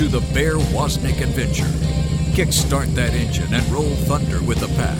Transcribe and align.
to 0.00 0.08
the 0.08 0.32
Bear 0.32 0.54
Woznick 0.54 1.20
adventure. 1.20 1.68
Kickstart 2.32 2.86
that 2.94 3.12
engine 3.12 3.52
and 3.52 3.62
roll 3.70 3.94
thunder 4.06 4.42
with 4.42 4.58
the 4.58 4.68
pack. 4.68 4.96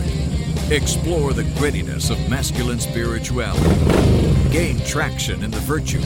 Explore 0.71 1.33
the 1.33 1.41
grittiness 1.57 2.11
of 2.11 2.29
masculine 2.29 2.79
spirituality. 2.79 3.67
Gain 4.51 4.79
traction 4.81 5.43
in 5.43 5.49
the 5.49 5.57
virtues. 5.61 6.05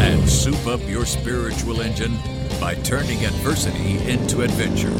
And 0.00 0.28
soup 0.28 0.66
up 0.66 0.80
your 0.88 1.06
spiritual 1.06 1.80
engine 1.80 2.18
by 2.60 2.74
turning 2.74 3.24
adversity 3.24 3.98
into 4.10 4.42
adventure. 4.42 4.90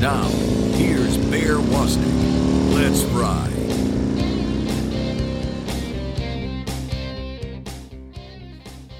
Now, 0.00 0.28
here's 0.78 1.18
Bear 1.18 1.56
Woznick. 1.56 2.74
Let's 2.74 3.02
ride. 3.12 3.67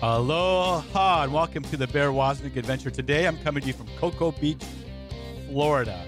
Aloha 0.00 1.24
and 1.24 1.32
welcome 1.32 1.64
to 1.64 1.76
the 1.76 1.88
Bear 1.88 2.10
Woznick 2.10 2.54
Adventure. 2.54 2.88
Today 2.88 3.26
I'm 3.26 3.36
coming 3.38 3.62
to 3.62 3.66
you 3.66 3.72
from 3.72 3.88
Cocoa 3.98 4.30
Beach, 4.30 4.62
Florida. 5.48 6.06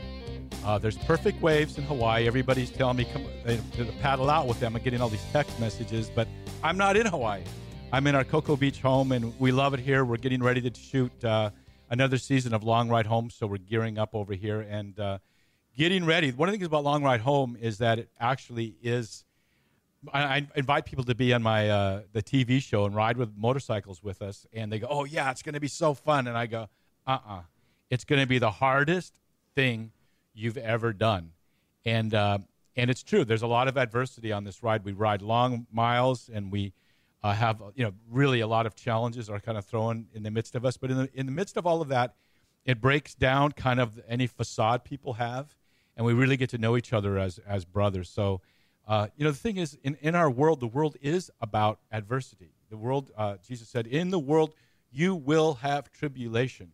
Uh, 0.65 0.79
there's 0.79 0.97
perfect 0.97 1.43
waves 1.43 1.77
in 1.77 1.83
Hawaii. 1.83 2.29
Everybody's 2.29 2.71
telling 2.71 2.99
me 2.99 3.05
come 3.07 3.27
uh, 3.45 3.57
to 3.77 3.93
paddle 4.01 4.31
out 4.31 4.47
with 4.47 4.61
them. 4.61 4.77
I'm 4.77 4.83
getting 4.83 5.01
all 5.01 5.09
these 5.09 5.25
text 5.33 5.59
messages, 5.59 6.09
but 6.09 6.29
I'm 6.63 6.79
not 6.79 6.97
in 6.97 7.05
Hawaii. 7.05 7.43
I'm 7.93 8.07
in 8.07 8.15
our 8.15 8.23
Cocoa 8.23 8.55
Beach 8.55 8.81
home, 8.81 9.11
and 9.11 9.37
we 9.41 9.51
love 9.51 9.75
it 9.75 9.81
here. 9.81 10.05
We're 10.05 10.19
getting 10.19 10.41
ready 10.41 10.61
to 10.71 10.81
shoot 10.81 11.25
uh, 11.25 11.51
another 11.89 12.17
season 12.17 12.55
of 12.55 12.63
Long 12.63 12.89
Ride 12.89 13.07
Home, 13.07 13.29
so 13.29 13.49
we're 13.49 13.59
gearing 13.59 13.99
up 13.99 14.11
over 14.15 14.35
here 14.35 14.61
and 14.61 15.01
uh, 15.01 15.19
getting 15.77 16.05
ready. 16.05 16.31
One 16.31 16.49
of 16.49 16.53
the 16.53 16.59
things 16.59 16.69
about 16.69 16.85
Long 16.85 17.03
Ride 17.03 17.23
Home 17.23 17.59
is 17.61 17.79
that 17.79 17.99
it 17.99 18.09
actually 18.21 18.77
is 18.85 19.25
I, 20.13 20.23
I 20.23 20.47
invite 20.57 20.87
people 20.87 21.05
to 21.05 21.15
be 21.15 21.33
on 21.35 21.43
my 21.43 21.69
uh, 21.69 22.03
the 22.13 22.23
TV 22.23 22.63
show 22.63 22.87
and 22.87 22.95
ride 22.95 23.17
with 23.17 23.37
motorcycles 23.37 24.03
with 24.03 24.23
us, 24.23 24.47
and 24.53 24.73
they 24.73 24.79
go, 24.79 24.87
"Oh 24.89 25.05
yeah, 25.05 25.31
it's 25.31 25.43
going 25.43 25.55
to 25.55 25.61
be 25.61 25.69
so 25.69 25.95
fun," 25.95 26.27
and 26.27 26.37
I 26.37 26.47
go, 26.47 26.69
"Uh 27.07 27.19
uh 27.27 27.41
it's 27.91 28.05
going 28.05 28.21
to 28.21 28.27
be 28.27 28.39
the 28.39 28.51
hardest 28.51 29.19
thing 29.55 29.93
you've 30.33 30.57
ever 30.57 30.93
done," 30.93 31.33
and 31.85 32.15
uh, 32.15 32.39
and 32.77 32.91
it's 32.91 33.03
true. 33.03 33.25
There's 33.25 33.43
a 33.43 33.47
lot 33.47 33.69
of 33.69 33.77
adversity 33.77 34.33
on 34.33 34.45
this 34.45 34.63
ride. 34.63 34.85
We 34.85 34.93
ride 34.93 35.21
long 35.21 35.67
miles, 35.71 36.31
and 36.33 36.51
we 36.51 36.73
uh, 37.23 37.35
have 37.35 37.63
you 37.75 37.85
know 37.85 37.93
really 38.11 38.41
a 38.41 38.47
lot 38.47 38.65
of 38.65 38.75
challenges 38.75 39.29
are 39.29 39.41
kind 39.41 39.59
of 39.59 39.67
thrown 39.67 40.07
in 40.15 40.23
the 40.23 40.31
midst 40.31 40.55
of 40.55 40.65
us. 40.65 40.79
But 40.79 40.91
in 40.91 40.97
the 40.97 41.11
in 41.13 41.27
the 41.27 41.33
midst 41.33 41.59
of 41.59 41.67
all 41.67 41.83
of 41.83 41.89
that, 41.89 42.15
it 42.65 42.81
breaks 42.81 43.15
down 43.15 43.53
kind 43.53 43.79
of 43.79 44.01
any 44.09 44.27
facade 44.27 44.83
people 44.83 45.15
have, 45.15 45.55
and 45.95 46.07
we 46.07 46.15
really 46.15 46.39
get 46.39 46.49
to 46.51 46.59
know 46.59 46.77
each 46.79 46.95
other 46.95 47.19
as 47.19 47.39
as 47.47 47.67
brothers. 47.67 48.09
So 48.09 48.41
uh, 48.91 49.07
you 49.17 49.25
know, 49.25 49.31
the 49.31 49.37
thing 49.37 49.57
is, 49.57 49.79
in, 49.85 49.97
in 50.01 50.17
our 50.17 50.29
world, 50.29 50.59
the 50.59 50.67
world 50.67 50.97
is 51.01 51.31
about 51.41 51.79
adversity. 51.93 52.51
The 52.71 52.77
world, 52.77 53.13
uh, 53.17 53.37
Jesus 53.47 53.69
said, 53.69 53.87
in 53.87 54.11
the 54.11 54.19
world 54.19 54.53
you 54.91 55.15
will 55.15 55.55
have 55.55 55.93
tribulation, 55.93 56.73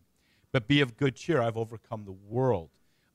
but 0.51 0.67
be 0.67 0.81
of 0.81 0.97
good 0.97 1.15
cheer. 1.15 1.39
I've 1.39 1.57
overcome 1.57 2.05
the 2.05 2.15
world. 2.27 2.71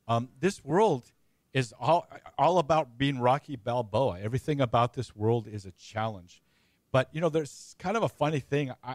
Um, 0.06 0.28
this 0.38 0.64
world 0.64 1.10
is 1.52 1.74
all, 1.80 2.06
all 2.38 2.58
about 2.58 2.96
being 2.96 3.18
Rocky 3.18 3.56
Balboa. 3.56 4.20
Everything 4.22 4.60
about 4.60 4.94
this 4.94 5.16
world 5.16 5.48
is 5.48 5.66
a 5.66 5.72
challenge. 5.72 6.40
But, 6.92 7.08
you 7.10 7.20
know, 7.20 7.28
there's 7.28 7.74
kind 7.80 7.96
of 7.96 8.04
a 8.04 8.08
funny 8.08 8.38
thing. 8.38 8.72
I, 8.84 8.94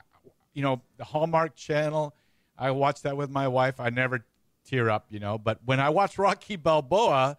you 0.53 0.61
know, 0.61 0.79
the 0.95 1.03
Hallmark 1.03 1.57
Channel, 1.57 2.15
I 2.57 2.71
watch 2.71 3.01
that 3.01 3.17
with 3.17 3.29
my 3.29 3.49
wife. 3.49 3.81
I 3.81 3.89
never 3.89 4.23
tear 4.65 4.89
up, 4.89 5.07
you 5.09 5.19
know. 5.19 5.37
But 5.37 5.59
when 5.65 5.81
I 5.81 5.89
watch 5.89 6.17
Rocky 6.17 6.55
Balboa, 6.55 7.37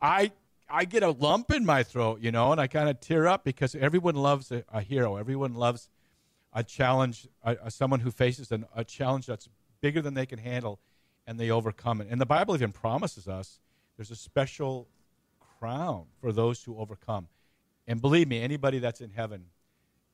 I 0.00 0.32
I 0.68 0.84
get 0.84 1.02
a 1.02 1.10
lump 1.10 1.52
in 1.52 1.64
my 1.64 1.82
throat, 1.82 2.20
you 2.20 2.32
know, 2.32 2.52
and 2.52 2.60
I 2.60 2.66
kind 2.66 2.88
of 2.88 3.00
tear 3.00 3.26
up 3.26 3.44
because 3.44 3.74
everyone 3.74 4.16
loves 4.16 4.50
a, 4.50 4.64
a 4.72 4.80
hero. 4.80 5.16
Everyone 5.16 5.54
loves 5.54 5.88
a 6.52 6.64
challenge, 6.64 7.28
a, 7.44 7.56
a 7.64 7.70
someone 7.70 8.00
who 8.00 8.10
faces 8.10 8.50
an, 8.50 8.66
a 8.74 8.84
challenge 8.84 9.26
that's 9.26 9.48
bigger 9.80 10.02
than 10.02 10.14
they 10.14 10.26
can 10.26 10.38
handle, 10.38 10.80
and 11.26 11.38
they 11.38 11.50
overcome 11.50 12.00
it. 12.00 12.08
And 12.10 12.20
the 12.20 12.26
Bible 12.26 12.54
even 12.54 12.72
promises 12.72 13.28
us 13.28 13.60
there's 13.96 14.10
a 14.10 14.16
special 14.16 14.88
crown 15.58 16.06
for 16.20 16.32
those 16.32 16.62
who 16.62 16.78
overcome. 16.78 17.28
And 17.86 18.00
believe 18.00 18.28
me, 18.28 18.42
anybody 18.42 18.78
that's 18.78 19.00
in 19.00 19.10
heaven 19.10 19.46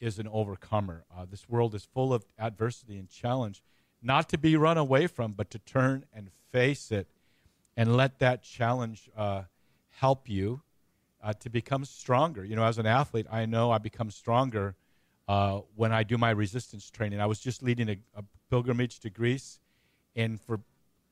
is 0.01 0.19
an 0.19 0.29
overcomer. 0.29 1.05
Uh, 1.15 1.25
this 1.29 1.49
world 1.49 1.75
is 1.75 1.85
full 1.85 2.13
of 2.13 2.25
adversity 2.39 2.99
and 2.99 3.09
challenge, 3.09 3.63
not 4.03 4.29
to 4.29 4.39
be 4.39 4.57
run 4.57 4.77
away 4.77 5.07
from, 5.07 5.33
but 5.33 5.51
to 5.51 5.59
turn 5.59 6.05
and 6.13 6.31
face 6.51 6.91
it, 6.91 7.09
and 7.77 7.97
let 7.97 8.19
that 8.19 8.43
challenge. 8.43 9.09
Uh, 9.17 9.43
help 10.03 10.29
you 10.29 10.61
uh, 11.23 11.33
to 11.33 11.49
become 11.49 11.85
stronger. 11.85 12.45
You 12.45 12.57
know, 12.57 12.65
as 12.65 12.77
an 12.77 12.87
athlete, 12.87 13.29
I 13.31 13.47
know 13.47 13.71
I 13.71 13.79
become 13.79 14.11
stronger 14.11 14.75
uh, 15.29 15.61
when 15.77 15.93
I 15.93 16.03
do 16.03 16.19
my 16.19 16.31
resistance 16.31 16.91
training. 16.91 17.21
I 17.21 17.27
was 17.27 17.39
just 17.39 17.63
leading 17.63 17.89
a, 17.89 17.97
a, 18.17 18.25
pilgrimage 18.51 18.99
to 18.99 19.11
Greece, 19.11 19.61
and 20.17 20.41
for 20.41 20.59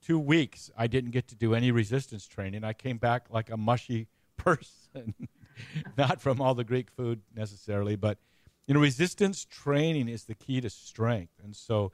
two 0.05 0.19
weeks, 0.19 0.73
I 0.77 0.89
didn't 0.89 1.13
get 1.13 1.29
to 1.29 1.37
do 1.37 1.55
any 1.55 1.71
resistance 1.71 2.27
training. 2.27 2.65
I 2.65 2.73
came 2.73 2.99
back 2.99 3.27
like 3.31 3.49
a 3.49 3.57
mushy 3.57 4.09
person, 4.37 5.15
not 5.97 6.21
from 6.21 6.41
all 6.41 6.57
the 6.57 6.65
Greek 6.65 6.91
food 6.91 7.23
necessarily, 7.35 7.95
but 7.95 8.19
you 8.67 8.75
know, 8.75 8.81
resistance 8.81 9.45
training 9.45 10.09
is 10.09 10.25
the 10.25 10.35
key 10.35 10.61
to 10.61 10.69
strength. 10.69 11.35
And 11.45 11.55
so, 11.55 11.93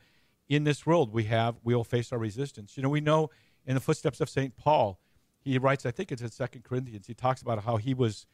in 0.48 0.64
this 0.64 0.86
world, 0.86 1.12
we 1.12 1.24
have 1.24 1.56
we 1.62 1.74
will 1.74 1.84
face 1.84 2.10
our 2.10 2.18
resistance. 2.18 2.74
You 2.74 2.82
know, 2.82 2.88
we 2.88 3.02
know 3.02 3.28
in 3.66 3.74
the 3.74 3.82
footsteps 3.82 4.22
of 4.22 4.30
Saint 4.30 4.56
Paul 4.56 4.98
he 5.46 5.58
writes, 5.58 5.86
I 5.86 5.92
think 5.92 6.10
it's 6.10 6.22
in 6.22 6.30
Second 6.30 6.64
Corinthians, 6.64 7.06
he 7.06 7.14
talks 7.14 7.40
about 7.40 7.64
how 7.64 7.76
he 7.76 7.94
was 7.94 8.26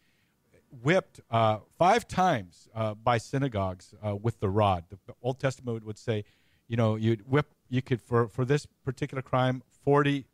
whipped 0.83 1.21
uh, 1.31 1.59
five 1.79 2.09
times 2.09 2.69
uh, 2.75 2.95
by 2.95 3.19
synagogues 3.19 3.95
uh, 4.05 4.17
with 4.17 4.41
the 4.41 4.49
rod. 4.49 4.85
The 4.89 4.99
Old 5.23 5.39
Testament 5.39 5.85
would 5.85 5.99
say, 5.99 6.25
you 6.69 6.77
know, 6.77 6.97
you'd 6.97 7.29
whip, 7.31 7.47
you 7.69 7.83
could, 7.83 8.01
for, 8.01 8.29
for 8.29 8.47
this 8.47 8.67
particular 8.83 9.21
crime, 9.21 9.63
40, 9.85 10.27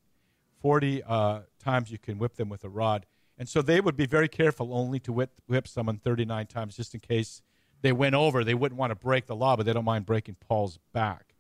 40 0.63 1.03
uh, 1.03 1.41
times 1.59 1.91
you 1.91 1.99
can 1.99 2.17
whip 2.19 2.37
them 2.37 2.49
with 2.49 2.63
a 2.63 2.69
rod. 2.69 3.07
And 3.37 3.49
so 3.49 3.61
they 3.61 3.81
would 3.81 3.97
be 3.97 4.07
very 4.07 4.29
careful 4.29 4.73
only 4.73 5.01
to 5.01 5.13
whip, 5.13 5.33
whip 5.49 5.67
someone 5.67 5.97
39 5.97 6.47
times 6.47 6.77
just 6.77 6.95
in 6.95 7.01
case 7.01 7.43
they 7.83 7.93
went 7.93 8.15
over. 8.15 8.45
They 8.45 8.55
wouldn't 8.55 8.79
want 8.79 8.93
to 8.93 8.97
break 8.97 9.27
the 9.27 9.37
law, 9.37 9.57
but 9.57 9.67
they 9.67 9.73
don't 9.73 9.85
mind 9.85 10.07
breaking 10.07 10.37
Paul's 10.47 10.79
back. 10.93 11.35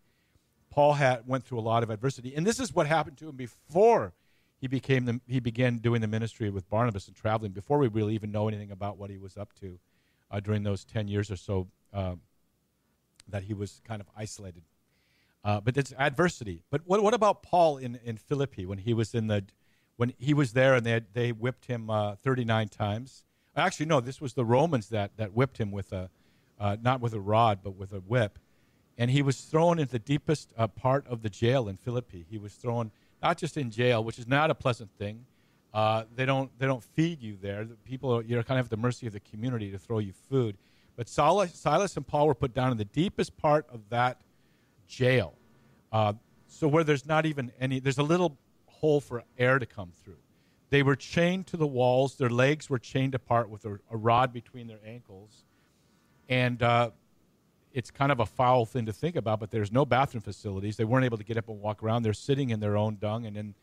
Paul 0.71 0.95
had, 0.95 1.29
went 1.29 1.45
through 1.45 1.61
a 1.61 1.61
lot 1.61 1.85
of 1.85 1.91
adversity. 1.91 2.35
And 2.35 2.45
this 2.45 2.59
is 2.59 2.75
what 2.75 2.89
happened 2.89 3.19
to 3.19 3.29
him 3.29 3.37
before 3.37 4.15
he 4.61 4.67
became 4.67 5.05
the, 5.05 5.21
he 5.27 5.41
began 5.41 5.79
doing 5.79 6.01
the 6.01 6.09
ministry 6.09 6.51
with 6.51 6.69
Barnabas 6.69 7.07
and 7.07 7.17
traveling 7.17 7.53
before 7.53 7.79
we 7.79 7.89
really 7.89 8.15
even 8.15 8.33
know 8.33 8.49
anything 8.49 8.71
about 8.71 8.99
what 8.99 9.11
he 9.11 9.19
was 9.19 9.37
up 9.37 9.53
to 9.61 9.79
uh, 10.31 10.41
during 10.41 10.63
those 10.63 10.85
10 10.85 11.09
years 11.09 11.31
or 11.31 11.37
so 11.37 11.69
uh, 11.95 12.15
that 13.29 13.45
he 13.45 13.55
was 13.55 13.81
kind 13.87 14.01
of 14.01 14.09
isolated. 14.17 14.63
Uh, 15.45 15.61
but 15.61 15.77
it's 15.77 15.93
adversity. 15.99 16.63
But 16.71 16.83
what, 16.85 17.03
what 17.03 17.15
about 17.15 17.43
Paul 17.43 17.79
in, 17.79 18.01
in 18.05 18.17
Philippi 18.17 18.67
when 18.67 18.79
he 18.79 18.93
was 18.93 19.15
in 19.15 19.29
the 19.29 19.45
when 19.97 20.13
he 20.17 20.33
was 20.33 20.53
there 20.53 20.77
and 20.77 20.87
they 20.87 20.93
had, 20.93 21.07
they 21.13 21.33
whipped 21.33 21.67
him 21.67 21.91
uh, 21.91 22.15
39 22.15 22.69
times? 22.69 23.25
Actually, 23.57 23.87
no, 23.87 24.01
this 24.01 24.21
was 24.21 24.35
the 24.35 24.45
Romans 24.45 24.91
that, 24.91 25.17
that 25.17 25.33
whipped 25.33 25.59
him 25.59 25.73
with 25.73 25.93
a 25.93 26.11
uh, 26.61 26.77
not 26.83 27.01
with 27.01 27.15
a 27.15 27.21
rod 27.21 27.61
but 27.63 27.77
with 27.77 27.93
a 27.93 28.01
whip, 28.01 28.39
and 28.97 29.11
he 29.11 29.23
was 29.23 29.41
thrown 29.41 29.79
into 29.79 29.93
the 29.93 29.99
deepest 29.99 30.53
uh, 30.57 30.67
part 30.67 31.07
of 31.07 31.23
the 31.23 31.31
jail 31.31 31.69
in 31.69 31.77
Philippi. 31.77 32.27
He 32.29 32.39
was 32.39 32.55
thrown 32.55 32.91
not 33.23 33.39
just 33.39 33.57
in 33.57 33.71
jail, 33.71 34.03
which 34.05 34.19
is 34.19 34.27
not 34.27 34.51
a 34.51 34.55
pleasant 34.55 34.91
thing. 34.99 35.25
Uh, 35.75 36.05
they 36.15 36.25
don't 36.25 36.51
they 36.59 36.67
don't 36.67 36.83
feed 36.83 37.23
you 37.23 37.37
there. 37.41 37.65
The 37.65 37.75
people 37.77 38.17
are, 38.17 38.23
you're 38.23 38.43
kind 38.43 38.59
of 38.59 38.67
at 38.67 38.71
the 38.71 38.77
mercy 38.77 39.07
of 39.07 39.13
the 39.13 39.21
community 39.21 39.71
to 39.71 39.79
throw 39.79 39.99
you 39.99 40.13
food. 40.31 40.57
But 40.97 41.09
Silas, 41.09 41.55
Silas 41.55 41.97
and 41.97 42.07
Paul 42.07 42.27
were 42.27 42.35
put 42.35 42.55
down 42.55 42.73
in 42.73 42.79
the 42.79 42.85
deepest 42.85 43.37
part 43.37 43.67
of 43.71 43.81
that 43.91 44.21
jail, 44.89 45.35
uh, 45.93 46.15
so 46.47 46.67
where 46.67 46.85
there's 46.85 47.07
not 47.07 47.27
even 47.27 47.53
any 47.61 47.81
there's 47.81 47.99
a 47.99 48.03
little 48.03 48.37
hole 48.67 49.01
for 49.01 49.23
air 49.39 49.59
to 49.59 49.67
come 49.67 49.93
through. 50.03 50.17
They 50.71 50.83
were 50.83 50.97
chained 50.97 51.47
to 51.49 51.57
the 51.57 51.67
walls. 51.67 52.17
Their 52.17 52.31
legs 52.31 52.69
were 52.69 52.79
chained 52.79 53.15
apart 53.15 53.49
with 53.49 53.65
a, 53.65 53.79
a 53.91 53.97
rod 53.97 54.33
between 54.33 54.67
their 54.67 54.81
ankles, 54.85 55.45
and 56.29 56.63
uh, 56.63 56.91
it's 57.73 57.91
kind 57.91 58.11
of 58.11 58.21
a 58.21 58.27
foul 58.27 58.65
thing 58.65 58.87
to 58.87 58.93
think 58.93 59.17
about, 59.17 59.41
but 59.41 59.51
there's 59.51 59.71
no 59.71 59.85
bathroom 59.85 60.23
facilities. 60.23 60.77
They 60.77 60.85
weren't 60.85 61.05
able 61.05 61.19
to 61.19 61.25
get 61.25 61.37
up 61.37 61.49
and 61.49 61.61
walk 61.61 61.83
around. 61.83 62.03
They're 62.03 62.13
sitting 62.13 62.51
in 62.51 62.61
their 62.61 62.77
own 62.77 62.97
dung 63.01 63.27
and 63.27 63.37
in, 63.37 63.55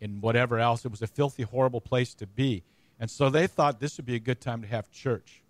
in 0.00 0.20
whatever 0.20 0.58
else. 0.58 0.84
It 0.84 0.90
was 0.90 1.02
a 1.02 1.06
filthy, 1.06 1.42
horrible 1.42 1.80
place 1.80 2.14
to 2.16 2.26
be. 2.26 2.62
And 3.00 3.10
so 3.10 3.30
they 3.30 3.46
thought 3.46 3.80
this 3.80 3.96
would 3.96 4.06
be 4.06 4.14
a 4.14 4.20
good 4.20 4.40
time 4.40 4.62
to 4.62 4.68
have 4.68 4.90
church. 4.90 5.42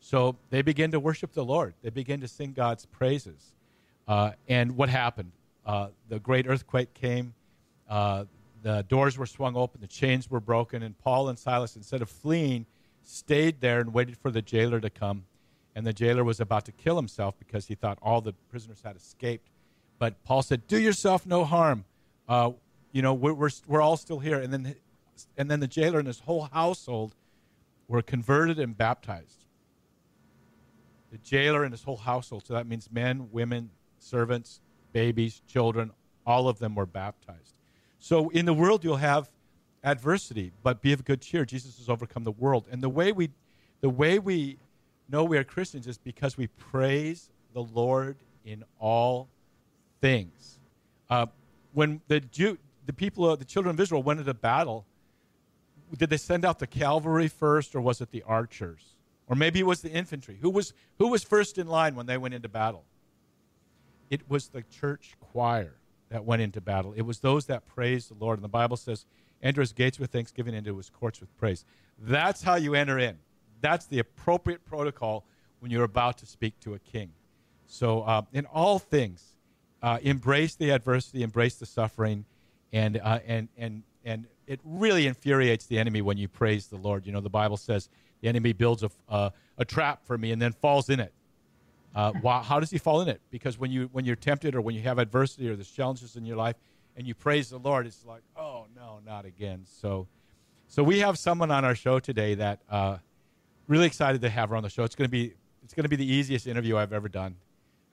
So 0.00 0.36
they 0.50 0.62
began 0.62 0.90
to 0.90 1.00
worship 1.00 1.32
the 1.32 1.44
Lord. 1.44 1.74
They 1.82 1.90
began 1.90 2.20
to 2.20 2.28
sing 2.28 2.52
God's 2.52 2.86
praises. 2.86 3.54
Uh, 4.06 4.32
and 4.48 4.76
what 4.76 4.88
happened? 4.88 5.32
Uh, 5.64 5.88
the 6.08 6.18
great 6.18 6.46
earthquake 6.46 6.92
came. 6.92 7.34
Uh, 7.88 8.24
the 8.62 8.84
doors 8.88 9.16
were 9.16 9.26
swung 9.26 9.56
open. 9.56 9.80
The 9.80 9.86
chains 9.86 10.30
were 10.30 10.40
broken. 10.40 10.82
And 10.82 10.98
Paul 10.98 11.28
and 11.28 11.38
Silas, 11.38 11.76
instead 11.76 12.02
of 12.02 12.10
fleeing, 12.10 12.66
stayed 13.04 13.60
there 13.60 13.80
and 13.80 13.94
waited 13.94 14.16
for 14.16 14.30
the 14.30 14.42
jailer 14.42 14.80
to 14.80 14.90
come 14.90 15.24
and 15.74 15.86
the 15.86 15.92
jailer 15.92 16.24
was 16.24 16.40
about 16.40 16.64
to 16.66 16.72
kill 16.72 16.96
himself 16.96 17.38
because 17.38 17.66
he 17.66 17.74
thought 17.74 17.98
all 18.02 18.20
the 18.20 18.32
prisoners 18.50 18.82
had 18.84 18.96
escaped. 18.96 19.48
But 19.98 20.22
Paul 20.24 20.42
said, 20.42 20.66
"Do 20.66 20.78
yourself 20.78 21.26
no 21.26 21.44
harm. 21.44 21.84
Uh, 22.28 22.52
you 22.92 23.02
know, 23.02 23.14
we're, 23.14 23.32
we're, 23.32 23.50
we're 23.66 23.80
all 23.80 23.96
still 23.96 24.18
here." 24.18 24.38
And 24.38 24.52
then, 24.52 24.74
and 25.36 25.50
then 25.50 25.60
the 25.60 25.68
jailer 25.68 25.98
and 25.98 26.06
his 26.06 26.20
whole 26.20 26.48
household 26.52 27.14
were 27.88 28.02
converted 28.02 28.58
and 28.58 28.76
baptized. 28.76 29.46
The 31.10 31.18
jailer 31.18 31.62
and 31.62 31.72
his 31.72 31.82
whole 31.82 31.98
household. 31.98 32.46
So 32.46 32.54
that 32.54 32.66
means 32.66 32.88
men, 32.90 33.28
women, 33.32 33.70
servants, 33.98 34.60
babies, 34.92 35.42
children, 35.46 35.90
All 36.24 36.48
of 36.48 36.58
them 36.58 36.74
were 36.74 36.86
baptized. 36.86 37.54
So 37.98 38.28
in 38.30 38.46
the 38.46 38.54
world 38.54 38.84
you'll 38.84 38.96
have 38.96 39.30
adversity, 39.84 40.52
but 40.62 40.80
be 40.80 40.92
of 40.92 41.04
good 41.04 41.20
cheer. 41.20 41.44
Jesus 41.44 41.78
has 41.78 41.88
overcome 41.88 42.24
the 42.24 42.32
world. 42.32 42.68
And 42.70 42.82
the 42.82 42.88
way 42.88 43.12
we 43.12 43.30
the 43.80 43.90
way 43.90 44.18
we 44.18 44.58
know 45.08 45.24
we 45.24 45.38
are 45.38 45.44
Christians 45.44 45.86
is 45.86 45.98
because 45.98 46.36
we 46.36 46.46
praise 46.46 47.30
the 47.52 47.62
Lord 47.62 48.16
in 48.44 48.64
all 48.78 49.28
things. 50.00 50.58
Uh, 51.08 51.26
when 51.72 52.00
the 52.08 52.20
Jew, 52.20 52.58
the 52.86 52.92
people, 52.92 53.36
the 53.36 53.44
children 53.44 53.74
of 53.74 53.80
Israel 53.80 54.02
went 54.02 54.20
into 54.20 54.34
battle, 54.34 54.86
did 55.96 56.10
they 56.10 56.16
send 56.16 56.44
out 56.44 56.58
the 56.58 56.66
cavalry 56.66 57.28
first, 57.28 57.74
or 57.74 57.80
was 57.80 58.00
it 58.00 58.10
the 58.10 58.22
archers, 58.22 58.96
or 59.26 59.36
maybe 59.36 59.60
it 59.60 59.66
was 59.66 59.82
the 59.82 59.90
infantry? 59.90 60.38
Who 60.40 60.50
was 60.50 60.72
who 60.98 61.08
was 61.08 61.22
first 61.22 61.58
in 61.58 61.66
line 61.66 61.94
when 61.94 62.06
they 62.06 62.16
went 62.16 62.34
into 62.34 62.48
battle? 62.48 62.84
It 64.10 64.28
was 64.28 64.48
the 64.48 64.62
church 64.62 65.16
choir 65.20 65.74
that 66.10 66.24
went 66.24 66.42
into 66.42 66.60
battle. 66.60 66.92
It 66.92 67.02
was 67.02 67.20
those 67.20 67.46
that 67.46 67.66
praised 67.66 68.10
the 68.10 68.14
Lord, 68.14 68.38
and 68.38 68.44
the 68.44 68.48
Bible 68.48 68.76
says, 68.76 69.06
"Enter 69.42 69.60
his 69.60 69.72
gates 69.72 69.98
with 69.98 70.10
thanksgiving, 70.10 70.54
into 70.54 70.76
his 70.76 70.90
courts 70.90 71.20
with 71.20 71.34
praise." 71.38 71.64
That's 71.98 72.42
how 72.42 72.56
you 72.56 72.74
enter 72.74 72.98
in. 72.98 73.18
That's 73.62 73.86
the 73.86 74.00
appropriate 74.00 74.64
protocol 74.66 75.24
when 75.60 75.70
you're 75.70 75.84
about 75.84 76.18
to 76.18 76.26
speak 76.26 76.60
to 76.60 76.74
a 76.74 76.78
king. 76.78 77.12
So, 77.66 78.02
uh, 78.02 78.22
in 78.34 78.44
all 78.46 78.78
things, 78.78 79.24
uh, 79.82 79.98
embrace 80.02 80.54
the 80.56 80.70
adversity, 80.70 81.22
embrace 81.22 81.54
the 81.54 81.64
suffering, 81.64 82.26
and 82.72 82.98
uh, 82.98 83.20
and 83.26 83.48
and 83.56 83.82
and 84.04 84.26
it 84.46 84.60
really 84.64 85.06
infuriates 85.06 85.66
the 85.66 85.78
enemy 85.78 86.02
when 86.02 86.18
you 86.18 86.28
praise 86.28 86.66
the 86.66 86.76
Lord. 86.76 87.06
You 87.06 87.12
know, 87.12 87.20
the 87.20 87.30
Bible 87.30 87.56
says 87.56 87.88
the 88.20 88.28
enemy 88.28 88.52
builds 88.52 88.82
a 88.82 88.90
uh, 89.08 89.30
a 89.56 89.64
trap 89.64 90.04
for 90.04 90.18
me 90.18 90.32
and 90.32 90.42
then 90.42 90.52
falls 90.52 90.90
in 90.90 91.00
it. 91.00 91.14
Uh, 91.94 92.12
why, 92.20 92.42
how 92.42 92.58
does 92.58 92.70
he 92.70 92.78
fall 92.78 93.00
in 93.02 93.08
it? 93.08 93.20
Because 93.30 93.58
when 93.58 93.70
you 93.70 93.88
when 93.92 94.04
you're 94.04 94.16
tempted 94.16 94.54
or 94.54 94.60
when 94.60 94.74
you 94.74 94.82
have 94.82 94.98
adversity 94.98 95.48
or 95.48 95.56
there's 95.56 95.70
challenges 95.70 96.16
in 96.16 96.24
your 96.24 96.36
life 96.36 96.56
and 96.96 97.06
you 97.06 97.14
praise 97.14 97.50
the 97.50 97.58
Lord, 97.58 97.86
it's 97.86 98.04
like, 98.04 98.22
oh 98.36 98.66
no, 98.74 99.00
not 99.04 99.24
again. 99.24 99.64
So, 99.80 100.08
so 100.68 100.82
we 100.82 101.00
have 101.00 101.18
someone 101.18 101.50
on 101.50 101.64
our 101.64 101.74
show 101.74 102.00
today 102.00 102.34
that 102.34 102.60
uh, 102.70 102.98
really 103.68 103.86
excited 103.86 104.20
to 104.22 104.30
have 104.30 104.50
her 104.50 104.56
on 104.56 104.62
the 104.62 104.70
show. 104.70 104.84
It's 104.84 104.94
going 104.94 105.06
to 105.06 105.10
be 105.10 105.34
it's 105.62 105.74
going 105.74 105.84
to 105.84 105.88
be 105.88 105.96
the 105.96 106.10
easiest 106.10 106.46
interview 106.46 106.76
I've 106.76 106.92
ever 106.92 107.08
done 107.08 107.36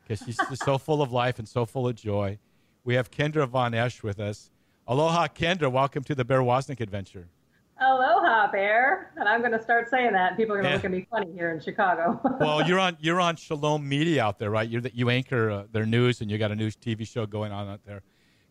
because 0.04 0.26
she's 0.26 0.38
just 0.38 0.66
so 0.66 0.78
full 0.78 1.02
of 1.02 1.12
life 1.12 1.40
and 1.40 1.48
so 1.48 1.66
full 1.66 1.88
of 1.88 1.96
joy. 1.96 2.40
We 2.84 2.96
have 2.96 3.12
Kendra 3.12 3.48
Von 3.48 3.74
Esh 3.74 4.02
with 4.02 4.20
us. 4.20 4.50
Aloha, 4.88 5.28
Kendra. 5.28 5.72
Welcome 5.72 6.04
to 6.06 6.16
the 6.16 6.26
Bear 6.26 6.42
Woznick 6.42 6.80
adventure. 6.80 7.28
Aloha, 7.80 8.52
Bear. 8.52 9.12
And 9.18 9.30
I'm 9.30 9.40
going 9.42 9.52
to 9.52 9.62
start 9.62 9.90
saying 9.90 10.14
that, 10.14 10.30
and 10.30 10.38
people 10.38 10.56
are 10.56 10.62
going 10.62 10.66
to 10.66 10.70
yeah. 10.70 10.76
look 10.76 10.86
at 10.86 10.92
me 10.92 11.08
funny 11.10 11.32
here 11.32 11.52
in 11.52 11.62
Chicago. 11.62 12.20
well, 12.40 12.68
you're 12.68 12.80
on 12.80 12.98
you're 13.00 13.22
on 13.22 13.36
Shalom 13.36 13.88
Media 13.88 14.24
out 14.24 14.40
there, 14.40 14.50
right? 14.50 14.68
You're 14.68 14.82
the, 14.82 14.96
you 14.96 15.10
anchor 15.10 15.50
uh, 15.50 15.64
their 15.72 15.86
news, 15.86 16.22
and 16.22 16.30
you 16.30 16.38
got 16.38 16.52
a 16.52 16.56
news 16.56 16.76
TV 16.76 17.08
show 17.08 17.26
going 17.26 17.52
on 17.52 17.70
out 17.70 17.82
there. 17.86 18.02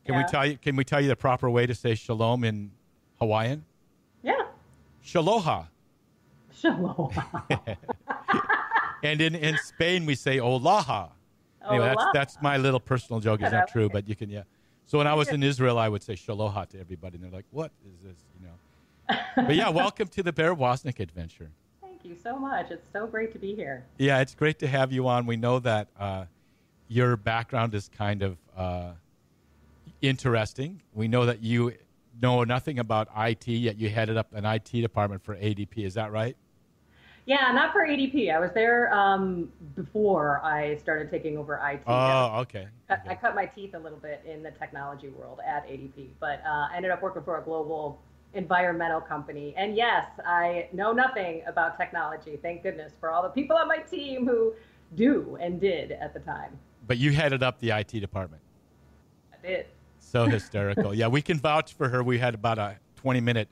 Can 0.06 0.14
yeah. 0.14 0.23
we 0.23 0.29
tell 0.29 0.47
you? 0.47 0.56
Can 0.56 0.76
we 0.76 0.85
tell 0.85 1.00
you 1.00 1.09
the 1.09 1.17
proper 1.17 1.50
way 1.50 1.67
to 1.67 1.75
say 1.75 1.94
shalom 1.94 2.44
in 2.44 2.71
Hawaiian? 3.19 3.64
Yeah. 4.23 4.47
Shaloha. 5.05 5.67
Shaloha. 6.63 7.77
and 9.03 9.21
in, 9.21 9.35
in 9.35 9.57
Spain 9.59 10.07
we 10.07 10.15
say 10.15 10.39
olaha. 10.39 11.11
Anyway, 11.69 11.87
that's 11.87 12.05
that's 12.15 12.39
my 12.43 12.57
little 12.57 12.81
personal 12.81 13.21
joke. 13.21 13.43
It's 13.43 13.53
not 13.53 13.69
true, 13.69 13.89
but 13.89 14.09
you 14.09 14.17
can 14.17 14.31
yeah. 14.31 14.43
So 14.87 14.97
when 14.99 15.07
I 15.07 15.15
was 15.15 15.29
in 15.29 15.43
Israel, 15.43 15.79
I 15.79 15.89
would 15.89 16.03
say 16.03 16.15
shaloha 16.15 16.67
to 16.71 16.81
everybody, 16.81 17.17
and 17.17 17.25
they're 17.25 17.31
like, 17.31 17.45
"What 17.51 17.73
is 17.87 18.01
this?" 18.03 18.25
You 18.41 18.47
know. 18.47 19.47
but 19.47 19.55
yeah, 19.55 19.69
welcome 19.85 20.09
to 20.09 20.23
the 20.23 20.33
Bear 20.33 20.55
Woznick 20.55 20.99
adventure. 21.01 21.51
Thank 21.83 22.05
you 22.05 22.17
so 22.23 22.39
much. 22.39 22.71
It's 22.71 22.87
so 22.93 23.07
great 23.07 23.33
to 23.33 23.39
be 23.39 23.55
here. 23.55 23.85
Yeah, 23.99 24.21
it's 24.21 24.35
great 24.35 24.59
to 24.61 24.67
have 24.67 24.93
you 24.93 25.09
on. 25.09 25.27
We 25.27 25.37
know 25.37 25.59
that 25.59 25.89
uh, 25.99 26.25
your 26.89 27.17
background 27.17 27.75
is 27.75 27.91
kind 27.97 28.23
of 28.23 28.39
uh, 28.57 28.93
interesting. 30.01 30.81
We 30.95 31.09
know 31.09 31.27
that 31.27 31.43
you 31.43 31.75
know 32.21 32.45
nothing 32.45 32.79
about 32.79 33.09
IT, 33.17 33.47
yet 33.49 33.77
you 33.79 33.91
headed 33.91 34.17
up 34.17 34.33
an 34.33 34.45
IT 34.45 34.71
department 34.71 35.23
for 35.23 35.37
ADP. 35.37 35.85
Is 35.85 35.95
that 35.95 36.13
right? 36.13 36.37
Yeah, 37.29 37.53
not 37.53 37.75
for 37.75 37.87
ADP. 37.87 38.35
I 38.35 38.39
was 38.39 38.53
there 38.55 38.91
um, 38.91 39.53
before 39.77 40.43
I 40.43 40.77
started 40.77 41.11
taking 41.11 41.37
over 41.37 41.61
IT. 41.63 41.83
Oh, 41.87 42.39
okay. 42.39 42.69
I, 42.89 42.97
I, 43.09 43.15
cut 43.17 43.35
my 43.35 43.45
teeth 43.45 43.75
a 43.75 43.79
little 43.79 43.99
bit 43.99 44.25
in 44.27 44.43
the 44.43 44.51
technology 44.51 45.11
world 45.11 45.41
at 45.47 45.69
ADP, 45.69 46.09
but 46.21 46.41
uh, 46.47 46.69
I 46.73 46.75
ended 46.75 46.91
up 46.91 47.03
working 47.03 47.23
for 47.23 47.39
a 47.39 47.43
global 47.43 48.01
environmental 48.33 49.03
company. 49.03 49.53
And 49.59 49.77
yes, 49.77 50.07
I 50.25 50.71
know 50.73 50.93
nothing 50.93 51.43
about 51.47 51.77
technology. 51.77 52.39
Thank 52.41 52.63
goodness 52.63 52.95
for 52.99 53.11
all 53.11 53.23
the 53.23 53.29
people 53.29 53.59
on 53.59 53.69
my 53.69 53.81
team 53.81 54.27
who 54.27 54.55
do 54.95 55.37
and 55.39 55.61
did 55.61 55.93
at 55.93 56.15
the 56.15 56.21
time. 56.21 56.59
But 56.87 56.97
you 56.97 57.13
headed 57.13 57.43
up 57.43 57.61
the 57.61 57.73
IT 57.73 58.01
department. 58.01 58.41
I 59.35 59.47
did. 59.47 59.67
So 60.01 60.25
hysterical. 60.25 60.95
yeah, 60.95 61.09
we 61.09 61.21
can 61.21 61.39
vouch 61.39 61.75
for 61.75 61.91
her. 61.91 62.03
We 62.03 62.17
had 62.17 62.33
about 62.33 62.59
a 62.59 62.79
20 62.97 63.21
minute 63.21 63.49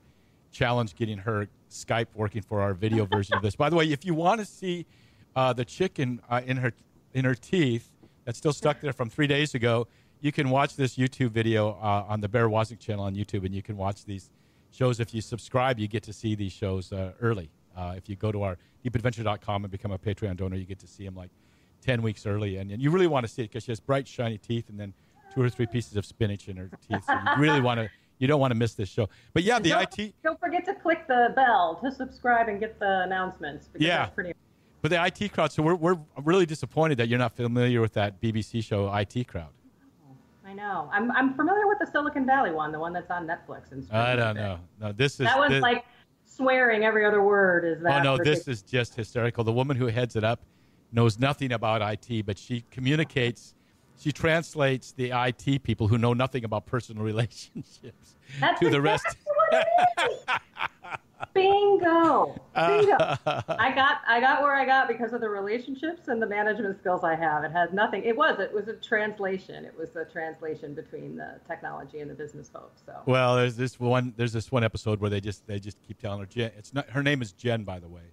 challenge 0.50 0.96
getting 0.96 1.18
her 1.18 1.46
Skype 1.70 2.06
working 2.14 2.42
for 2.42 2.60
our 2.60 2.74
video 2.74 3.04
version 3.06 3.36
of 3.36 3.42
this. 3.42 3.56
By 3.56 3.70
the 3.70 3.76
way, 3.76 3.90
if 3.90 4.04
you 4.04 4.14
want 4.14 4.40
to 4.40 4.46
see 4.46 4.86
uh, 5.34 5.52
the 5.52 5.64
chicken 5.64 6.20
uh, 6.30 6.40
in 6.44 6.56
her 6.58 6.72
in 7.12 7.24
her 7.24 7.34
teeth 7.34 7.90
that's 8.24 8.38
still 8.38 8.52
stuck 8.52 8.80
there 8.80 8.92
from 8.92 9.08
three 9.08 9.26
days 9.26 9.54
ago, 9.54 9.86
you 10.20 10.32
can 10.32 10.50
watch 10.50 10.76
this 10.76 10.96
YouTube 10.96 11.30
video 11.30 11.70
uh, 11.82 12.04
on 12.08 12.20
the 12.20 12.28
Bear 12.28 12.48
Woznick 12.48 12.78
channel 12.78 13.04
on 13.04 13.14
YouTube, 13.14 13.44
and 13.44 13.54
you 13.54 13.62
can 13.62 13.76
watch 13.76 14.04
these 14.04 14.30
shows. 14.70 15.00
If 15.00 15.14
you 15.14 15.20
subscribe, 15.20 15.78
you 15.78 15.88
get 15.88 16.02
to 16.04 16.12
see 16.12 16.34
these 16.34 16.52
shows 16.52 16.92
uh, 16.92 17.12
early. 17.20 17.50
Uh, 17.76 17.94
if 17.96 18.08
you 18.08 18.16
go 18.16 18.32
to 18.32 18.42
our 18.42 18.56
deepadventure.com 18.84 19.64
and 19.64 19.70
become 19.70 19.92
a 19.92 19.98
Patreon 19.98 20.36
donor, 20.36 20.56
you 20.56 20.64
get 20.64 20.78
to 20.80 20.86
see 20.86 21.04
them 21.04 21.14
like 21.14 21.30
10 21.82 22.02
weeks 22.02 22.26
early. 22.26 22.56
And, 22.56 22.70
and 22.70 22.80
you 22.80 22.90
really 22.90 23.06
want 23.06 23.26
to 23.26 23.32
see 23.32 23.42
it 23.42 23.50
because 23.50 23.64
she 23.64 23.70
has 23.70 23.80
bright, 23.80 24.08
shiny 24.08 24.38
teeth 24.38 24.68
and 24.68 24.80
then 24.80 24.94
two 25.34 25.42
or 25.42 25.50
three 25.50 25.66
pieces 25.66 25.96
of 25.96 26.06
spinach 26.06 26.48
in 26.48 26.56
her 26.56 26.70
teeth. 26.88 27.04
So 27.06 27.12
you 27.12 27.40
really 27.40 27.60
want 27.60 27.80
to 27.80 27.90
you 28.18 28.26
don't 28.26 28.40
want 28.40 28.50
to 28.50 28.54
miss 28.54 28.74
this 28.74 28.88
show. 28.88 29.08
But 29.32 29.42
yeah, 29.42 29.58
the 29.58 29.70
don't, 29.70 29.98
IT. 29.98 30.14
Don't 30.22 30.40
forget 30.40 30.64
to 30.66 30.74
click 30.74 31.06
the 31.06 31.32
bell 31.34 31.78
to 31.82 31.92
subscribe 31.92 32.48
and 32.48 32.58
get 32.60 32.78
the 32.78 33.02
announcements. 33.02 33.68
yeah. 33.78 34.06
Pretty... 34.06 34.34
But 34.82 34.90
the 34.90 35.04
IT 35.04 35.32
crowd. 35.32 35.52
So 35.52 35.62
we're 35.62 35.74
we're 35.74 35.98
really 36.22 36.46
disappointed 36.46 36.98
that 36.98 37.08
you're 37.08 37.18
not 37.18 37.34
familiar 37.34 37.80
with 37.80 37.94
that 37.94 38.20
BBC 38.20 38.62
show 38.62 38.92
IT 38.94 39.26
crowd. 39.26 39.48
Oh, 40.06 40.14
I 40.46 40.52
know. 40.52 40.88
I'm 40.92 41.10
I'm 41.12 41.34
familiar 41.34 41.66
with 41.66 41.78
the 41.80 41.86
Silicon 41.86 42.24
Valley 42.24 42.52
one, 42.52 42.72
the 42.72 42.78
one 42.78 42.92
that's 42.92 43.10
on 43.10 43.26
Netflix. 43.26 43.72
And 43.72 43.86
I 43.90 44.14
don't 44.14 44.36
know. 44.36 44.60
No, 44.80 44.92
this 44.92 45.14
is 45.14 45.26
that 45.26 45.38
one's 45.38 45.52
this, 45.52 45.62
like 45.62 45.84
swearing 46.24 46.84
every 46.84 47.04
other 47.04 47.22
word. 47.22 47.64
Is 47.64 47.82
that? 47.82 48.00
Oh 48.00 48.02
no, 48.02 48.12
ridiculous? 48.12 48.44
this 48.44 48.58
is 48.58 48.62
just 48.62 48.94
hysterical. 48.94 49.42
The 49.42 49.52
woman 49.52 49.76
who 49.76 49.86
heads 49.86 50.14
it 50.14 50.22
up 50.22 50.44
knows 50.92 51.18
nothing 51.18 51.52
about 51.52 51.82
IT, 51.82 52.24
but 52.24 52.38
she 52.38 52.64
communicates 52.70 53.55
she 53.98 54.12
translates 54.12 54.92
the 54.92 55.10
IT 55.12 55.62
people 55.62 55.88
who 55.88 55.98
know 55.98 56.12
nothing 56.12 56.44
about 56.44 56.66
personal 56.66 57.02
relationships 57.12 58.16
That's 58.40 58.60
to 58.60 58.70
the 58.70 58.80
rest. 58.80 59.06
Bingo. 61.32 62.40
Bingo. 62.54 62.96
I 63.26 63.72
got 63.74 64.00
I 64.06 64.20
got 64.20 64.42
where 64.42 64.54
I 64.54 64.64
got 64.64 64.88
because 64.88 65.12
of 65.12 65.20
the 65.20 65.28
relationships 65.28 66.08
and 66.08 66.20
the 66.20 66.26
management 66.26 66.78
skills 66.78 67.04
I 67.04 67.14
have. 67.14 67.44
It 67.44 67.52
had 67.52 67.72
nothing. 67.74 68.04
It 68.04 68.16
was 68.16 68.38
it 68.38 68.52
was 68.52 68.68
a 68.68 68.74
translation. 68.74 69.64
It 69.64 69.76
was 69.76 69.94
a 69.96 70.04
translation 70.04 70.74
between 70.74 71.16
the 71.16 71.38
technology 71.46 72.00
and 72.00 72.10
the 72.10 72.14
business 72.14 72.48
folks. 72.48 72.82
So 72.84 72.94
well, 73.06 73.36
there's 73.36 73.56
this 73.56 73.78
one. 73.80 74.14
There's 74.16 74.32
this 74.32 74.50
one 74.52 74.64
episode 74.64 75.00
where 75.00 75.10
they 75.10 75.20
just 75.20 75.46
they 75.46 75.58
just 75.58 75.78
keep 75.86 76.00
telling 76.00 76.20
her 76.20 76.26
Jen. 76.26 76.52
It's 76.56 76.74
not 76.74 76.88
her 76.90 77.02
name 77.02 77.22
is 77.22 77.32
Jen, 77.32 77.64
by 77.64 77.78
the 77.78 77.88
way, 77.88 78.12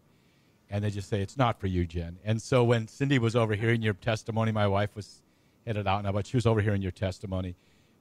and 0.70 0.84
they 0.84 0.90
just 0.90 1.10
say 1.10 1.22
it's 1.22 1.38
not 1.38 1.60
for 1.60 1.68
you, 1.68 1.86
Jen. 1.86 2.18
And 2.24 2.42
so 2.42 2.64
when 2.64 2.88
Cindy 2.88 3.20
was 3.20 3.36
overhearing 3.36 3.82
your 3.82 3.94
testimony, 3.94 4.52
my 4.52 4.68
wife 4.68 4.96
was 4.96 5.22
headed 5.66 5.88
out 5.88 6.04
now, 6.04 6.12
but 6.12 6.28
she 6.28 6.38
was 6.38 6.46
overhearing 6.46 6.82
your 6.82 6.92
testimony. 6.92 7.56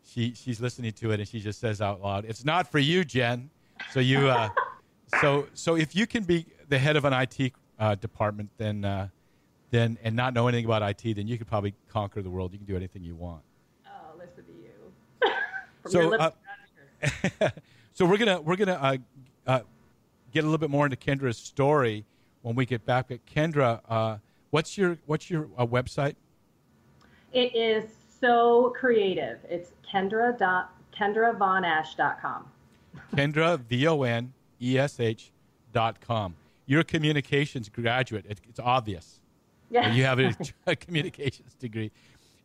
She 0.05 0.35
she's 0.35 0.61
listening 0.61 0.93
to 0.93 1.13
it 1.13 1.21
and 1.21 1.29
she 1.29 1.41
just 1.41 1.61
says 1.61 1.81
out 1.81 2.01
loud, 2.01 2.25
"It's 2.25 2.45
not 2.45 2.71
for 2.71 2.79
you, 2.79 3.05
Jen." 3.05 3.51
So 3.93 4.01
you, 4.01 4.29
uh, 4.29 4.49
so 5.21 5.47
so 5.55 5.77
if 5.77 5.95
you 5.95 6.07
can 6.07 6.25
be 6.25 6.47
the 6.69 6.79
head 6.79 6.97
of 6.97 7.05
an 7.05 7.13
IT 7.13 7.53
uh, 7.79 7.95
department, 7.95 8.51
then 8.59 8.85
uh, 8.85 9.09
then 9.71 9.99
and 10.03 10.17
not 10.17 10.35
know 10.35 10.49
anything 10.49 10.65
about 10.65 10.83
IT, 10.83 11.15
then 11.15 11.27
you 11.27 11.39
could 11.39 11.47
probably 11.47 11.75
conquer 11.89 12.23
the 12.23 12.31
world. 12.31 12.53
You 12.53 12.59
can 12.59 12.67
do 12.67 12.77
anything 12.77 13.03
you 13.03 13.15
want. 13.15 13.43
Oh, 13.87 14.19
listen 14.19 14.45
to 14.45 14.53
you. 14.53 15.33
so, 15.89 16.15
uh, 16.15 17.51
so 17.93 18.05
we're 18.05 18.19
gonna 18.19 18.41
we're 18.41 18.57
gonna 18.57 18.73
uh, 18.73 18.97
uh, 19.47 19.61
get 20.33 20.41
a 20.41 20.47
little 20.47 20.59
bit 20.59 20.71
more 20.71 20.85
into 20.85 20.97
Kendra's 20.97 21.39
story 21.39 22.05
when 22.43 22.57
we 22.57 22.67
get 22.67 22.85
back. 22.85 23.07
But 23.09 23.25
Kendra, 23.27 24.21
what's 24.51 24.77
your 24.77 24.99
what's 25.07 25.31
your 25.31 25.45
website? 25.45 26.17
It 27.33 27.55
is 27.55 27.85
so 28.21 28.75
creative. 28.79 29.39
It's 29.49 29.71
Kendra 29.91 30.39
dot 30.39 30.75
KendraVonEsh.com. 30.99 32.45
Kendra 33.15 33.59
V 33.59 33.87
O 33.87 34.03
N 34.03 34.33
E 34.61 34.79
S 34.79 35.01
H 35.01 35.33
dot 35.73 36.01
com. 36.01 36.35
You're 36.67 36.81
a 36.81 36.85
communications 36.85 37.69
graduate. 37.69 38.27
It, 38.29 38.41
it's 38.49 38.61
obvious. 38.61 39.21
Yeah. 39.71 39.93
You 39.95 40.05
have 40.05 40.21
a, 40.21 40.35
a 40.67 40.77
communications 40.77 41.55
degree, 41.55 41.91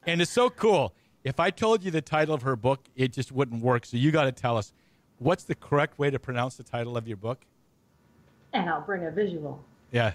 and 0.06 0.22
it's 0.22 0.32
so 0.32 0.50
cool. 0.50 0.94
If 1.24 1.42
I 1.42 1.50
told 1.50 1.84
you 1.84 1.92
the 1.92 2.02
title 2.02 2.34
of 2.34 2.42
her 2.44 2.56
book, 2.56 2.86
it 2.96 3.12
just 3.12 3.34
wouldn't 3.34 3.62
work. 3.62 3.86
So 3.86 3.98
you 3.98 4.12
got 4.12 4.24
to 4.24 4.32
tell 4.32 4.56
us 4.56 4.72
what's 5.20 5.44
the 5.44 5.56
correct 5.56 6.00
way 6.00 6.10
to 6.10 6.20
pronounce 6.20 6.56
the 6.56 6.64
title 6.64 6.96
of 6.96 7.08
your 7.08 7.18
book. 7.18 7.42
And 8.54 8.70
I'll 8.70 8.82
bring 8.82 9.06
a 9.06 9.12
visual. 9.12 9.62
Yeah. 9.92 10.14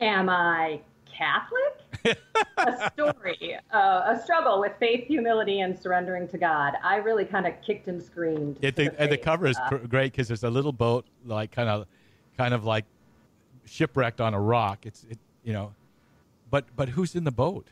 Am 0.00 0.28
I 0.28 0.80
Catholic? 1.06 1.87
a 2.58 2.90
story, 2.92 3.56
uh, 3.72 4.02
a 4.16 4.20
struggle 4.22 4.60
with 4.60 4.72
faith, 4.78 5.06
humility, 5.06 5.60
and 5.60 5.78
surrendering 5.78 6.28
to 6.28 6.38
God. 6.38 6.74
I 6.82 6.96
really 6.96 7.24
kind 7.24 7.46
of 7.46 7.54
kicked 7.62 7.88
and 7.88 8.02
screamed. 8.02 8.58
It, 8.62 8.76
the, 8.76 8.84
the 8.90 9.00
and 9.00 9.12
the 9.12 9.18
cover 9.18 9.46
is 9.46 9.58
Uh, 9.58 9.78
great 9.88 10.12
because 10.12 10.28
there's 10.28 10.44
a 10.44 10.50
little 10.50 10.72
boat, 10.72 11.06
like 11.24 11.50
kind 11.50 11.68
of, 11.68 11.86
kind 12.36 12.54
of 12.54 12.64
like 12.64 12.84
shipwrecked 13.64 14.20
on 14.20 14.34
a 14.34 14.40
rock. 14.40 14.86
It's, 14.86 15.04
it, 15.04 15.18
you 15.44 15.52
know, 15.52 15.72
but 16.50 16.64
but 16.76 16.88
who's 16.90 17.14
in 17.14 17.24
the 17.24 17.32
boat? 17.32 17.68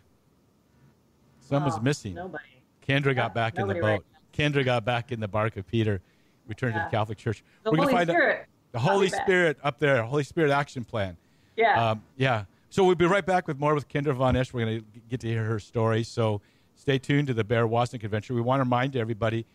Someone's 1.40 1.76
oh, 1.76 1.82
missing. 1.82 2.14
Nobody. 2.14 2.44
Kendra 2.86 3.06
Yeah, 3.06 3.14
got 3.14 3.34
back 3.34 3.58
in 3.58 3.66
the 3.68 3.74
boat. 3.74 3.82
right 3.82 4.00
Kendra 4.32 4.64
got 4.64 4.84
back 4.84 5.12
in 5.12 5.20
the 5.20 5.28
bark 5.28 5.56
of 5.56 5.66
Peter, 5.66 6.00
returned 6.46 6.74
to 6.74 6.80
the 6.80 6.96
Catholic 6.96 7.18
Church. 7.18 7.42
The 7.62 7.70
We're 7.70 7.78
gonna 7.78 7.88
Holy 7.88 7.94
find 7.98 8.10
out- 8.10 8.14
Spirit. 8.14 8.46
the 8.72 8.78
Holy 8.78 9.08
back. 9.08 9.22
Spirit 9.22 9.58
up 9.62 9.78
there, 9.78 10.02
Holy 10.02 10.24
Spirit 10.24 10.50
action 10.50 10.84
plan. 10.84 11.16
Yeah. 11.56 11.90
Um, 11.90 12.02
yeah. 12.16 12.44
So 12.70 12.84
we'll 12.84 12.94
be 12.94 13.06
right 13.06 13.24
back 13.24 13.46
with 13.46 13.58
more 13.58 13.74
with 13.74 13.88
Kendra 13.88 14.14
Von 14.14 14.36
Esh. 14.36 14.52
We're 14.52 14.64
going 14.64 14.80
to 14.80 15.00
get 15.08 15.20
to 15.20 15.28
hear 15.28 15.44
her 15.44 15.58
story. 15.58 16.02
So 16.02 16.40
stay 16.74 16.98
tuned 16.98 17.28
to 17.28 17.34
the 17.34 17.44
Bear 17.44 17.66
Woznick 17.66 18.04
Adventure. 18.04 18.34
We 18.34 18.40
want 18.40 18.60
to 18.60 18.64
remind 18.64 18.96
everybody 18.96 19.46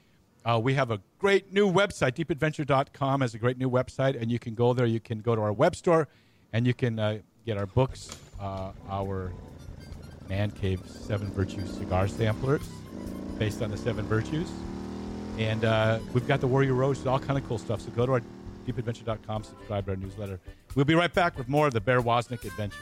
uh, 0.43 0.59
we 0.61 0.73
have 0.73 0.91
a 0.91 0.99
great 1.19 1.53
new 1.53 1.71
website. 1.71 2.13
DeepAdventure.com 2.13 3.21
has 3.21 3.33
a 3.35 3.37
great 3.37 3.57
new 3.57 3.69
website, 3.69 4.19
and 4.19 4.31
you 4.31 4.39
can 4.39 4.55
go 4.55 4.73
there. 4.73 4.85
You 4.85 4.99
can 4.99 5.19
go 5.19 5.35
to 5.35 5.41
our 5.41 5.53
web 5.53 5.75
store, 5.75 6.07
and 6.51 6.65
you 6.65 6.73
can 6.73 6.97
uh, 6.97 7.19
get 7.45 7.57
our 7.57 7.67
books, 7.67 8.17
uh, 8.39 8.71
our 8.89 9.31
Man 10.29 10.49
Cave 10.51 10.81
Seven 10.87 11.27
Virtues 11.31 11.69
cigar 11.77 12.07
samplers, 12.07 12.67
based 13.37 13.61
on 13.61 13.69
the 13.69 13.77
seven 13.77 14.05
virtues, 14.05 14.49
and 15.37 15.63
uh, 15.63 15.99
we've 16.13 16.27
got 16.27 16.41
the 16.41 16.47
Warrior 16.47 16.73
Roast, 16.73 17.05
all 17.05 17.19
kind 17.19 17.37
of 17.37 17.47
cool 17.47 17.59
stuff. 17.59 17.81
So 17.81 17.91
go 17.91 18.05
to 18.05 18.13
our 18.13 18.21
DeepAdventure.com, 18.65 19.43
subscribe 19.43 19.85
to 19.85 19.91
our 19.91 19.97
newsletter. 19.97 20.39
We'll 20.75 20.85
be 20.85 20.95
right 20.95 21.13
back 21.13 21.37
with 21.37 21.49
more 21.49 21.67
of 21.67 21.73
the 21.73 21.81
Bear 21.81 22.01
Woznick 22.01 22.45
Adventure. 22.45 22.77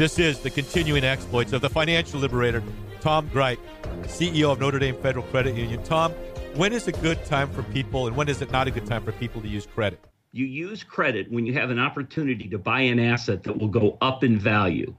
This 0.00 0.18
is 0.18 0.38
the 0.38 0.48
continuing 0.48 1.04
exploits 1.04 1.52
of 1.52 1.60
the 1.60 1.68
financial 1.68 2.20
liberator, 2.20 2.62
Tom 3.02 3.28
Gryp, 3.28 3.58
CEO 4.04 4.50
of 4.50 4.58
Notre 4.58 4.78
Dame 4.78 4.96
Federal 4.96 5.26
Credit 5.26 5.54
Union. 5.54 5.82
Tom, 5.82 6.12
when 6.54 6.72
is 6.72 6.88
a 6.88 6.92
good 6.92 7.22
time 7.26 7.50
for 7.50 7.62
people 7.64 8.06
and 8.06 8.16
when 8.16 8.26
is 8.26 8.40
it 8.40 8.50
not 8.50 8.66
a 8.66 8.70
good 8.70 8.86
time 8.86 9.04
for 9.04 9.12
people 9.12 9.42
to 9.42 9.46
use 9.46 9.66
credit? 9.66 10.02
You 10.32 10.46
use 10.46 10.82
credit 10.82 11.30
when 11.30 11.44
you 11.44 11.52
have 11.52 11.68
an 11.68 11.78
opportunity 11.78 12.48
to 12.48 12.56
buy 12.56 12.80
an 12.80 12.98
asset 12.98 13.42
that 13.42 13.58
will 13.58 13.68
go 13.68 13.98
up 14.00 14.24
in 14.24 14.38
value. 14.38 14.94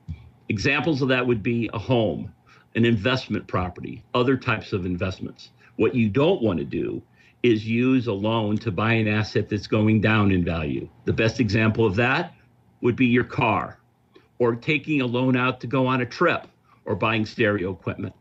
Examples 0.49 1.01
of 1.01 1.07
that 1.07 1.25
would 1.25 1.41
be 1.41 1.67
a 1.73 1.79
home, 1.79 2.31
an 2.75 2.85
investment 2.85 3.47
property, 3.47 4.03
other 4.13 4.37
types 4.37 4.71
of 4.71 4.85
investments. 4.85 5.49
What 5.77 5.95
you 5.95 6.09
don't 6.09 6.43
want 6.43 6.59
to 6.59 6.63
do 6.63 7.01
is 7.41 7.67
use 7.67 8.05
a 8.05 8.13
loan 8.13 8.55
to 8.59 8.71
buy 8.71 8.93
an 8.93 9.07
asset 9.07 9.49
that's 9.49 9.65
going 9.65 9.99
down 9.99 10.31
in 10.31 10.45
value. 10.45 10.87
The 11.05 11.13
best 11.13 11.39
example 11.39 11.87
of 11.87 11.95
that 11.95 12.35
would 12.81 12.95
be 12.95 13.07
your 13.07 13.23
car 13.23 13.79
or 14.41 14.55
taking 14.55 15.01
a 15.01 15.05
loan 15.05 15.37
out 15.37 15.59
to 15.61 15.67
go 15.67 15.85
on 15.85 16.01
a 16.01 16.05
trip 16.05 16.47
or 16.85 16.95
buying 16.95 17.27
stereo 17.27 17.71
equipment. 17.71 18.11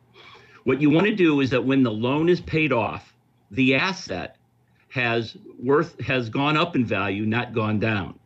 What 0.64 0.78
you 0.78 0.90
want 0.90 1.06
to 1.06 1.14
do 1.14 1.40
is 1.40 1.48
that 1.48 1.64
when 1.64 1.82
the 1.82 1.90
loan 1.90 2.28
is 2.28 2.42
paid 2.42 2.74
off, 2.74 3.14
the 3.50 3.74
asset 3.76 4.36
has 4.90 5.34
worth 5.58 5.98
has 6.02 6.28
gone 6.28 6.58
up 6.58 6.76
in 6.76 6.84
value, 6.84 7.24
not 7.24 7.54
gone 7.54 7.80
down. 7.80 8.18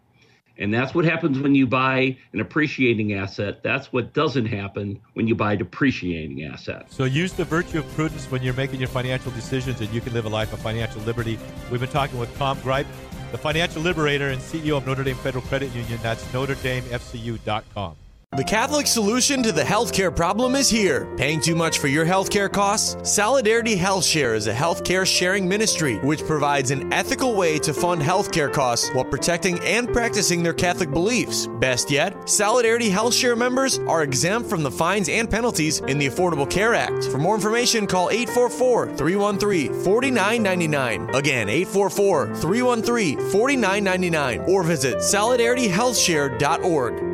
And 0.59 0.75
that's 0.75 0.93
what 0.93 1.05
happens 1.05 1.39
when 1.39 1.55
you 1.55 1.69
buy 1.69 2.17
an 2.33 2.41
appreciating 2.41 3.15
asset. 3.15 3.63
That's 3.63 3.93
what 3.93 4.13
doesn't 4.13 4.47
happen 4.47 5.01
when 5.13 5.29
you 5.29 5.37
buy 5.37 5.55
depreciating 5.55 6.43
assets. 6.45 6.97
So 6.97 7.05
use 7.05 7.33
the 7.33 7.45
virtue 7.45 7.79
of 7.79 7.89
prudence 7.95 8.29
when 8.29 8.43
you're 8.43 8.55
making 8.55 8.81
your 8.81 8.89
financial 8.89 9.31
decisions 9.33 9.81
and 9.81 9.91
you 9.91 10.01
can 10.01 10.13
live 10.15 10.25
a 10.25 10.29
life 10.29 10.53
of 10.53 10.59
financial 10.59 11.01
liberty. 11.03 11.39
We've 11.71 11.81
been 11.81 11.91
talking 11.91 12.19
with 12.19 12.37
Tom 12.39 12.59
Gryp, 12.59 12.87
the 13.35 13.39
financial 13.39 13.83
liberator 13.83 14.29
and 14.29 14.41
CEO 14.41 14.77
of 14.77 14.87
Notre 14.87 15.03
Dame 15.03 15.17
Federal 15.17 15.43
Credit 15.47 15.69
Union. 15.75 15.99
That's 16.03 16.25
NotreDameFCU.com. 16.27 17.97
The 18.37 18.43
Catholic 18.43 18.89
solution 18.89 19.45
to 19.45 19.53
the 19.53 19.63
healthcare 19.63 20.13
problem 20.15 20.57
is 20.57 20.69
here. 20.69 21.07
Paying 21.17 21.41
too 21.41 21.55
much 21.55 21.79
for 21.79 21.87
your 21.87 22.05
healthcare 22.05 22.51
costs? 22.51 22.97
Solidarity 23.09 23.77
Health 23.77 24.05
Share 24.05 24.35
is 24.35 24.49
a 24.49 24.53
healthcare 24.53 25.07
sharing 25.07 25.49
ministry 25.49 25.99
which 25.99 26.27
provides 26.27 26.73
an 26.73 26.93
ethical 26.93 27.37
way 27.37 27.61
to 27.61 27.73
fund 27.73 28.03
healthcare 28.03 28.53
costs 28.53 28.93
while 28.93 29.05
protecting 29.05 29.61
and 29.61 29.87
practicing 29.87 30.43
their 30.43 30.53
Catholic 30.53 30.91
beliefs. 30.91 31.47
Best 31.61 31.93
yet, 31.93 32.29
Solidarity 32.29 32.91
Health 32.91 33.15
Share 33.15 33.37
members 33.37 33.79
are 33.87 34.03
exempt 34.03 34.51
from 34.51 34.65
the 34.65 34.71
fines 34.71 35.09
and 35.09 35.31
penalties 35.31 35.79
in 35.83 35.99
the 35.99 36.09
Affordable 36.09 36.51
Care 36.51 36.75
Act. 36.75 37.05
For 37.05 37.19
more 37.19 37.37
information, 37.37 37.87
call 37.87 38.11
844 38.11 38.97
313 38.97 39.73
4999. 39.73 41.15
Again, 41.15 41.49
844 41.49 42.35
313 42.35 43.31
4999 43.31 44.41
or 44.49 44.65
visit 44.65 44.97
solidarityhealthshare.org. 44.97 47.14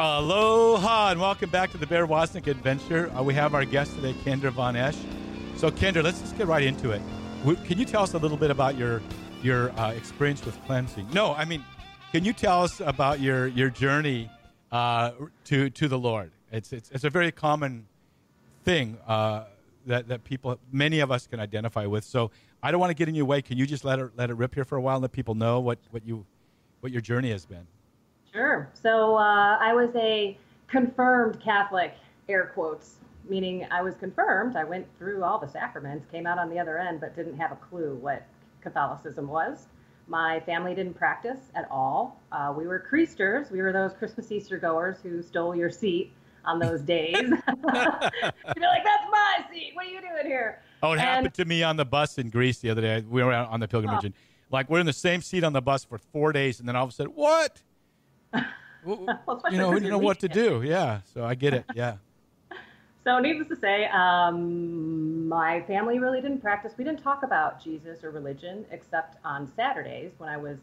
Aloha 0.00 1.10
and 1.10 1.20
welcome 1.20 1.50
back 1.50 1.72
to 1.72 1.76
the 1.76 1.86
Bear 1.86 2.06
Woznick 2.06 2.46
Adventure. 2.46 3.10
Uh, 3.16 3.20
we 3.20 3.34
have 3.34 3.52
our 3.52 3.64
guest 3.64 3.96
today, 3.96 4.14
Kendra 4.24 4.52
Von 4.52 4.76
Esh. 4.76 4.94
So, 5.56 5.72
Kendra, 5.72 6.04
let's 6.04 6.20
just 6.20 6.38
get 6.38 6.46
right 6.46 6.62
into 6.62 6.92
it. 6.92 7.02
Can 7.64 7.80
you 7.80 7.84
tell 7.84 8.04
us 8.04 8.14
a 8.14 8.18
little 8.18 8.36
bit 8.36 8.52
about 8.52 8.78
your 8.78 9.02
your 9.42 9.72
uh, 9.72 9.90
experience 9.90 10.44
with 10.44 10.56
cleansing? 10.66 11.08
No, 11.12 11.34
I 11.34 11.44
mean, 11.44 11.64
can 12.12 12.24
you 12.24 12.32
tell 12.32 12.62
us 12.62 12.78
about 12.78 13.18
your 13.18 13.48
your 13.48 13.70
journey 13.70 14.30
uh, 14.70 15.10
to 15.46 15.68
to 15.70 15.88
the 15.88 15.98
Lord? 15.98 16.30
It's 16.52 16.72
it's, 16.72 16.92
it's 16.92 17.02
a 17.02 17.10
very 17.10 17.32
common 17.32 17.88
thing 18.64 18.98
uh, 19.08 19.46
that 19.86 20.06
that 20.06 20.22
people, 20.22 20.60
many 20.70 21.00
of 21.00 21.10
us, 21.10 21.26
can 21.26 21.40
identify 21.40 21.86
with. 21.86 22.04
So, 22.04 22.30
I 22.62 22.70
don't 22.70 22.78
want 22.78 22.90
to 22.90 22.94
get 22.94 23.08
in 23.08 23.16
your 23.16 23.26
way. 23.26 23.42
Can 23.42 23.58
you 23.58 23.66
just 23.66 23.84
let 23.84 23.98
it 23.98 24.12
let 24.16 24.30
it 24.30 24.34
rip 24.34 24.54
here 24.54 24.64
for 24.64 24.76
a 24.76 24.80
while 24.80 24.94
and 24.94 25.02
let 25.02 25.10
people 25.10 25.34
know 25.34 25.58
what 25.58 25.80
what 25.90 26.06
you 26.06 26.24
what 26.82 26.92
your 26.92 27.02
journey 27.02 27.32
has 27.32 27.44
been? 27.44 27.66
Sure. 28.32 28.68
So 28.74 29.16
uh, 29.16 29.58
I 29.60 29.72
was 29.74 29.90
a 29.96 30.36
confirmed 30.68 31.40
Catholic, 31.40 31.94
air 32.28 32.50
quotes, 32.54 32.96
meaning 33.28 33.66
I 33.70 33.82
was 33.82 33.94
confirmed. 33.96 34.56
I 34.56 34.64
went 34.64 34.86
through 34.98 35.24
all 35.24 35.38
the 35.38 35.48
sacraments, 35.48 36.06
came 36.10 36.26
out 36.26 36.38
on 36.38 36.50
the 36.50 36.58
other 36.58 36.78
end, 36.78 37.00
but 37.00 37.16
didn't 37.16 37.36
have 37.38 37.52
a 37.52 37.56
clue 37.56 37.94
what 38.00 38.26
Catholicism 38.62 39.28
was. 39.28 39.66
My 40.06 40.40
family 40.40 40.74
didn't 40.74 40.94
practice 40.94 41.38
at 41.54 41.68
all. 41.70 42.20
Uh, 42.32 42.54
we 42.56 42.66
were 42.66 42.84
creasters. 42.90 43.50
We 43.50 43.60
were 43.60 43.72
those 43.72 43.92
Christmas 43.92 44.32
Easter 44.32 44.58
goers 44.58 44.96
who 45.02 45.22
stole 45.22 45.54
your 45.54 45.70
seat 45.70 46.12
on 46.46 46.58
those 46.58 46.80
days. 46.80 47.14
You'd 47.18 47.30
be 47.30 47.34
like, 47.36 48.84
"That's 48.84 49.04
my 49.10 49.38
seat. 49.52 49.72
What 49.74 49.84
are 49.86 49.90
you 49.90 50.00
doing 50.00 50.24
here?" 50.26 50.62
Oh, 50.82 50.92
it 50.92 50.94
And- 50.94 51.00
happened 51.00 51.34
to 51.34 51.44
me 51.44 51.62
on 51.62 51.76
the 51.76 51.84
bus 51.84 52.16
in 52.16 52.30
Greece 52.30 52.58
the 52.60 52.70
other 52.70 52.80
day. 52.80 53.04
We 53.06 53.22
were 53.22 53.32
on 53.34 53.60
the 53.60 53.68
pilgrimage, 53.68 54.00
Oh. 54.04 54.06
and 54.06 54.14
like 54.50 54.70
we're 54.70 54.80
in 54.80 54.86
the 54.86 54.92
same 54.94 55.20
seat 55.20 55.44
on 55.44 55.52
the 55.52 55.60
bus 55.60 55.84
for 55.84 55.98
four 55.98 56.32
days, 56.32 56.58
and 56.58 56.66
then 56.66 56.74
all 56.74 56.84
of 56.84 56.90
a 56.90 56.92
sudden, 56.94 57.12
what? 57.14 57.60
Well, 58.32 59.42
you 59.50 59.58
know, 59.58 59.70
you're 59.76 59.90
know 59.90 59.98
what 59.98 60.20
to 60.20 60.28
do. 60.28 60.62
Yeah, 60.62 61.00
so 61.14 61.24
I 61.24 61.34
get 61.34 61.54
it. 61.54 61.64
Yeah. 61.74 61.96
So, 63.04 63.18
needless 63.18 63.48
to 63.48 63.56
say, 63.56 63.86
um, 63.86 65.26
my 65.28 65.62
family 65.62 65.98
really 65.98 66.20
didn't 66.20 66.42
practice. 66.42 66.74
We 66.76 66.84
didn't 66.84 67.02
talk 67.02 67.22
about 67.22 67.62
Jesus 67.62 68.04
or 68.04 68.10
religion 68.10 68.66
except 68.70 69.16
on 69.24 69.50
Saturdays 69.56 70.12
when 70.18 70.28
I 70.28 70.36
was 70.36 70.58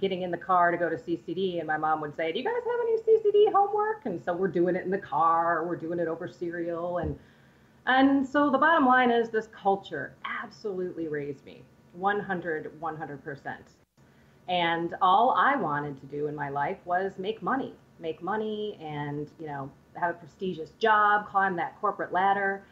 getting 0.00 0.22
in 0.22 0.30
the 0.30 0.38
car 0.38 0.70
to 0.70 0.78
go 0.78 0.88
to 0.88 0.96
CCD, 0.96 1.58
and 1.58 1.66
my 1.66 1.76
mom 1.76 2.00
would 2.00 2.16
say, 2.16 2.32
"Do 2.32 2.38
you 2.38 2.44
guys 2.44 2.54
have 2.54 2.80
any 2.80 3.02
CCD 3.02 3.52
homework?" 3.52 4.06
And 4.06 4.22
so 4.24 4.32
we're 4.32 4.48
doing 4.48 4.76
it 4.76 4.84
in 4.86 4.90
the 4.90 4.98
car, 4.98 5.58
or 5.58 5.66
we're 5.66 5.76
doing 5.76 5.98
it 5.98 6.08
over 6.08 6.26
cereal, 6.26 6.98
and 6.98 7.18
and 7.86 8.26
so 8.26 8.48
the 8.48 8.56
bottom 8.56 8.86
line 8.86 9.10
is 9.10 9.28
this 9.28 9.48
culture 9.48 10.14
absolutely 10.24 11.08
raised 11.08 11.44
me 11.44 11.64
100 11.92 12.80
100%. 12.80 13.56
And 14.48 14.94
all 15.00 15.34
I 15.36 15.56
wanted 15.56 16.00
to 16.00 16.06
do 16.06 16.26
in 16.26 16.34
my 16.34 16.50
life 16.50 16.78
was 16.84 17.12
make 17.18 17.42
money, 17.42 17.74
make 17.98 18.22
money 18.22 18.78
and, 18.80 19.30
you 19.40 19.46
know, 19.46 19.70
have 19.94 20.10
a 20.10 20.18
prestigious 20.18 20.70
job, 20.78 21.28
climb 21.28 21.56
that 21.56 21.80
corporate 21.80 22.12
ladder. 22.12 22.64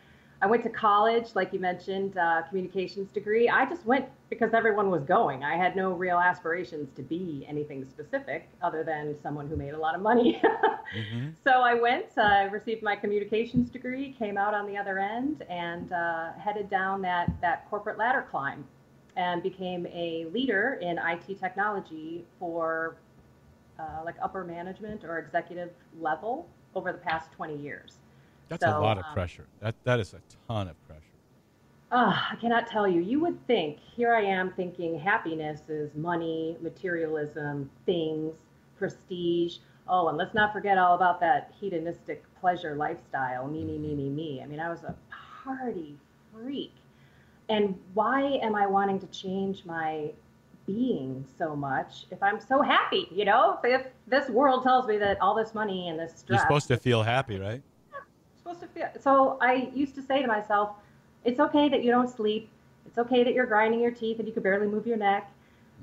I 0.43 0.47
went 0.47 0.65
to 0.65 0.71
college, 0.71 1.37
like 1.37 1.53
you 1.53 1.61
mentioned, 1.61 2.19
uh, 2.19 2.43
communications 2.49 3.13
degree. 3.13 3.49
I 3.49 3.65
just 3.65 3.87
went 3.87 4.07
because 4.29 4.55
everyone 4.55 4.91
was 4.91 5.05
going. 5.05 5.45
I 5.45 5.57
had 5.57 5.77
no 5.77 5.93
real 5.93 6.19
aspirations 6.19 6.91
to 6.97 7.03
be 7.03 7.47
anything 7.49 7.85
specific 7.85 8.49
other 8.61 8.83
than 8.83 9.15
someone 9.23 9.49
who 9.49 9.55
made 9.55 9.73
a 9.73 9.79
lot 9.79 9.95
of 9.95 10.03
money. 10.03 10.43
So 11.45 11.51
I 11.51 11.75
went, 11.75 12.19
I 12.19 12.45
received 12.45 12.83
my 12.83 12.97
communications 12.97 13.71
degree, 13.71 14.15
came 14.19 14.37
out 14.37 14.53
on 14.53 14.67
the 14.67 14.77
other 14.77 14.99
end, 14.99 15.43
and 15.49 15.93
uh, 15.93 16.33
headed 16.33 16.69
down 16.69 17.03
that, 17.03 17.31
that 17.41 17.71
corporate 17.71 17.97
ladder 17.97 18.27
climb 18.31 18.65
and 19.17 19.43
became 19.43 19.87
a 19.87 20.27
leader 20.33 20.79
in 20.81 20.99
IT 20.99 21.39
technology 21.39 22.25
for 22.39 22.97
uh, 23.79 24.03
like 24.05 24.15
upper 24.23 24.45
management 24.45 25.05
or 25.05 25.19
executive 25.19 25.71
level 26.01 26.49
over 26.75 26.93
the 26.93 26.99
past 26.99 27.31
20 27.33 27.57
years. 27.57 27.99
That's 28.49 28.65
a 28.65 28.79
lot 28.79 28.99
of 28.99 29.05
um, 29.05 29.15
pressure. 29.15 29.47
That 29.61 29.75
that 29.85 30.01
is 30.01 30.15
a 30.15 30.21
ton 30.47 30.69
of 30.69 30.77
pressure. 30.87 31.01
Ah, 31.91 32.31
I 32.33 32.37
cannot 32.37 32.67
tell 32.67 32.89
you. 32.89 33.01
You 33.01 33.21
would 33.21 33.47
think, 33.47 33.79
here 33.79 34.15
I 34.15 34.23
am 34.23 34.53
thinking 34.53 34.99
happiness 34.99 35.61
is 35.69 35.95
money, 35.95 36.57
materialism, 36.61 37.71
things, 37.85 38.35
prestige. 38.79 39.59
Oh, 39.89 40.09
and 40.09 40.17
let's 40.17 40.35
not 40.35 40.53
forget 40.53 40.79
all 40.79 40.95
about 40.95 41.21
that 41.21 41.53
hedonistic 41.61 42.25
pleasure 42.41 42.75
lifestyle 42.77 43.47
me, 43.47 43.65
me, 43.65 43.79
me, 43.79 43.95
me, 43.95 44.09
me. 44.09 44.41
I 44.43 44.47
mean, 44.47 44.61
I 44.61 44.71
was 44.71 44.85
a 44.85 44.95
party 45.45 45.97
freak. 46.33 46.73
And 47.53 47.79
why 47.93 48.41
am 48.43 48.55
I 48.55 48.67
wanting 48.67 48.99
to 49.01 49.07
change 49.09 49.67
my 49.67 50.11
being 50.67 51.27
so 51.37 51.55
much 51.55 52.07
if 52.11 52.23
I'm 52.23 52.41
so 52.41 52.63
happy? 52.63 53.09
You 53.11 53.27
know, 53.27 53.59
if 53.63 53.87
this 54.07 54.31
world 54.31 54.63
tells 54.63 54.87
me 54.87 54.97
that 54.99 55.21
all 55.21 55.35
this 55.35 55.55
money 55.55 55.91
and 55.91 55.99
this 55.99 56.13
stress. 56.13 56.39
You're 56.39 56.39
supposed 56.39 56.69
to 56.69 56.79
feel 56.79 57.03
happy, 57.03 57.39
right? 57.39 57.63
Yeah, 57.93 57.99
supposed 58.39 58.61
to 58.61 58.67
feel. 58.69 58.89
So 59.01 59.37
I 59.43 59.71
used 59.75 59.95
to 59.97 60.03
say 60.03 60.23
to 60.23 60.29
myself, 60.29 60.71
it's 61.25 61.41
okay 61.41 61.69
that 61.69 61.85
you 61.85 61.91
don't 61.91 62.09
sleep. 62.09 62.49
It's 62.87 62.97
okay 62.99 63.23
that 63.23 63.35
you're 63.35 63.47
grinding 63.47 63.81
your 63.81 63.91
teeth 63.91 64.19
and 64.19 64.27
you 64.27 64.33
can 64.33 64.43
barely 64.43 64.67
move 64.67 64.87
your 64.87 64.97
neck. 64.97 65.31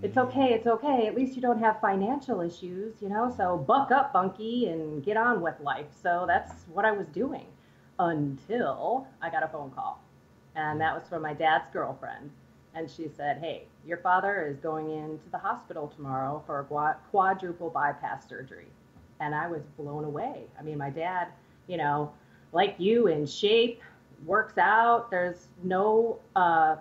It's 0.02 0.16
Mm-hmm. 0.16 0.40
okay. 0.40 0.54
It's 0.54 0.66
okay. 0.66 1.06
At 1.08 1.16
least 1.16 1.36
you 1.36 1.42
don't 1.42 1.60
have 1.60 1.80
financial 1.82 2.42
issues, 2.42 2.96
you 3.02 3.10
know. 3.10 3.32
So 3.36 3.58
buck 3.58 3.92
up, 3.92 4.12
Bunky, 4.14 4.68
and 4.70 5.04
get 5.06 5.18
on 5.18 5.42
with 5.42 5.60
life. 5.60 5.88
So 6.02 6.26
that's 6.26 6.54
what 6.74 6.84
I 6.86 6.92
was 6.92 7.08
doing 7.08 7.46
until 8.00 9.06
I 9.22 9.30
got 9.30 9.44
a 9.44 9.48
phone 9.48 9.72
call, 9.72 10.02
and 10.60 10.82
that 10.82 10.94
was 10.94 11.08
from 11.08 11.22
my 11.22 11.34
dad's 11.34 11.70
girlfriend. 11.72 12.30
And 12.76 12.90
she 12.90 13.08
said, 13.08 13.38
"Hey, 13.38 13.68
your 13.86 13.98
father 13.98 14.46
is 14.46 14.58
going 14.58 14.92
into 14.92 15.30
the 15.32 15.38
hospital 15.38 15.88
tomorrow 15.88 16.44
for 16.46 16.60
a 16.60 16.96
quadruple 17.10 17.70
bypass 17.70 18.28
surgery." 18.28 18.68
And 19.20 19.34
I 19.34 19.48
was 19.48 19.64
blown 19.78 20.04
away. 20.04 20.46
I 20.58 20.62
mean, 20.62 20.78
my 20.78 20.90
dad, 20.90 21.30
you 21.68 21.78
know, 21.78 22.12
like 22.52 22.76
you 22.78 23.08
in 23.08 23.26
shape, 23.26 23.82
works 24.26 24.58
out. 24.58 25.10
There's 25.10 25.48
no 25.64 26.20
uh, 26.36 26.76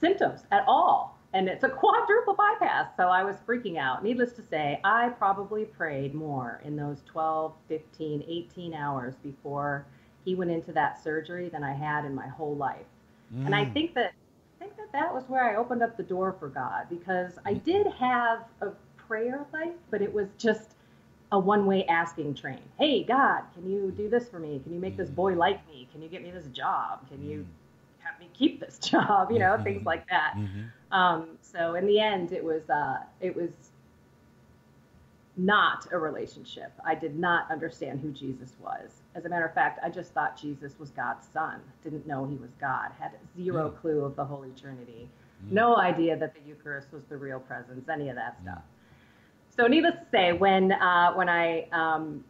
symptoms 0.00 0.40
at 0.50 0.64
all. 0.66 1.18
And 1.32 1.48
it's 1.48 1.62
a 1.62 1.68
quadruple 1.68 2.34
bypass. 2.34 2.88
So 2.96 3.08
I 3.08 3.22
was 3.22 3.36
freaking 3.46 3.76
out. 3.76 4.02
Needless 4.02 4.32
to 4.32 4.42
say, 4.42 4.80
I 4.82 5.10
probably 5.10 5.64
prayed 5.64 6.12
more 6.12 6.60
in 6.64 6.74
those 6.74 7.02
12, 7.06 7.52
15, 7.68 8.24
18 8.26 8.74
hours 8.74 9.14
before 9.22 9.86
he 10.24 10.34
went 10.34 10.50
into 10.50 10.72
that 10.72 11.02
surgery 11.02 11.48
than 11.48 11.64
I 11.64 11.72
had 11.72 12.04
in 12.04 12.14
my 12.14 12.28
whole 12.28 12.54
life. 12.56 12.86
And 13.46 13.54
I 13.54 13.64
Mm. 13.64 13.72
think 13.72 13.94
that 13.94 14.12
I 14.60 14.64
think 14.64 14.76
that 14.76 14.92
that 14.92 15.14
was 15.14 15.24
where 15.28 15.44
I 15.44 15.56
opened 15.56 15.82
up 15.82 15.96
the 15.96 16.02
door 16.02 16.32
for 16.32 16.48
God 16.48 16.86
because 16.90 17.38
I 17.46 17.54
did 17.54 17.86
have 17.86 18.44
a 18.60 18.72
prayer 18.96 19.46
life, 19.52 19.74
but 19.90 20.02
it 20.02 20.12
was 20.12 20.28
just 20.36 20.74
a 21.32 21.38
one-way 21.38 21.86
asking 21.86 22.34
train. 22.34 22.60
Hey, 22.78 23.02
God, 23.04 23.42
can 23.54 23.70
you 23.70 23.90
do 23.92 24.08
this 24.08 24.28
for 24.28 24.38
me? 24.38 24.60
Can 24.62 24.74
you 24.74 24.80
make 24.80 24.96
this 24.96 25.08
boy 25.08 25.34
like 25.34 25.66
me? 25.68 25.88
Can 25.92 26.02
you 26.02 26.08
get 26.08 26.22
me 26.22 26.30
this 26.30 26.48
job? 26.48 27.08
Can 27.08 27.22
you 27.26 27.46
have 28.00 28.18
me 28.20 28.28
keep 28.34 28.60
this 28.60 28.78
job? 28.90 29.30
You 29.30 29.38
know, 29.38 29.58
things 29.62 29.86
like 29.86 30.06
that. 30.08 30.34
Mhm. 30.36 30.70
Um, 30.92 31.38
so 31.40 31.74
in 31.74 31.86
the 31.86 32.00
end, 32.00 32.32
it 32.32 32.44
was 32.44 32.68
uh, 32.68 32.98
it 33.20 33.34
was 33.34 33.69
not 35.36 35.86
a 35.92 35.98
relationship. 35.98 36.72
I 36.84 36.94
did 36.94 37.18
not 37.18 37.50
understand 37.50 38.00
who 38.00 38.10
Jesus 38.10 38.56
was. 38.60 39.02
As 39.14 39.24
a 39.24 39.28
matter 39.28 39.46
of 39.46 39.54
fact, 39.54 39.80
I 39.82 39.88
just 39.88 40.12
thought 40.12 40.40
Jesus 40.40 40.78
was 40.78 40.90
God's 40.90 41.26
son. 41.32 41.60
Didn't 41.82 42.06
know 42.06 42.26
he 42.26 42.36
was 42.36 42.50
God. 42.60 42.90
Had 42.98 43.12
zero 43.36 43.70
clue 43.70 44.04
of 44.04 44.16
the 44.16 44.24
Holy 44.24 44.50
Trinity. 44.60 45.08
No 45.50 45.76
idea 45.76 46.16
that 46.18 46.34
the 46.34 46.40
Eucharist 46.46 46.92
was 46.92 47.02
the 47.08 47.16
real 47.16 47.40
presence. 47.40 47.88
Any 47.88 48.10
of 48.10 48.16
that 48.16 48.36
stuff. 48.42 48.62
So 49.56 49.66
needless 49.66 49.94
to 49.94 50.06
say, 50.10 50.32
when 50.32 50.72
uh, 50.72 51.12
when 51.14 51.28
I 51.28 51.66
um, 51.72 52.24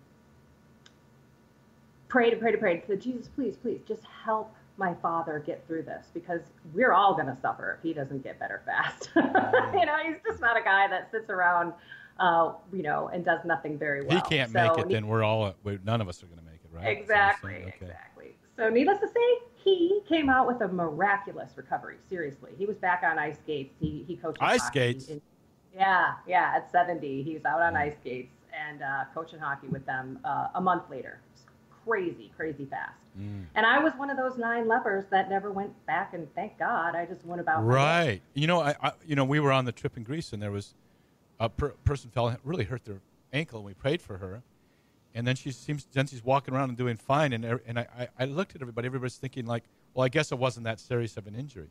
prayed 2.09 2.33
and 2.33 2.41
prayed 2.41 2.55
and 2.55 2.61
prayed, 2.61 2.83
said, 2.87 3.01
Jesus, 3.01 3.29
please, 3.29 3.57
please, 3.57 3.81
just 3.87 4.03
help 4.25 4.55
my 4.77 4.95
father 5.03 5.43
get 5.45 5.65
through 5.67 5.83
this 5.83 6.07
because 6.15 6.41
we're 6.73 6.93
all 6.93 7.15
going 7.15 7.27
to 7.27 7.37
suffer 7.41 7.77
if 7.79 7.83
he 7.83 7.93
doesn't 7.93 8.25
get 8.25 8.39
better 8.39 8.63
fast. 8.65 9.11
you 9.17 9.87
know, 9.87 9.97
he's 10.05 10.17
just 10.27 10.41
not 10.41 10.57
a 10.57 10.63
guy 10.63 10.89
that 10.89 11.11
sits 11.11 11.29
around, 11.31 11.73
uh, 12.21 12.53
you 12.73 12.83
know, 12.83 13.09
and 13.09 13.25
does 13.25 13.41
nothing 13.45 13.77
very 13.79 14.05
well. 14.05 14.17
He 14.17 14.23
can't 14.37 14.53
So 14.53 14.63
make 14.63 14.79
it, 14.79 14.87
he- 14.89 14.95
then 14.95 15.09
we're 15.09 15.25
all 15.25 15.55
none 15.85 16.01
of 16.01 16.09
us 16.09 16.23
are 16.23 16.27
going 16.27 16.39
to 16.39 16.45
make 16.45 16.61
it, 16.63 16.71
right? 16.73 17.07
That's 17.09 17.43
what 17.43 17.49
you're 17.51 17.51
Exactly, 17.51 17.51
saying? 17.53 17.63
Okay. 17.69 17.77
exactly. 17.87 18.37
So, 18.57 18.69
needless 18.69 19.01
to 19.01 19.09
say, 19.09 19.47
he 19.65 20.01
came 20.09 20.29
out 20.29 20.47
with 20.47 20.61
a 20.61 20.69
miraculous 20.69 21.53
recovery. 21.57 21.97
Seriously, 22.09 22.53
he 22.59 22.67
was 22.67 22.77
back 22.77 23.03
on 23.05 23.19
ice 23.19 23.39
skates. 23.39 23.75
He 23.81 24.05
he 24.07 24.17
coached 24.17 24.39
Ice 24.41 24.61
hockey 24.61 24.79
skates? 24.79 25.09
in- 25.09 25.23
yeah, 25.75 26.15
yeah. 26.27 26.53
At 26.57 26.71
70, 26.71 27.23
he's 27.23 27.45
out 27.45 27.63
on 27.63 27.77
ice 27.77 27.95
skates 28.01 28.35
and 28.69 28.83
uh, 28.83 29.05
coaching 29.15 29.39
hockey 29.39 29.69
with 29.69 29.87
them 29.87 30.19
uh, 30.25 30.49
a 30.57 30.61
month 30.61 30.91
later. 30.91 31.21
Crazy, 31.87 32.31
crazy 32.37 32.67
fast. 32.67 32.93
Mm. 33.19 33.45
And 33.55 33.65
I 33.65 33.79
was 33.79 33.93
one 33.95 34.11
of 34.11 34.17
those 34.17 34.37
nine 34.37 34.69
lepers 34.69 35.05
that 35.11 35.31
never 35.31 35.51
went 35.51 35.73
back, 35.87 36.13
and 36.13 36.33
thank 36.35 36.59
God, 36.59 36.95
I 36.95 37.07
just 37.07 37.25
went 37.25 37.41
about. 37.41 37.65
Right. 37.65 38.21
You 38.35 38.47
know, 38.47 38.61
I, 38.61 38.75
I 38.83 38.93
you 39.07 39.17
know 39.17 39.25
we 39.25 39.41
were 39.41 39.53
on 39.53 39.65
the 39.65 39.73
trip 39.73 39.97
in 39.97 40.03
Greece 40.03 40.33
and 40.33 40.43
there 40.43 40.51
was 40.51 40.75
a 41.41 41.49
per- 41.49 41.75
person 41.85 42.11
fell 42.11 42.29
and 42.29 42.39
really 42.45 42.65
hurt 42.65 42.85
their 42.85 43.01
ankle 43.33 43.59
and 43.59 43.67
we 43.67 43.75
prayed 43.75 44.01
for 44.01 44.19
her, 44.19 44.43
and 45.15 45.27
then 45.27 45.35
she 45.35 45.51
seems 45.51 45.87
then 45.93 46.07
she's 46.07 46.23
walking 46.23 46.55
around 46.55 46.69
and 46.69 46.79
doing 46.79 46.97
fine 46.97 47.33
and 47.33 47.45
and 47.67 47.79
I, 47.79 47.87
I, 47.99 48.09
I 48.21 48.25
looked 48.27 48.55
at 48.55 48.63
everybody 48.63 48.87
everybody's 48.87 49.17
thinking 49.17 49.47
like 49.47 49.65
well 49.95 50.05
I 50.05 50.09
guess 50.09 50.31
it 50.31 50.39
wasn't 50.39 50.65
that 50.65 50.79
serious 50.79 51.17
of 51.17 51.27
an 51.27 51.35
injury. 51.35 51.71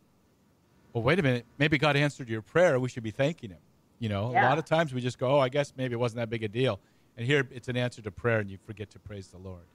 Well, 0.91 1.03
wait 1.03 1.19
a 1.19 1.21
minute. 1.21 1.45
Maybe 1.59 1.77
God 1.77 1.95
answered 1.95 2.27
your 2.27 2.41
prayer. 2.41 2.79
We 2.79 2.89
should 2.89 3.03
be 3.03 3.11
thanking 3.11 3.51
Him. 3.51 3.59
You 3.99 4.09
know, 4.09 4.31
a 4.31 4.41
lot 4.41 4.57
of 4.57 4.65
times 4.65 4.93
we 4.93 5.01
just 5.01 5.19
go, 5.19 5.35
oh, 5.35 5.39
I 5.39 5.49
guess 5.49 5.73
maybe 5.77 5.93
it 5.93 5.99
wasn't 5.99 6.17
that 6.17 6.29
big 6.29 6.43
a 6.43 6.47
deal. 6.47 6.79
And 7.17 7.27
here 7.27 7.47
it's 7.51 7.67
an 7.67 7.75
answer 7.77 8.01
to 8.01 8.11
prayer, 8.11 8.39
and 8.39 8.49
you 8.49 8.57
forget 8.65 8.89
to 8.91 8.99
praise 8.99 9.27
the 9.27 9.37
Lord. 9.37 9.65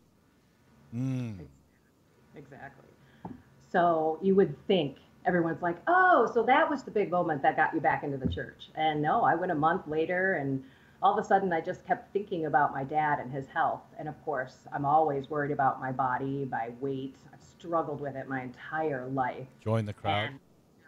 Mm. 0.94 1.40
Exactly. 2.34 2.88
So 3.70 4.18
you 4.22 4.34
would 4.34 4.56
think 4.66 4.96
everyone's 5.24 5.62
like, 5.62 5.76
oh, 5.86 6.30
so 6.32 6.42
that 6.44 6.68
was 6.68 6.82
the 6.82 6.90
big 6.90 7.10
moment 7.10 7.42
that 7.42 7.56
got 7.56 7.74
you 7.74 7.80
back 7.80 8.02
into 8.04 8.16
the 8.16 8.28
church. 8.28 8.70
And 8.74 9.00
no, 9.00 9.22
I 9.22 9.34
went 9.34 9.52
a 9.52 9.54
month 9.56 9.86
later 9.86 10.34
and 10.34 10.62
all 11.02 11.18
of 11.18 11.22
a 11.22 11.26
sudden 11.26 11.52
I 11.52 11.60
just 11.60 11.84
kept 11.86 12.12
thinking 12.12 12.46
about 12.46 12.72
my 12.72 12.84
dad 12.84 13.18
and 13.20 13.32
his 13.32 13.46
health. 13.48 13.82
And 13.98 14.08
of 14.08 14.22
course, 14.24 14.56
I'm 14.72 14.84
always 14.84 15.30
worried 15.30 15.50
about 15.50 15.80
my 15.80 15.92
body, 15.92 16.46
my 16.50 16.70
weight. 16.80 17.16
I've 17.32 17.42
struggled 17.42 18.00
with 18.00 18.16
it 18.16 18.28
my 18.28 18.42
entire 18.42 19.06
life. 19.08 19.46
Join 19.62 19.86
the 19.86 19.92
crowd. 19.92 20.30
And, 20.30 20.40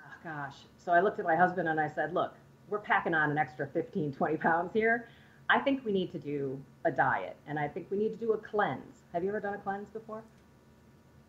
oh, 0.05 0.15
gosh. 0.25 0.57
So 0.77 0.93
I 0.93 1.01
looked 1.01 1.19
at 1.19 1.25
my 1.25 1.37
husband 1.37 1.69
and 1.69 1.81
I 1.81 1.89
said, 1.89 2.15
look, 2.15 2.35
we're 2.69 2.79
packing 2.79 3.15
on 3.15 3.31
an 3.31 3.39
extra 3.39 3.67
15, 3.67 4.13
20 4.13 4.37
pounds 4.37 4.73
here. 4.73 5.09
I 5.49 5.61
think 5.61 5.85
we 5.85 5.93
need 5.93 6.11
to 6.13 6.19
do 6.19 6.61
a 6.85 6.91
diet 6.91 7.37
and 7.47 7.59
I 7.59 7.69
think 7.69 7.87
we 7.91 7.97
need 7.97 8.19
to 8.19 8.27
do 8.27 8.33
a 8.33 8.39
cleanse. 8.39 9.05
Have 9.13 9.23
you 9.23 9.29
ever 9.31 9.41
done 9.41 9.55
a 9.55 9.59
cleanse 9.59 9.89
before? 9.91 10.23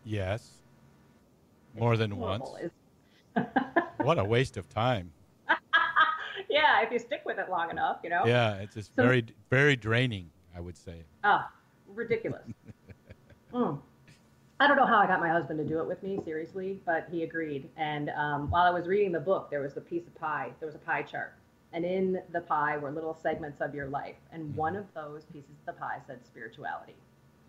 Yes. 0.04 0.50
More 1.78 1.96
than 1.98 2.17
once. 2.17 2.43
Horrible, 2.43 2.65
is- 2.65 2.72
What 4.04 4.19
a 4.19 4.23
waste 4.23 4.58
of 4.58 4.69
time. 4.69 5.12
yeah, 6.50 6.82
if 6.82 6.91
you 6.91 7.00
stick 7.00 7.23
with 7.26 7.39
it 7.39 7.50
long 7.50 7.71
enough, 7.71 8.00
you 8.04 8.10
know. 8.10 8.26
Yeah, 8.26 8.56
it's 8.56 8.76
just 8.76 8.95
So- 8.95 9.04
very, 9.04 9.26
very 9.50 9.76
draining. 9.76 10.30
I 10.56 10.60
would 10.60 10.78
say. 10.78 11.04
Ah, 11.23 11.52
ridiculous. 11.88 12.47
Mm. 13.54 13.80
I 14.60 14.67
don't 14.67 14.76
know 14.76 14.86
how 14.86 14.97
I 14.97 15.08
got 15.08 15.21
my 15.21 15.30
husband 15.30 15.58
to 15.60 15.65
do 15.65 15.80
it 15.80 15.88
with 15.88 16.04
me, 16.04 16.19
seriously, 16.26 16.82
but 16.86 17.08
he 17.10 17.23
agreed. 17.23 17.69
And 17.78 18.10
um, 18.10 18.50
while 18.50 18.65
I 18.65 18.71
was 18.71 18.88
reading 18.88 19.13
the 19.13 19.21
book, 19.21 19.50
there 19.50 19.62
was 19.62 19.78
a 19.78 19.82
piece 19.82 20.06
of 20.06 20.13
pie. 20.15 20.52
There 20.60 20.67
was 20.67 20.76
a 20.76 20.80
pie 20.80 21.04
chart, 21.04 21.36
and 21.71 21.86
in 21.86 22.21
the 22.34 22.41
pie 22.41 22.78
were 22.78 22.91
little 22.91 23.13
segments 23.13 23.62
of 23.62 23.73
your 23.73 23.88
life. 23.88 24.17
And 24.34 24.54
one 24.56 24.76
of 24.76 24.86
those 24.93 25.23
pieces 25.32 25.52
of 25.52 25.76
the 25.76 25.80
pie 25.80 26.00
said 26.06 26.26
spirituality. 26.26 26.95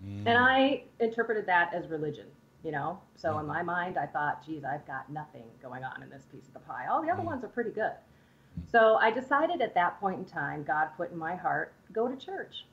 Mm. 0.06 0.26
And 0.26 0.38
I 0.38 0.84
interpreted 1.00 1.46
that 1.46 1.74
as 1.74 1.88
religion, 1.88 2.26
you 2.64 2.72
know? 2.72 3.00
So 3.16 3.38
in 3.38 3.46
my 3.46 3.62
mind, 3.62 3.98
I 3.98 4.06
thought, 4.06 4.44
geez, 4.44 4.64
I've 4.64 4.86
got 4.86 5.10
nothing 5.10 5.44
going 5.62 5.84
on 5.84 6.02
in 6.02 6.10
this 6.10 6.24
piece 6.30 6.46
of 6.48 6.54
the 6.54 6.60
pie. 6.60 6.86
All 6.90 7.02
the 7.02 7.08
other 7.08 7.18
mm-hmm. 7.20 7.26
ones 7.26 7.44
are 7.44 7.48
pretty 7.48 7.70
good. 7.70 7.92
Mm-hmm. 7.92 8.70
So 8.70 8.96
I 8.96 9.10
decided 9.10 9.60
at 9.60 9.74
that 9.74 10.00
point 10.00 10.18
in 10.18 10.24
time, 10.24 10.64
God 10.64 10.88
put 10.96 11.12
in 11.12 11.18
my 11.18 11.34
heart, 11.34 11.72
go 11.92 12.08
to 12.08 12.16
church. 12.16 12.64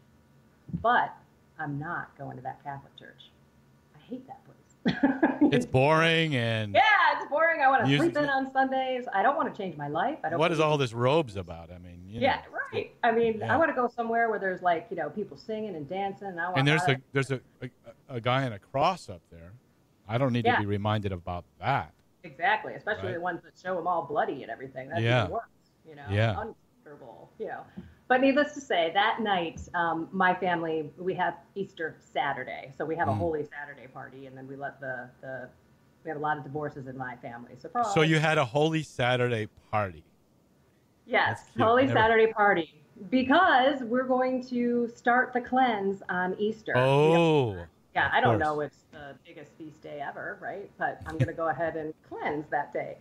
But 0.82 1.14
I'm 1.60 1.80
not 1.80 2.18
going 2.18 2.38
to 2.38 2.44
that 2.44 2.64
Catholic 2.64 2.98
church. 2.98 3.32
I 3.96 4.00
hate 4.10 4.28
that 4.28 4.44
place. 4.46 4.56
It's 5.52 5.66
boring 5.66 6.36
and 6.36 6.74
yeah, 6.74 6.82
it's 7.16 7.30
boring. 7.30 7.62
I 7.62 7.70
want 7.70 7.86
to 7.86 7.98
sleep 7.98 8.18
in 8.18 8.30
on 8.30 8.52
Sundays. 8.52 9.06
I 9.14 9.22
don't 9.22 9.36
want 9.36 9.54
to 9.54 9.58
change 9.58 9.78
my 9.78 9.88
life. 9.88 10.18
I 10.24 10.30
don't 10.30 10.40
what 10.40 10.52
is 10.52 10.60
all 10.60 10.78
this 10.78 10.94
robes 10.94 11.36
about? 11.36 11.72
I 11.72 11.78
mean, 11.78 12.02
you 12.08 12.20
know, 12.20 12.28
Yeah, 12.28 12.42
right. 12.74 12.92
I 13.04 13.12
mean, 13.12 13.40
Yeah. 13.40 13.54
I 13.54 13.58
want 13.58 13.70
to 13.70 13.76
go 13.76 13.88
somewhere 13.88 14.30
where 14.30 14.40
there's 14.40 14.62
like, 14.62 14.88
you 14.90 14.96
know, 14.96 15.10
people 15.10 15.38
singing 15.38 15.76
and 15.76 15.88
dancing. 15.88 16.30
And 16.30 16.40
I 16.40 16.46
want 16.46 16.58
And 16.58 16.68
there's 16.68 16.84
a 16.88 16.98
there's 17.14 17.32
a, 17.32 17.40
a 17.62 17.70
a 18.10 18.22
guy 18.22 18.46
in 18.46 18.54
a 18.54 18.60
cross 18.60 19.10
up 19.10 19.22
there. 19.32 19.54
I 20.08 20.18
don't 20.18 20.34
need 20.34 20.46
Yeah. 20.46 20.56
to 20.56 20.62
be 20.62 20.66
reminded 20.68 21.12
about 21.12 21.46
that. 21.60 21.94
Exactly, 22.24 22.74
especially 22.74 23.08
Right. 23.08 23.14
the 23.16 23.22
ones 23.22 23.42
that 23.44 23.54
show 23.58 23.76
them 23.76 23.88
all 23.88 24.04
bloody 24.04 24.42
and 24.44 24.52
everything. 24.52 24.90
That's 24.90 25.02
Yeah. 25.02 25.24
even 25.24 25.34
worse, 25.34 25.44
you 25.88 25.96
know, 25.96 26.06
Yeah. 26.10 26.32
uncomfortable, 26.42 27.32
you 27.40 27.48
know. 27.48 27.62
But 28.08 28.22
needless 28.22 28.54
to 28.54 28.62
say, 28.62 28.92
that 28.94 29.20
night, 29.22 29.68
um, 29.74 30.10
my 30.12 30.34
family, 30.36 30.92
we 30.98 31.14
have 31.16 31.36
Easter 31.56 31.96
Saturday. 32.00 32.72
So 32.78 32.86
we 32.86 32.96
have 32.96 33.08
a 33.08 33.12
Mm. 33.12 33.18
Holy 33.18 33.44
Saturday 33.46 33.88
party, 33.88 34.28
and 34.28 34.38
then 34.38 34.48
we 34.48 34.56
let 34.56 34.80
the, 34.80 35.10
the 35.22 35.50
we 36.04 36.10
have 36.10 36.18
a 36.18 36.22
lot 36.22 36.38
of 36.38 36.44
divorces 36.44 36.86
in 36.86 36.96
my 36.96 37.16
family. 37.16 37.56
So, 37.58 37.68
probably. 37.68 37.92
So 37.94 38.02
you 38.02 38.20
had 38.20 38.38
a 38.38 38.46
Holy 38.46 38.84
Saturday 38.84 39.48
party. 39.72 40.04
Yes, 41.08 41.50
Holy 41.58 41.86
never- 41.88 42.00
Saturday 42.00 42.32
party. 42.32 42.82
Because 43.10 43.82
we're 43.84 44.04
going 44.08 44.42
to 44.46 44.88
start 44.88 45.34
the 45.34 45.42
cleanse 45.42 46.02
on 46.08 46.34
Easter. 46.40 46.74
You 46.76 46.82
know, 46.82 46.86
Oh, 47.60 47.66
yeah, 47.96 48.10
I 48.12 48.20
don't 48.20 48.40
know 48.40 48.60
it's 48.62 48.84
the 48.92 49.16
biggest 49.26 49.54
feast 49.58 49.82
day 49.82 50.02
ever, 50.06 50.38
right? 50.42 50.70
But 50.78 51.02
I'm 51.06 51.16
going 51.16 51.28
to 51.28 51.34
go 51.34 51.48
ahead 51.50 51.76
and 51.78 51.94
cleanse 52.08 52.46
that 52.50 52.74
day. 52.74 52.98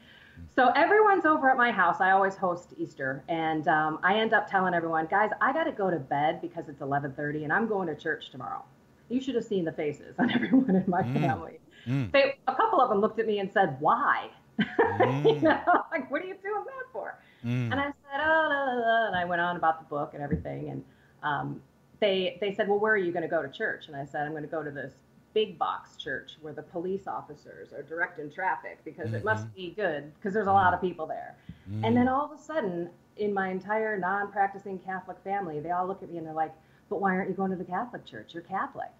So 0.54 0.68
everyone's 0.70 1.24
over 1.26 1.50
at 1.50 1.56
my 1.56 1.70
house. 1.72 2.00
I 2.00 2.12
always 2.12 2.36
host 2.36 2.74
Easter, 2.78 3.22
and 3.28 3.66
um, 3.68 3.98
I 4.02 4.18
end 4.18 4.32
up 4.32 4.48
telling 4.48 4.74
everyone, 4.74 5.06
guys, 5.06 5.30
I 5.40 5.52
got 5.52 5.64
to 5.64 5.72
go 5.72 5.90
to 5.90 5.98
bed 5.98 6.40
because 6.40 6.68
it's 6.68 6.80
11:30, 6.80 7.44
and 7.44 7.52
I'm 7.52 7.66
going 7.66 7.88
to 7.88 7.94
church 7.96 8.30
tomorrow. 8.30 8.62
You 9.08 9.20
should 9.20 9.34
have 9.34 9.44
seen 9.44 9.64
the 9.64 9.72
faces 9.72 10.16
on 10.18 10.30
everyone 10.34 10.76
in 10.76 10.84
my 10.88 11.02
Mm. 11.02 11.20
family. 11.20 11.58
Mm. 11.86 12.12
They, 12.12 12.34
a 12.48 12.54
couple 12.54 12.80
of 12.80 12.88
them 12.88 13.00
looked 13.00 13.18
at 13.18 13.26
me 13.26 13.38
and 13.40 13.50
said, 13.52 13.76
"Why?" 13.80 14.30
you 14.58 14.64
Mm. 14.64 15.42
know, 15.42 15.60
like, 15.90 16.10
what 16.10 16.22
are 16.22 16.26
you 16.26 16.36
doing 16.42 16.64
that 16.64 16.92
for? 16.92 17.18
Mm. 17.44 17.72
And 17.72 17.80
I 17.80 17.86
said, 17.86 18.20
oh, 18.20 19.04
and 19.08 19.16
I 19.16 19.24
went 19.24 19.40
on 19.40 19.56
about 19.56 19.80
the 19.80 19.86
book 19.86 20.14
and 20.14 20.22
everything. 20.22 20.70
And 20.70 20.84
um, 21.22 21.60
they 22.00 22.38
they 22.40 22.54
said, 22.54 22.68
well, 22.68 22.78
where 22.78 22.92
are 22.92 22.98
you 22.98 23.12
going 23.12 23.22
to 23.22 23.28
go 23.28 23.42
to 23.42 23.48
church? 23.48 23.86
And 23.88 23.96
I 23.96 24.04
said, 24.04 24.26
I'm 24.26 24.32
going 24.32 24.42
to 24.42 24.48
go 24.48 24.62
to 24.62 24.70
this 24.70 24.92
big 25.32 25.58
box 25.58 25.96
church 25.96 26.36
where 26.40 26.52
the 26.52 26.62
police 26.62 27.06
officers 27.06 27.72
are 27.72 27.82
directing 27.82 28.30
traffic 28.30 28.78
because 28.84 29.06
mm-hmm. 29.06 29.16
it 29.16 29.24
must 29.24 29.46
mm-hmm. 29.46 29.56
be 29.56 29.74
good 29.76 30.12
because 30.14 30.32
there's 30.32 30.46
a 30.46 30.52
lot 30.52 30.72
of 30.72 30.80
people 30.80 31.06
there. 31.06 31.34
Mm. 31.70 31.86
And 31.86 31.96
then 31.96 32.08
all 32.08 32.24
of 32.24 32.38
a 32.38 32.40
sudden, 32.40 32.88
in 33.16 33.34
my 33.34 33.48
entire 33.50 33.98
non-practicing 33.98 34.78
Catholic 34.78 35.18
family, 35.24 35.60
they 35.60 35.72
all 35.72 35.86
look 35.86 36.02
at 36.02 36.10
me 36.10 36.18
and 36.18 36.26
they're 36.26 36.34
like, 36.34 36.52
"But 36.88 37.00
why 37.00 37.16
aren't 37.16 37.28
you 37.28 37.34
going 37.34 37.50
to 37.50 37.56
the 37.56 37.64
Catholic 37.64 38.04
church? 38.04 38.32
You're 38.32 38.44
Catholic." 38.44 38.90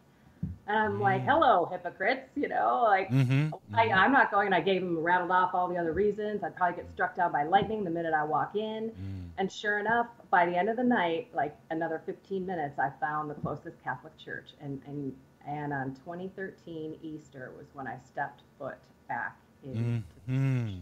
And 0.67 0.79
I'm 0.79 0.93
mm. 0.99 1.01
like, 1.01 1.25
"Hello, 1.25 1.69
hypocrites!" 1.71 2.31
You 2.37 2.49
know, 2.49 2.85
like 2.85 3.11
mm-hmm. 3.11 3.55
I, 3.75 3.85
am 4.05 4.13
not 4.13 4.31
going. 4.31 4.47
And 4.47 4.55
I 4.55 4.61
gave 4.61 4.81
them 4.81 4.99
rattled 4.99 5.31
off 5.31 5.51
all 5.55 5.69
the 5.69 5.77
other 5.77 5.93
reasons. 5.93 6.43
I'd 6.43 6.57
probably 6.57 6.77
get 6.77 6.91
struck 6.95 7.17
down 7.17 7.33
by 7.33 7.45
lightning 7.45 7.85
the 7.85 7.91
minute 7.91 8.15
I 8.15 8.25
walk 8.25 8.57
in. 8.57 8.91
Mm. 8.91 9.29
And 9.37 9.53
sure 9.53 9.79
enough, 9.79 10.07
by 10.31 10.47
the 10.47 10.57
end 10.57 10.69
of 10.69 10.77
the 10.77 10.85
night, 10.85 11.29
like 11.35 11.55
another 11.71 12.01
15 12.07 12.47
minutes, 12.47 12.79
I 12.79 12.91
found 12.99 13.29
the 13.29 13.35
closest 13.35 13.83
Catholic 13.85 14.17
church, 14.17 14.51
and 14.61 14.81
and 14.87 15.15
and 15.47 15.73
on 15.73 15.95
2013 15.97 16.99
Easter 17.03 17.53
was 17.57 17.67
when 17.75 17.87
I 17.87 17.99
stepped 18.07 18.43
foot 18.59 18.79
back 19.07 19.37
in. 19.63 20.05
Mm-hmm. 20.31 20.79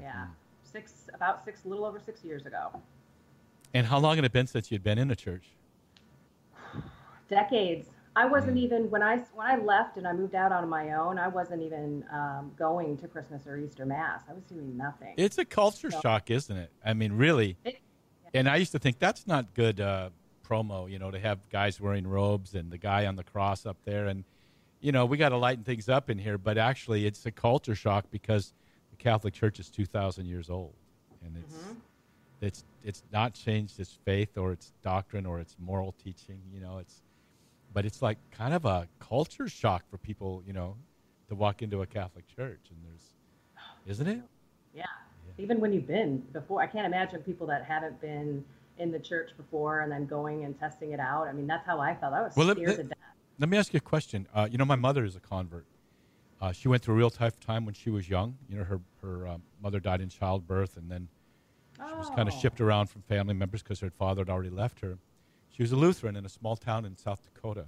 Yeah, 0.00 0.10
mm-hmm. 0.10 0.32
six 0.62 1.08
about 1.14 1.44
six, 1.44 1.64
a 1.64 1.68
little 1.68 1.84
over 1.84 2.00
six 2.04 2.24
years 2.24 2.46
ago. 2.46 2.70
And 3.74 3.86
how 3.86 3.98
long 3.98 4.16
had 4.16 4.24
it 4.24 4.32
been 4.32 4.46
since 4.46 4.72
you'd 4.72 4.82
been 4.82 4.98
in 4.98 5.10
a 5.10 5.16
church? 5.16 5.44
Decades. 7.28 7.88
I 8.16 8.26
wasn't 8.26 8.58
even 8.58 8.90
when 8.90 9.02
I 9.02 9.18
when 9.34 9.46
I 9.46 9.56
left 9.56 9.96
and 9.96 10.06
I 10.06 10.12
moved 10.12 10.34
out 10.34 10.52
on 10.52 10.68
my 10.68 10.92
own. 10.92 11.18
I 11.18 11.28
wasn't 11.28 11.62
even 11.62 12.04
um, 12.12 12.52
going 12.58 12.96
to 12.98 13.08
Christmas 13.08 13.46
or 13.46 13.56
Easter 13.56 13.86
Mass. 13.86 14.22
I 14.28 14.32
was 14.32 14.44
doing 14.44 14.76
nothing. 14.76 15.14
It's 15.16 15.38
a 15.38 15.44
culture 15.44 15.90
so, 15.90 16.00
shock, 16.00 16.30
isn't 16.30 16.56
it? 16.56 16.70
I 16.84 16.94
mean, 16.94 17.12
really. 17.12 17.56
It, 17.64 17.78
yeah. 18.24 18.30
And 18.40 18.48
I 18.48 18.56
used 18.56 18.72
to 18.72 18.78
think 18.78 18.98
that's 18.98 19.26
not 19.26 19.54
good 19.54 19.80
uh, 19.80 20.10
promo, 20.48 20.90
you 20.90 20.98
know, 20.98 21.10
to 21.10 21.18
have 21.18 21.38
guys 21.50 21.80
wearing 21.80 22.06
robes 22.06 22.54
and 22.54 22.70
the 22.70 22.78
guy 22.78 23.06
on 23.06 23.16
the 23.16 23.24
cross 23.24 23.66
up 23.66 23.76
there. 23.84 24.06
And, 24.06 24.24
you 24.80 24.92
know, 24.92 25.06
we 25.06 25.16
got 25.16 25.30
to 25.30 25.36
lighten 25.36 25.64
things 25.64 25.88
up 25.88 26.10
in 26.10 26.18
here, 26.18 26.38
but 26.38 26.58
actually 26.58 27.06
it's 27.06 27.24
a 27.26 27.30
culture 27.30 27.74
shock 27.74 28.06
because 28.10 28.52
the 28.90 28.96
Catholic 28.96 29.34
Church 29.34 29.58
is 29.60 29.70
2,000 29.70 30.26
years 30.26 30.50
old. 30.50 30.74
And 31.24 31.36
it's, 31.36 31.54
mm-hmm. 31.54 31.72
it's, 32.40 32.64
it's 32.84 33.02
not 33.12 33.34
changed 33.34 33.78
its 33.80 33.98
faith 34.04 34.36
or 34.38 34.52
its 34.52 34.72
doctrine 34.82 35.26
or 35.26 35.40
its 35.40 35.56
moral 35.58 35.94
teaching, 36.02 36.40
you 36.52 36.60
know, 36.60 36.78
it's, 36.78 37.02
but 37.78 37.86
it's 37.86 38.02
like 38.02 38.18
kind 38.32 38.52
of 38.54 38.64
a 38.64 38.88
culture 38.98 39.48
shock 39.48 39.88
for 39.88 39.98
people, 39.98 40.42
you 40.44 40.52
know, 40.52 40.74
to 41.28 41.36
walk 41.36 41.62
into 41.62 41.82
a 41.82 41.86
Catholic 41.86 42.26
church. 42.26 42.58
And 42.70 42.78
there's, 42.82 43.04
isn't 43.86 44.08
it? 44.08 44.20
Yeah. 44.74 44.82
yeah. 44.82 45.44
Even 45.44 45.60
when 45.60 45.72
you've 45.72 45.86
been 45.86 46.18
before, 46.32 46.60
I 46.60 46.66
can't 46.66 46.86
imagine 46.86 47.22
people 47.22 47.46
that 47.46 47.64
haven't 47.64 48.00
been 48.00 48.44
in 48.78 48.90
the 48.90 48.98
church 48.98 49.30
before 49.36 49.82
and 49.82 49.92
then 49.92 50.06
going 50.06 50.44
and 50.44 50.58
testing 50.58 50.90
it 50.90 50.98
out. 50.98 51.28
I 51.28 51.32
mean, 51.32 51.46
that's 51.46 51.64
how 51.64 51.78
I 51.78 51.94
felt. 51.94 52.14
I 52.14 52.22
was 52.22 52.34
well, 52.34 52.50
scared 52.50 52.66
let, 52.66 52.76
to 52.78 52.82
death. 52.82 52.98
Let 53.38 53.48
me 53.48 53.56
ask 53.56 53.72
you 53.72 53.76
a 53.76 53.80
question. 53.80 54.26
Uh, 54.34 54.48
you 54.50 54.58
know, 54.58 54.64
my 54.64 54.74
mother 54.74 55.04
is 55.04 55.14
a 55.14 55.20
convert. 55.20 55.64
Uh, 56.40 56.50
she 56.50 56.66
went 56.66 56.82
through 56.82 56.96
a 56.96 56.98
real 56.98 57.10
tough 57.10 57.38
time 57.38 57.64
when 57.64 57.74
she 57.74 57.90
was 57.90 58.08
young. 58.08 58.38
You 58.48 58.58
know, 58.58 58.64
her 58.64 58.80
her 59.02 59.28
uh, 59.28 59.38
mother 59.62 59.78
died 59.78 60.00
in 60.00 60.08
childbirth, 60.08 60.76
and 60.76 60.90
then 60.90 61.06
she 61.76 61.94
was 61.94 62.10
kind 62.10 62.28
of 62.28 62.34
oh. 62.34 62.40
shipped 62.40 62.60
around 62.60 62.88
from 62.88 63.02
family 63.02 63.34
members 63.34 63.62
because 63.62 63.78
her 63.78 63.90
father 63.90 64.22
had 64.22 64.30
already 64.30 64.50
left 64.50 64.80
her. 64.80 64.98
She 65.58 65.64
was 65.64 65.72
a 65.72 65.76
Lutheran 65.76 66.14
in 66.14 66.24
a 66.24 66.28
small 66.28 66.54
town 66.54 66.84
in 66.84 66.96
South 66.96 67.20
Dakota, 67.24 67.64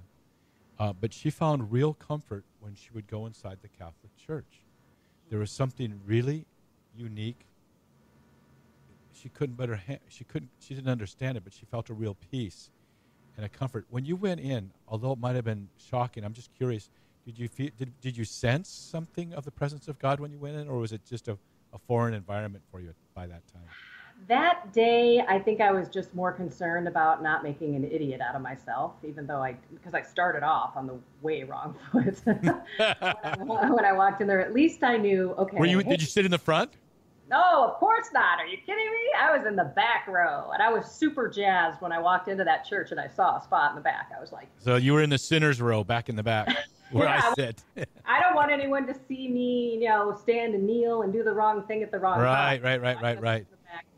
uh, 0.79 0.93
but 0.93 1.13
she 1.13 1.29
found 1.29 1.73
real 1.73 1.93
comfort 1.93 2.45
when 2.61 2.73
she 2.73 2.89
would 2.93 3.05
go 3.05 3.25
inside 3.25 3.57
the 3.61 3.67
Catholic 3.67 4.15
Church. 4.15 4.63
There 5.29 5.39
was 5.39 5.51
something 5.51 5.99
really 6.05 6.45
unique 6.95 7.47
she 9.13 9.27
couldn't 9.27 9.57
but 9.57 9.67
her 9.67 9.75
ha- 9.75 9.99
she 10.07 10.23
couldn't 10.23 10.51
she 10.59 10.73
didn't 10.73 10.89
understand 10.89 11.35
it, 11.35 11.43
but 11.43 11.51
she 11.51 11.65
felt 11.65 11.89
a 11.89 11.93
real 11.93 12.15
peace 12.31 12.69
and 13.35 13.45
a 13.45 13.49
comfort. 13.49 13.85
When 13.89 14.05
you 14.05 14.15
went 14.15 14.39
in, 14.39 14.71
although 14.87 15.11
it 15.11 15.19
might 15.19 15.35
have 15.35 15.43
been 15.43 15.67
shocking, 15.77 16.23
I'm 16.23 16.33
just 16.33 16.49
curious. 16.55 16.89
Did 17.25 17.37
you 17.37 17.49
feel 17.49 17.71
did, 17.77 17.99
did 17.99 18.15
you 18.15 18.23
sense 18.23 18.69
something 18.69 19.33
of 19.33 19.43
the 19.43 19.51
presence 19.51 19.89
of 19.89 19.99
God 19.99 20.21
when 20.21 20.31
you 20.31 20.39
went 20.39 20.55
in, 20.55 20.69
or 20.69 20.77
was 20.77 20.93
it 20.93 21.01
just 21.05 21.27
a, 21.27 21.37
a 21.73 21.77
foreign 21.77 22.13
environment 22.13 22.63
for 22.71 22.79
you 22.79 22.93
by 23.13 23.27
that 23.27 23.45
time? 23.51 23.90
That 24.27 24.71
day, 24.71 25.21
I 25.27 25.39
think 25.39 25.61
I 25.61 25.71
was 25.71 25.89
just 25.89 26.13
more 26.13 26.31
concerned 26.31 26.87
about 26.87 27.23
not 27.23 27.43
making 27.43 27.75
an 27.75 27.83
idiot 27.83 28.21
out 28.21 28.35
of 28.35 28.41
myself, 28.41 28.93
even 29.03 29.25
though 29.25 29.41
I, 29.41 29.55
because 29.73 29.93
I 29.93 30.03
started 30.03 30.43
off 30.43 30.77
on 30.77 30.85
the 30.85 30.99
way 31.21 31.43
wrong 31.43 31.75
foot. 31.91 32.21
when, 32.25 32.61
I, 32.79 33.69
when, 33.71 33.85
I, 33.85 33.93
walked 33.93 34.21
in 34.21 34.27
there, 34.27 34.39
at 34.39 34.53
least 34.53 34.83
I 34.83 34.97
knew, 34.97 35.31
okay. 35.31 35.57
Were 35.57 35.65
you, 35.65 35.79
hey, 35.79 35.89
did 35.89 36.01
you 36.01 36.07
sit 36.07 36.23
in 36.25 36.31
the 36.31 36.37
front? 36.37 36.71
No, 37.31 37.65
of 37.65 37.75
course 37.75 38.07
not. 38.13 38.39
Are 38.39 38.45
you 38.45 38.57
kidding 38.57 38.91
me? 38.91 38.99
I 39.17 39.35
was 39.35 39.47
in 39.47 39.55
the 39.55 39.71
back 39.73 40.05
row, 40.05 40.51
and 40.53 40.61
I 40.61 40.69
was 40.69 40.85
super 40.91 41.29
jazzed 41.29 41.81
when 41.81 41.93
I 41.93 41.99
walked 41.99 42.27
into 42.27 42.43
that 42.43 42.65
church 42.65 42.91
and 42.91 42.99
I 42.99 43.07
saw 43.07 43.37
a 43.37 43.41
spot 43.41 43.71
in 43.71 43.75
the 43.75 43.81
back. 43.81 44.11
I 44.15 44.19
was 44.19 44.33
like, 44.33 44.49
"So 44.59 44.75
you 44.75 44.91
were 44.91 45.01
in 45.01 45.09
the 45.09 45.17
sinners 45.17 45.61
row, 45.61 45.81
back 45.85 46.09
in 46.09 46.17
the 46.17 46.23
back, 46.23 46.53
where 46.91 47.05
yeah, 47.05 47.21
I 47.23 47.33
sit." 47.35 47.63
I 48.03 48.19
don't 48.19 48.35
want 48.35 48.51
anyone 48.51 48.85
to 48.85 48.93
see 49.07 49.29
me, 49.29 49.77
you 49.81 49.87
know, 49.87 50.13
stand 50.21 50.55
and 50.55 50.67
kneel 50.67 51.03
and 51.03 51.13
do 51.13 51.23
the 51.23 51.31
wrong 51.31 51.63
thing 51.67 51.81
at 51.83 51.89
the 51.89 51.99
wrong 51.99 52.19
right, 52.19 52.61
time. 52.61 52.63
Right, 52.63 52.81
right, 52.81 53.01
right, 53.01 53.01
right, 53.01 53.21
right. 53.21 53.47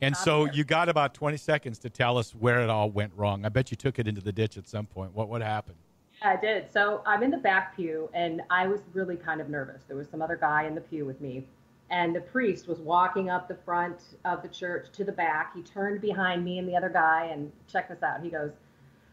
And 0.02 0.16
so 0.16 0.46
you 0.46 0.64
got 0.64 0.90
about 0.90 1.14
twenty 1.14 1.38
seconds 1.38 1.80
to 1.80 1.90
tell 1.90 2.18
us 2.18 2.36
where 2.36 2.62
it 2.62 2.70
all 2.70 2.90
went 2.90 3.14
wrong. 3.16 3.46
I 3.46 3.50
bet 3.50 3.72
you 3.72 3.78
took 3.78 4.00
it 4.00 4.08
into 4.08 4.22
the 4.22 4.32
ditch 4.32 4.58
at 4.58 4.68
some 4.68 4.86
point. 4.86 5.14
What 5.14 5.30
what 5.30 5.42
happened? 5.42 5.78
Yeah, 6.22 6.30
I 6.32 6.36
did. 6.42 6.72
So 6.72 7.02
I'm 7.06 7.24
in 7.24 7.32
the 7.32 7.38
back 7.38 7.76
pew, 7.76 8.10
and 8.14 8.42
I 8.50 8.68
was 8.68 8.82
really 8.94 9.16
kind 9.16 9.42
of 9.42 9.50
nervous. 9.50 9.84
There 9.88 9.98
was 9.98 10.10
some 10.10 10.22
other 10.22 10.36
guy 10.36 10.66
in 10.66 10.76
the 10.76 10.82
pew 10.82 11.06
with 11.06 11.22
me 11.22 11.46
and 11.94 12.16
the 12.16 12.22
priest 12.22 12.68
was 12.68 12.80
walking 12.80 13.30
up 13.30 13.48
the 13.48 13.56
front 13.56 14.16
of 14.26 14.42
the 14.42 14.48
church 14.48 14.88
to 14.94 15.04
the 15.04 15.12
back. 15.12 15.56
He 15.56 15.62
turned 15.62 16.02
behind 16.02 16.44
me 16.44 16.58
and 16.58 16.68
the 16.68 16.76
other 16.76 16.90
guy 16.90 17.30
and 17.32 17.52
check 17.72 17.88
this 17.88 18.02
out. 18.02 18.24
He 18.24 18.30
goes, 18.30 18.52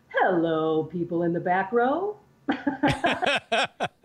"Hello, 0.08 0.84
people 0.84 1.22
in 1.24 1.34
the 1.34 1.40
back 1.40 1.72
row." 1.72 2.16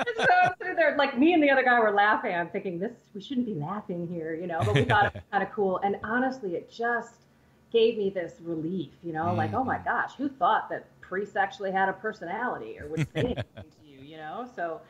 like 0.97 1.17
me 1.17 1.33
and 1.33 1.41
the 1.41 1.49
other 1.49 1.63
guy 1.63 1.79
were 1.79 1.91
laughing. 1.91 2.33
I'm 2.33 2.49
thinking 2.49 2.79
this 2.79 2.93
we 3.13 3.21
shouldn't 3.21 3.45
be 3.45 3.55
laughing 3.55 4.07
here, 4.07 4.33
you 4.33 4.47
know, 4.47 4.59
but 4.59 4.75
we 4.75 4.83
thought 4.85 5.07
it 5.07 5.13
was 5.13 5.23
kind 5.31 5.43
of 5.43 5.51
cool. 5.51 5.79
And 5.83 5.97
honestly, 6.03 6.55
it 6.55 6.71
just 6.71 7.25
gave 7.71 7.97
me 7.97 8.09
this 8.09 8.35
relief, 8.41 8.91
you 9.03 9.13
know, 9.13 9.25
mm. 9.25 9.37
like 9.37 9.53
oh 9.53 9.63
my 9.63 9.77
gosh, 9.79 10.13
who 10.15 10.29
thought 10.29 10.69
that 10.69 10.87
priests 11.01 11.35
actually 11.35 11.71
had 11.71 11.89
a 11.89 11.93
personality 11.93 12.79
or 12.79 12.87
would 12.87 13.07
say 13.13 13.21
anything 13.21 13.43
to 13.55 13.87
you, 13.87 13.99
you 13.99 14.17
know? 14.17 14.49
So 14.55 14.81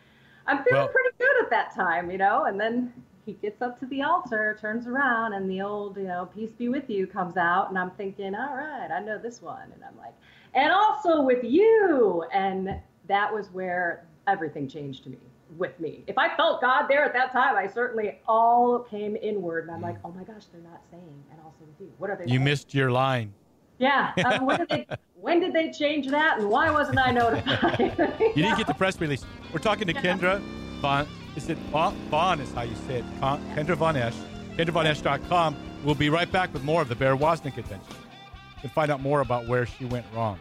I'm 0.47 0.63
feeling 0.63 0.83
well, 0.83 0.89
pretty 0.89 1.17
good 1.17 1.43
at 1.43 1.49
that 1.49 1.73
time, 1.73 2.11
you 2.11 2.17
know, 2.17 2.45
and 2.45 2.59
then 2.59 2.93
he 3.25 3.33
gets 3.33 3.61
up 3.61 3.79
to 3.79 3.85
the 3.87 4.03
altar, 4.03 4.57
turns 4.61 4.85
around, 4.85 5.33
and 5.33 5.49
the 5.49 5.61
old, 5.61 5.97
you 5.97 6.03
know, 6.03 6.29
peace 6.33 6.51
be 6.51 6.69
with 6.69 6.89
you 6.89 7.07
comes 7.07 7.37
out. 7.37 7.69
And 7.69 7.77
I'm 7.77 7.89
thinking, 7.91 8.35
all 8.35 8.55
right, 8.55 8.91
I 8.91 8.99
know 8.99 9.17
this 9.17 9.41
one. 9.41 9.71
And 9.73 9.83
I'm 9.83 9.97
like, 9.97 10.13
and 10.53 10.71
also 10.71 11.21
with 11.23 11.43
you. 11.43 12.23
And 12.31 12.79
that 13.07 13.33
was 13.33 13.49
where 13.49 14.05
everything 14.27 14.67
changed 14.67 15.03
to 15.05 15.09
me 15.09 15.17
with 15.57 15.79
me. 15.79 16.03
If 16.07 16.17
I 16.17 16.35
felt 16.35 16.61
God 16.61 16.87
there 16.87 17.03
at 17.03 17.13
that 17.13 17.31
time, 17.31 17.55
I 17.55 17.67
certainly 17.67 18.19
all 18.27 18.79
came 18.79 19.15
inward. 19.15 19.65
And 19.65 19.75
I'm 19.75 19.81
like, 19.81 19.97
oh 20.03 20.11
my 20.11 20.23
gosh, 20.23 20.45
they're 20.51 20.61
not 20.61 20.81
saying, 20.91 21.23
and 21.31 21.39
also 21.43 21.59
with 21.61 21.79
you. 21.79 21.91
What 21.97 22.09
are 22.09 22.15
they? 22.15 22.25
You 22.25 22.31
saying? 22.31 22.43
missed 22.43 22.73
your 22.73 22.91
line. 22.91 23.33
Yeah. 23.77 24.13
Um, 24.25 24.45
when, 24.45 24.59
did 24.59 24.69
they, 24.69 24.87
when 25.15 25.39
did 25.39 25.53
they 25.53 25.71
change 25.71 26.07
that? 26.07 26.39
And 26.39 26.49
why 26.49 26.69
wasn't 26.71 26.99
I 26.99 27.11
notified? 27.11 27.79
you 28.35 28.43
didn't 28.43 28.57
get 28.57 28.67
the 28.67 28.73
press 28.73 28.99
release. 28.99 29.25
We're 29.53 29.59
talking 29.59 29.87
to 29.87 29.93
Kendra 29.93 30.39
Von 30.81 31.07
is 31.35 31.49
it 31.49 31.57
Vaughn 31.69 32.39
is 32.39 32.51
how 32.53 32.61
you 32.61 32.75
say 32.87 32.99
it. 32.99 33.05
Kendra 33.21 33.75
Von 33.75 33.97
Esh. 33.97 34.15
KendraVonEsh.com. 34.57 35.55
We'll 35.83 35.95
be 35.95 36.09
right 36.09 36.31
back 36.31 36.53
with 36.53 36.63
more 36.63 36.81
of 36.81 36.87
the 36.87 36.95
Bear 36.95 37.15
Woznick 37.17 37.57
adventure. 37.57 37.83
You 37.89 38.61
can 38.61 38.69
find 38.69 38.89
out 38.89 39.01
more 39.01 39.19
about 39.19 39.47
where 39.47 39.65
she 39.65 39.85
went 39.85 40.05
wrong. 40.13 40.39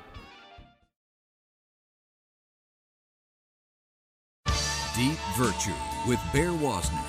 Deep 4.95 5.19
Virtue 5.37 5.75
with 6.07 6.21
Bear 6.33 6.51
Woznick. 6.51 7.05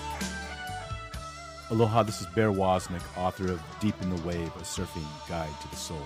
Aloha, 1.69 2.01
this 2.01 2.19
is 2.19 2.25
Bear 2.33 2.51
Woznick, 2.51 3.03
author 3.15 3.51
of 3.51 3.61
Deep 3.79 3.93
in 4.01 4.09
the 4.09 4.19
Wave, 4.23 4.47
a 4.55 4.61
surfing 4.61 5.05
guide 5.29 5.51
to 5.61 5.69
the 5.69 5.75
soul. 5.75 6.01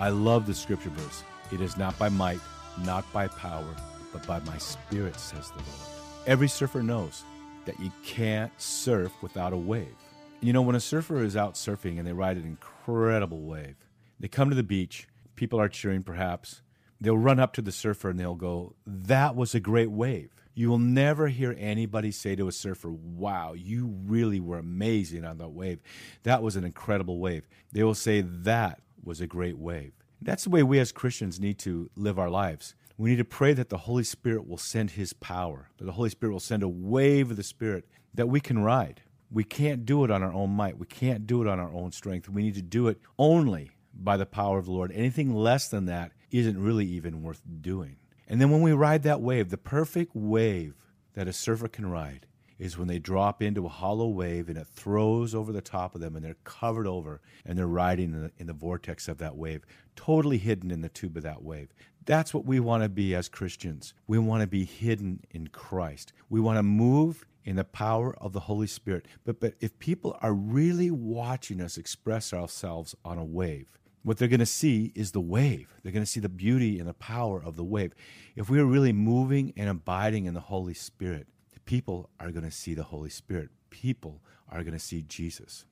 I 0.00 0.10
love 0.10 0.46
the 0.46 0.52
scripture 0.52 0.90
verse. 0.90 1.24
It 1.50 1.62
is 1.62 1.78
not 1.78 1.98
by 1.98 2.10
might, 2.10 2.40
not 2.84 3.10
by 3.10 3.28
power, 3.28 3.74
but 4.12 4.26
by 4.26 4.40
my 4.40 4.58
spirit, 4.58 5.18
says 5.18 5.48
the 5.48 5.56
Lord. 5.56 6.26
Every 6.26 6.46
surfer 6.46 6.82
knows 6.82 7.22
that 7.64 7.80
you 7.80 7.90
can't 8.04 8.52
surf 8.60 9.10
without 9.22 9.54
a 9.54 9.56
wave. 9.56 9.96
And 10.40 10.46
you 10.46 10.52
know, 10.52 10.60
when 10.60 10.76
a 10.76 10.80
surfer 10.80 11.24
is 11.24 11.38
out 11.38 11.54
surfing 11.54 11.98
and 11.98 12.06
they 12.06 12.12
ride 12.12 12.36
an 12.36 12.44
incredible 12.44 13.40
wave, 13.40 13.76
they 14.20 14.28
come 14.28 14.50
to 14.50 14.56
the 14.56 14.62
beach, 14.62 15.08
people 15.36 15.58
are 15.58 15.70
cheering 15.70 16.02
perhaps. 16.02 16.60
They'll 17.00 17.16
run 17.16 17.40
up 17.40 17.54
to 17.54 17.62
the 17.62 17.72
surfer 17.72 18.10
and 18.10 18.20
they'll 18.20 18.34
go, 18.34 18.74
That 18.86 19.34
was 19.34 19.54
a 19.54 19.60
great 19.60 19.90
wave. 19.90 20.43
You 20.54 20.68
will 20.68 20.78
never 20.78 21.28
hear 21.28 21.56
anybody 21.58 22.12
say 22.12 22.36
to 22.36 22.46
a 22.46 22.52
surfer, 22.52 22.90
Wow, 22.90 23.54
you 23.54 23.94
really 24.06 24.40
were 24.40 24.58
amazing 24.58 25.24
on 25.24 25.38
that 25.38 25.48
wave. 25.48 25.80
That 26.22 26.42
was 26.42 26.56
an 26.56 26.64
incredible 26.64 27.18
wave. 27.18 27.48
They 27.72 27.82
will 27.82 27.94
say, 27.94 28.20
That 28.20 28.80
was 29.02 29.20
a 29.20 29.26
great 29.26 29.58
wave. 29.58 29.92
That's 30.22 30.44
the 30.44 30.50
way 30.50 30.62
we 30.62 30.78
as 30.78 30.92
Christians 30.92 31.40
need 31.40 31.58
to 31.60 31.90
live 31.96 32.18
our 32.18 32.30
lives. 32.30 32.74
We 32.96 33.10
need 33.10 33.16
to 33.16 33.24
pray 33.24 33.52
that 33.54 33.68
the 33.68 33.78
Holy 33.78 34.04
Spirit 34.04 34.48
will 34.48 34.58
send 34.58 34.92
His 34.92 35.12
power, 35.12 35.70
that 35.78 35.84
the 35.84 35.92
Holy 35.92 36.10
Spirit 36.10 36.32
will 36.32 36.40
send 36.40 36.62
a 36.62 36.68
wave 36.68 37.32
of 37.32 37.36
the 37.36 37.42
Spirit 37.42 37.86
that 38.14 38.28
we 38.28 38.40
can 38.40 38.60
ride. 38.60 39.02
We 39.30 39.42
can't 39.42 39.84
do 39.84 40.04
it 40.04 40.10
on 40.12 40.22
our 40.22 40.32
own 40.32 40.50
might. 40.50 40.78
We 40.78 40.86
can't 40.86 41.26
do 41.26 41.42
it 41.42 41.48
on 41.48 41.58
our 41.58 41.72
own 41.72 41.90
strength. 41.90 42.28
We 42.28 42.44
need 42.44 42.54
to 42.54 42.62
do 42.62 42.86
it 42.86 43.00
only 43.18 43.72
by 43.92 44.16
the 44.16 44.26
power 44.26 44.58
of 44.58 44.66
the 44.66 44.72
Lord. 44.72 44.92
Anything 44.92 45.34
less 45.34 45.68
than 45.68 45.86
that 45.86 46.12
isn't 46.30 46.62
really 46.62 46.86
even 46.86 47.22
worth 47.22 47.42
doing. 47.60 47.96
And 48.28 48.40
then 48.40 48.50
when 48.50 48.62
we 48.62 48.72
ride 48.72 49.02
that 49.02 49.20
wave, 49.20 49.50
the 49.50 49.58
perfect 49.58 50.14
wave 50.14 50.74
that 51.14 51.28
a 51.28 51.32
surfer 51.32 51.68
can 51.68 51.90
ride 51.90 52.26
is 52.58 52.78
when 52.78 52.88
they 52.88 52.98
drop 52.98 53.42
into 53.42 53.66
a 53.66 53.68
hollow 53.68 54.08
wave 54.08 54.48
and 54.48 54.56
it 54.56 54.66
throws 54.66 55.34
over 55.34 55.52
the 55.52 55.60
top 55.60 55.94
of 55.94 56.00
them 56.00 56.14
and 56.14 56.24
they're 56.24 56.36
covered 56.44 56.86
over 56.86 57.20
and 57.44 57.58
they're 57.58 57.66
riding 57.66 58.12
in 58.12 58.22
the, 58.22 58.32
in 58.38 58.46
the 58.46 58.52
vortex 58.52 59.08
of 59.08 59.18
that 59.18 59.36
wave, 59.36 59.64
totally 59.96 60.38
hidden 60.38 60.70
in 60.70 60.80
the 60.80 60.88
tube 60.88 61.16
of 61.16 61.22
that 61.24 61.42
wave. 61.42 61.68
That's 62.06 62.32
what 62.32 62.44
we 62.44 62.60
want 62.60 62.82
to 62.82 62.88
be 62.88 63.14
as 63.14 63.28
Christians. 63.28 63.94
We 64.06 64.18
want 64.18 64.42
to 64.42 64.46
be 64.46 64.64
hidden 64.64 65.24
in 65.30 65.48
Christ. 65.48 66.12
We 66.28 66.40
want 66.40 66.58
to 66.58 66.62
move 66.62 67.26
in 67.44 67.56
the 67.56 67.64
power 67.64 68.14
of 68.18 68.32
the 68.32 68.40
Holy 68.40 68.66
Spirit. 68.66 69.06
But, 69.24 69.40
but 69.40 69.54
if 69.60 69.78
people 69.78 70.16
are 70.22 70.32
really 70.32 70.90
watching 70.90 71.60
us 71.60 71.76
express 71.76 72.32
ourselves 72.32 72.94
on 73.04 73.18
a 73.18 73.24
wave, 73.24 73.78
what 74.04 74.18
they're 74.18 74.28
going 74.28 74.38
to 74.38 74.46
see 74.46 74.92
is 74.94 75.12
the 75.12 75.20
wave. 75.20 75.74
They're 75.82 75.92
going 75.92 76.04
to 76.04 76.10
see 76.10 76.20
the 76.20 76.28
beauty 76.28 76.78
and 76.78 76.86
the 76.86 76.94
power 76.94 77.42
of 77.42 77.56
the 77.56 77.64
wave. 77.64 77.94
If 78.36 78.50
we 78.50 78.60
are 78.60 78.66
really 78.66 78.92
moving 78.92 79.52
and 79.56 79.68
abiding 79.68 80.26
in 80.26 80.34
the 80.34 80.40
Holy 80.40 80.74
Spirit, 80.74 81.26
people 81.64 82.10
are 82.20 82.30
going 82.30 82.44
to 82.44 82.50
see 82.50 82.74
the 82.74 82.82
Holy 82.84 83.08
Spirit. 83.08 83.48
People 83.70 84.22
are 84.50 84.62
going 84.62 84.74
to 84.74 84.78
see 84.78 85.02
Jesus. 85.02 85.64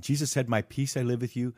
Jesus 0.00 0.30
said, 0.30 0.48
My 0.48 0.62
peace 0.62 0.96
I 0.96 1.02
live 1.02 1.20
with 1.20 1.36
you, 1.36 1.54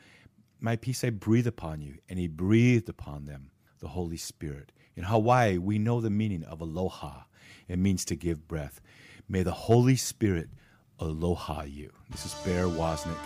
my 0.61 0.77
peace 0.77 1.03
I 1.03 1.11
breathe 1.11 1.47
upon 1.47 1.81
you. 1.81 1.97
And 2.09 2.19
he 2.19 2.29
breathed 2.29 2.91
upon 2.91 3.25
them 3.25 3.51
the 3.81 3.89
Holy 3.89 4.19
Spirit. 4.19 4.73
In 4.95 5.05
Hawaii, 5.05 5.57
we 5.57 5.79
know 5.79 6.03
the 6.03 6.11
meaning 6.11 6.45
of 6.45 6.61
aloha. 6.61 7.23
It 7.67 7.79
means 7.79 8.05
to 8.05 8.15
give 8.15 8.47
breath. 8.47 8.83
May 9.27 9.43
the 9.43 9.53
Holy 9.53 9.97
Spirit 9.97 10.51
aloha 10.99 11.63
you. 11.63 11.91
This 12.11 12.27
is 12.27 12.35
Bear 12.45 12.65
Woznick. 12.67 13.17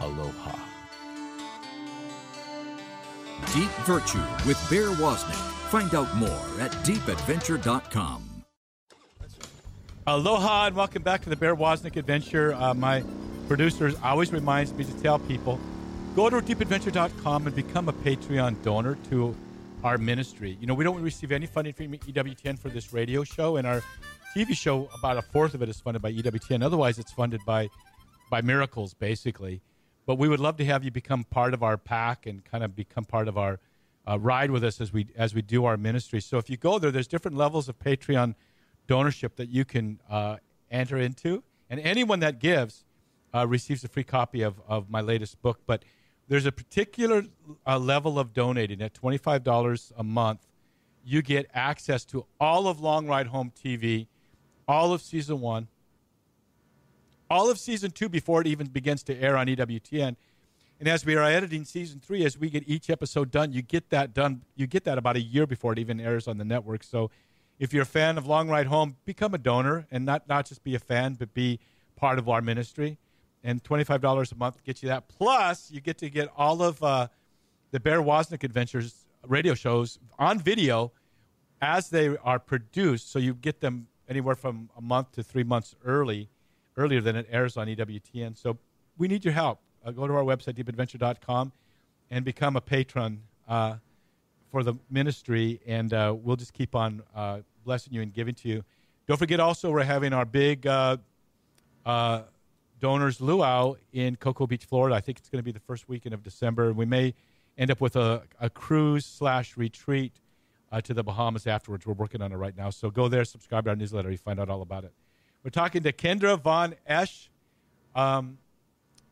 Aloha. 0.00 0.71
Deep 3.52 3.70
Virtue 3.84 4.22
with 4.46 4.58
Bear 4.70 4.88
Woznick. 4.88 5.34
Find 5.70 5.94
out 5.94 6.14
more 6.16 6.30
at 6.60 6.70
deepadventure.com. 6.84 8.28
Aloha 10.06 10.66
and 10.66 10.76
welcome 10.76 11.02
back 11.02 11.22
to 11.22 11.30
the 11.30 11.36
Bear 11.36 11.54
Woznick 11.54 11.96
Adventure. 11.96 12.54
Uh, 12.54 12.74
my 12.74 13.04
producers 13.46 13.94
always 14.02 14.32
reminds 14.32 14.72
me 14.72 14.84
to 14.84 14.92
tell 15.02 15.18
people 15.20 15.60
go 16.16 16.28
to 16.28 16.36
deepadventure.com 16.38 17.46
and 17.46 17.54
become 17.56 17.88
a 17.88 17.92
Patreon 17.92 18.62
donor 18.62 18.98
to 19.10 19.34
our 19.84 19.98
ministry. 19.98 20.56
You 20.60 20.66
know, 20.66 20.74
we 20.74 20.84
don't 20.84 21.00
receive 21.00 21.32
any 21.32 21.46
funding 21.46 21.72
from 21.72 21.92
EWTN 21.92 22.58
for 22.58 22.68
this 22.68 22.92
radio 22.92 23.24
show, 23.24 23.56
and 23.56 23.66
our 23.66 23.82
TV 24.36 24.56
show, 24.56 24.88
about 24.98 25.18
a 25.18 25.22
fourth 25.22 25.54
of 25.54 25.62
it 25.62 25.68
is 25.68 25.80
funded 25.80 26.02
by 26.02 26.12
EWTN. 26.12 26.64
Otherwise, 26.64 26.98
it's 26.98 27.12
funded 27.12 27.40
by 27.46 27.68
by 28.30 28.40
miracles, 28.40 28.94
basically. 28.94 29.60
But 30.04 30.16
we 30.16 30.28
would 30.28 30.40
love 30.40 30.56
to 30.56 30.64
have 30.64 30.84
you 30.84 30.90
become 30.90 31.24
part 31.24 31.54
of 31.54 31.62
our 31.62 31.76
pack 31.76 32.26
and 32.26 32.44
kind 32.44 32.64
of 32.64 32.74
become 32.74 33.04
part 33.04 33.28
of 33.28 33.38
our 33.38 33.60
uh, 34.08 34.18
ride 34.18 34.50
with 34.50 34.64
us 34.64 34.80
as 34.80 34.92
we 34.92 35.06
as 35.16 35.34
we 35.34 35.42
do 35.42 35.64
our 35.64 35.76
ministry. 35.76 36.20
So 36.20 36.38
if 36.38 36.50
you 36.50 36.56
go 36.56 36.78
there, 36.78 36.90
there's 36.90 37.06
different 37.06 37.36
levels 37.36 37.68
of 37.68 37.78
Patreon 37.78 38.34
donorship 38.88 39.36
that 39.36 39.48
you 39.48 39.64
can 39.64 40.00
uh, 40.10 40.38
enter 40.70 40.96
into, 40.96 41.44
and 41.70 41.78
anyone 41.78 42.20
that 42.20 42.40
gives 42.40 42.84
uh, 43.32 43.46
receives 43.46 43.84
a 43.84 43.88
free 43.88 44.04
copy 44.04 44.42
of 44.42 44.60
of 44.66 44.90
my 44.90 45.00
latest 45.00 45.40
book. 45.40 45.60
But 45.66 45.84
there's 46.28 46.46
a 46.46 46.52
particular 46.52 47.24
uh, 47.66 47.78
level 47.78 48.18
of 48.18 48.32
donating 48.32 48.80
at 48.80 48.94
$25 48.94 49.92
a 49.96 50.02
month. 50.02 50.46
You 51.04 51.20
get 51.20 51.50
access 51.52 52.04
to 52.06 52.26
all 52.40 52.68
of 52.68 52.80
Long 52.80 53.06
Ride 53.06 53.26
Home 53.26 53.52
TV, 53.54 54.06
all 54.68 54.92
of 54.92 55.02
season 55.02 55.40
one, 55.40 55.68
all 57.32 57.50
of 57.50 57.58
season 57.58 57.90
two 57.90 58.08
before 58.08 58.40
it 58.40 58.46
even 58.46 58.66
begins 58.66 59.02
to 59.04 59.18
air 59.18 59.36
on 59.36 59.46
EWTN. 59.46 60.16
And 60.78 60.88
as 60.88 61.06
we 61.06 61.16
are 61.16 61.24
editing 61.24 61.64
season 61.64 62.00
three, 62.00 62.24
as 62.24 62.36
we 62.36 62.50
get 62.50 62.64
each 62.66 62.90
episode 62.90 63.30
done, 63.30 63.52
you 63.52 63.62
get 63.62 63.90
that 63.90 64.12
done. 64.12 64.42
You 64.56 64.66
get 64.66 64.84
that 64.84 64.98
about 64.98 65.16
a 65.16 65.20
year 65.20 65.46
before 65.46 65.72
it 65.72 65.78
even 65.78 66.00
airs 66.00 66.28
on 66.28 66.38
the 66.38 66.44
network. 66.44 66.82
So, 66.82 67.10
if 67.58 67.72
you're 67.72 67.84
a 67.84 67.86
fan 68.00 68.18
of 68.18 68.26
Long 68.26 68.48
Ride 68.48 68.66
Home, 68.66 68.96
become 69.04 69.34
a 69.34 69.38
donor 69.38 69.86
and 69.90 70.04
not 70.04 70.28
not 70.28 70.46
just 70.46 70.64
be 70.64 70.74
a 70.74 70.78
fan, 70.78 71.14
but 71.14 71.32
be 71.32 71.60
part 71.96 72.18
of 72.18 72.28
our 72.28 72.42
ministry 72.42 72.98
and 73.44 73.62
$25 73.62 74.32
a 74.32 74.34
month 74.36 74.62
gets 74.64 74.82
you 74.82 74.88
that. 74.88 75.08
Plus, 75.08 75.70
you 75.70 75.80
get 75.80 75.98
to 75.98 76.10
get 76.10 76.28
all 76.36 76.62
of 76.62 76.82
uh, 76.82 77.08
the 77.70 77.80
Bear 77.80 78.00
Woznick 78.00 78.44
Adventures 78.44 79.06
radio 79.26 79.54
shows 79.54 79.98
on 80.18 80.38
video 80.38 80.92
as 81.60 81.90
they 81.90 82.16
are 82.18 82.38
produced. 82.38 83.10
So 83.10 83.18
you 83.18 83.34
get 83.34 83.60
them 83.60 83.88
anywhere 84.08 84.34
from 84.34 84.70
a 84.76 84.80
month 84.80 85.12
to 85.12 85.22
three 85.22 85.44
months 85.44 85.74
early, 85.84 86.28
earlier 86.76 87.00
than 87.00 87.16
it 87.16 87.26
airs 87.30 87.56
on 87.56 87.66
EWTN. 87.66 88.36
So 88.36 88.58
we 88.98 89.08
need 89.08 89.24
your 89.24 89.34
help. 89.34 89.60
Uh, 89.84 89.90
go 89.90 90.06
to 90.06 90.14
our 90.14 90.22
website, 90.22 90.54
deepadventure.com, 90.54 91.52
and 92.10 92.24
become 92.24 92.56
a 92.56 92.60
patron 92.60 93.22
uh, 93.48 93.74
for 94.50 94.62
the 94.62 94.74
ministry, 94.90 95.60
and 95.66 95.92
uh, 95.92 96.14
we'll 96.16 96.36
just 96.36 96.52
keep 96.52 96.74
on 96.74 97.02
uh, 97.14 97.40
blessing 97.64 97.92
you 97.92 98.02
and 98.02 98.12
giving 98.12 98.34
to 98.34 98.48
you. 98.48 98.64
Don't 99.06 99.16
forget 99.16 99.40
also, 99.40 99.70
we're 99.70 99.82
having 99.82 100.12
our 100.12 100.24
big 100.24 100.66
uh, 100.66 100.96
donors 102.82 103.20
luau 103.20 103.74
in 103.92 104.16
Cocoa 104.16 104.46
Beach, 104.46 104.64
Florida. 104.64 104.94
I 104.94 105.00
think 105.00 105.18
it's 105.18 105.28
going 105.28 105.38
to 105.38 105.44
be 105.44 105.52
the 105.52 105.60
first 105.60 105.88
weekend 105.88 106.14
of 106.14 106.22
December. 106.22 106.72
We 106.72 106.84
may 106.84 107.14
end 107.56 107.70
up 107.70 107.80
with 107.80 107.96
a, 107.96 108.22
a 108.40 108.50
cruise 108.50 109.06
slash 109.06 109.56
retreat 109.56 110.12
uh, 110.70 110.80
to 110.80 110.94
the 110.94 111.02
Bahamas 111.02 111.46
afterwards. 111.46 111.86
We're 111.86 111.94
working 111.94 112.22
on 112.22 112.32
it 112.32 112.36
right 112.36 112.56
now. 112.56 112.70
So 112.70 112.90
go 112.90 113.08
there, 113.08 113.24
subscribe 113.24 113.64
to 113.64 113.70
our 113.70 113.76
newsletter. 113.76 114.10
You 114.10 114.18
find 114.18 114.40
out 114.40 114.48
all 114.48 114.62
about 114.62 114.84
it. 114.84 114.92
We're 115.44 115.50
talking 115.50 115.82
to 115.82 115.92
Kendra 115.92 116.40
Von 116.40 116.76
Esh, 116.86 117.28
um, 117.96 118.38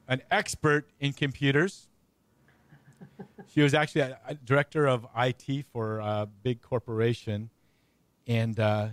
an 0.06 0.22
expert 0.30 0.88
in 1.00 1.12
computers. 1.12 1.88
She 3.52 3.62
was 3.62 3.74
actually 3.74 4.02
a, 4.02 4.34
director 4.44 4.86
of 4.86 5.08
IT 5.16 5.64
for 5.72 5.98
a 5.98 6.28
big 6.44 6.62
corporation, 6.62 7.50
and 8.28 8.58
uh, 8.60 8.88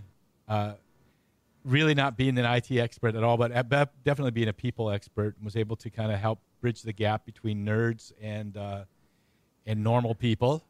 uh, 0.47 0.73
really 1.63 1.93
not 1.93 2.17
being 2.17 2.39
an 2.39 2.45
IT 2.45 2.71
expert 2.71 3.15
at 3.15 3.23
all, 3.23 3.37
but 3.37 3.51
definitely 3.51 4.31
being 4.31 4.47
a 4.47 4.53
people 4.53 4.89
expert, 4.89 5.35
was 5.43 5.55
able 5.55 5.75
to 5.75 5.91
kind 5.91 6.11
of 6.11 6.19
help 6.19 6.39
bridge 6.59 6.81
the 6.81 6.93
gap 6.93 7.23
between 7.23 7.63
nerds 7.63 8.13
and 8.19 8.57
uh, 8.57 8.85
and 9.67 9.83
normal 9.83 10.15
people, 10.15 10.63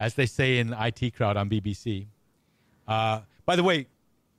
as 0.00 0.14
they 0.14 0.24
say 0.24 0.58
in 0.58 0.72
IT 0.72 1.14
crowd 1.16 1.36
on 1.36 1.50
BBC. 1.50 2.06
Uh, 2.88 3.20
by 3.44 3.56
the 3.56 3.62
way, 3.62 3.86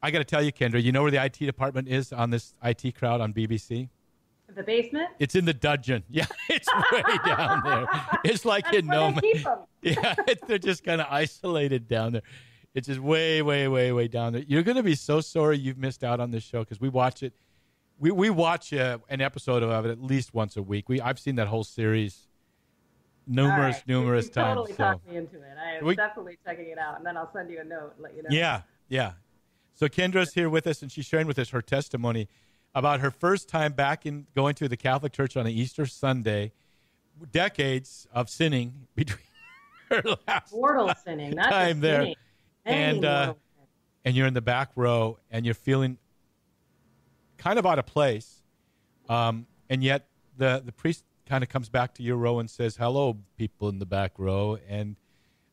I 0.01 0.11
got 0.11 0.19
to 0.19 0.25
tell 0.25 0.43
you, 0.43 0.51
Kendra, 0.51 0.81
you 0.81 0.91
know 0.91 1.01
where 1.01 1.11
the 1.11 1.23
IT 1.23 1.39
department 1.39 1.87
is 1.87 2.13
on 2.13 2.29
this 2.29 2.53
IT 2.63 2.95
crowd 2.95 3.21
on 3.21 3.33
BBC? 3.33 3.89
The 4.55 4.63
basement? 4.63 5.09
It's 5.19 5.35
in 5.35 5.45
the 5.45 5.53
dungeon. 5.53 6.03
Yeah, 6.09 6.27
it's 6.49 6.69
way 6.91 7.03
down 7.25 7.63
there. 7.65 7.87
It's 8.23 8.45
like 8.45 8.65
That's 8.65 8.77
in 8.77 8.87
no 8.87 9.11
man. 9.11 9.21
Yeah, 9.81 10.15
they're 10.47 10.57
just 10.57 10.83
kind 10.83 11.01
of 11.01 11.07
isolated 11.09 11.87
down 11.87 12.13
there. 12.13 12.21
It's 12.73 12.87
just 12.87 12.99
way, 12.99 13.41
way, 13.41 13.67
way, 13.67 13.91
way 13.91 14.07
down 14.07 14.33
there. 14.33 14.43
You're 14.47 14.63
going 14.63 14.77
to 14.77 14.83
be 14.83 14.95
so 14.95 15.21
sorry 15.21 15.57
you've 15.57 15.77
missed 15.77 16.03
out 16.03 16.19
on 16.19 16.31
this 16.31 16.43
show 16.43 16.59
because 16.59 16.79
we 16.79 16.89
watch 16.89 17.23
it. 17.23 17.33
We 17.99 18.11
we 18.11 18.29
watch 18.29 18.73
uh, 18.73 18.97
an 19.09 19.21
episode 19.21 19.63
of 19.63 19.85
it 19.85 19.89
at 19.89 20.01
least 20.01 20.33
once 20.33 20.57
a 20.57 20.61
week. 20.61 20.89
We 20.89 20.99
I've 20.99 21.19
seen 21.19 21.35
that 21.35 21.47
whole 21.47 21.63
series 21.63 22.27
numerous, 23.27 23.77
right. 23.77 23.87
numerous 23.87 24.25
you 24.25 24.31
times. 24.31 24.55
Totally 24.57 24.73
so. 24.73 24.77
talk 24.77 25.07
me 25.07 25.17
into 25.17 25.37
it. 25.37 25.55
I 25.57 25.77
am 25.77 25.85
we, 25.85 25.95
definitely 25.95 26.37
checking 26.45 26.67
it 26.67 26.77
out, 26.77 26.97
and 26.97 27.05
then 27.05 27.17
I'll 27.17 27.31
send 27.31 27.49
you 27.49 27.61
a 27.61 27.63
note 27.63 27.93
and 27.95 28.03
let 28.03 28.15
you 28.15 28.23
know. 28.23 28.29
Yeah, 28.29 28.61
yeah. 28.89 29.13
So 29.75 29.87
Kendra's 29.89 30.33
here 30.33 30.49
with 30.49 30.65
us, 30.67 30.81
and 30.81 30.91
she's 30.91 31.05
sharing 31.05 31.27
with 31.27 31.37
us 31.37 31.49
her 31.49 31.61
testimony 31.61 32.29
about 32.73 33.01
her 33.01 33.11
first 33.11 33.49
time 33.49 33.73
back 33.73 34.05
in 34.05 34.25
going 34.33 34.55
to 34.55 34.69
the 34.69 34.77
Catholic 34.77 35.11
Church 35.11 35.35
on 35.35 35.45
an 35.45 35.51
Easter 35.51 35.85
Sunday, 35.85 36.53
decades 37.31 38.07
of 38.13 38.29
sinning 38.29 38.87
between 38.95 39.19
her 39.89 40.01
last 40.27 40.53
mortal 40.53 40.91
sinning, 41.03 41.31
not 41.31 41.49
time 41.49 41.81
there. 41.81 42.01
Sinning. 42.01 42.15
And 42.65 43.05
uh, 43.05 43.33
and 44.05 44.15
you're 44.15 44.27
in 44.27 44.33
the 44.33 44.41
back 44.41 44.71
row 44.75 45.19
and 45.29 45.45
you're 45.45 45.53
feeling 45.53 45.97
kind 47.37 47.59
of 47.59 47.65
out 47.65 47.77
of 47.77 47.85
place, 47.85 48.41
um, 49.09 49.45
and 49.69 49.83
yet 49.83 50.07
the 50.37 50.63
the 50.65 50.71
priest 50.71 51.03
kind 51.27 51.43
of 51.43 51.49
comes 51.49 51.69
back 51.69 51.93
to 51.95 52.03
your 52.03 52.15
row 52.15 52.39
and 52.39 52.49
says, 52.49 52.77
"Hello, 52.77 53.17
people 53.37 53.69
in 53.69 53.79
the 53.79 53.85
back 53.85 54.13
row," 54.17 54.57
and 54.67 54.95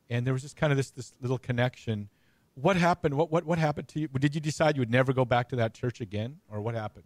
and 0.09 0.27
there 0.27 0.33
was 0.33 0.43
just 0.43 0.57
kind 0.57 0.73
of 0.73 0.77
this 0.77 0.91
this 0.91 1.13
little 1.21 1.39
connection. 1.39 2.09
What 2.55 2.77
happened? 2.77 3.15
What 3.15 3.31
what 3.31 3.45
what 3.45 3.59
happened 3.59 3.89
to 3.89 4.01
you? 4.01 4.09
Did 4.09 4.35
you 4.35 4.41
decide 4.41 4.77
you 4.77 4.81
would 4.81 4.91
never 4.91 5.13
go 5.13 5.25
back 5.25 5.49
to 5.51 5.57
that 5.57 5.75
church 5.75 6.01
again, 6.01 6.39
or 6.51 6.61
what 6.61 6.75
happened? 6.75 7.05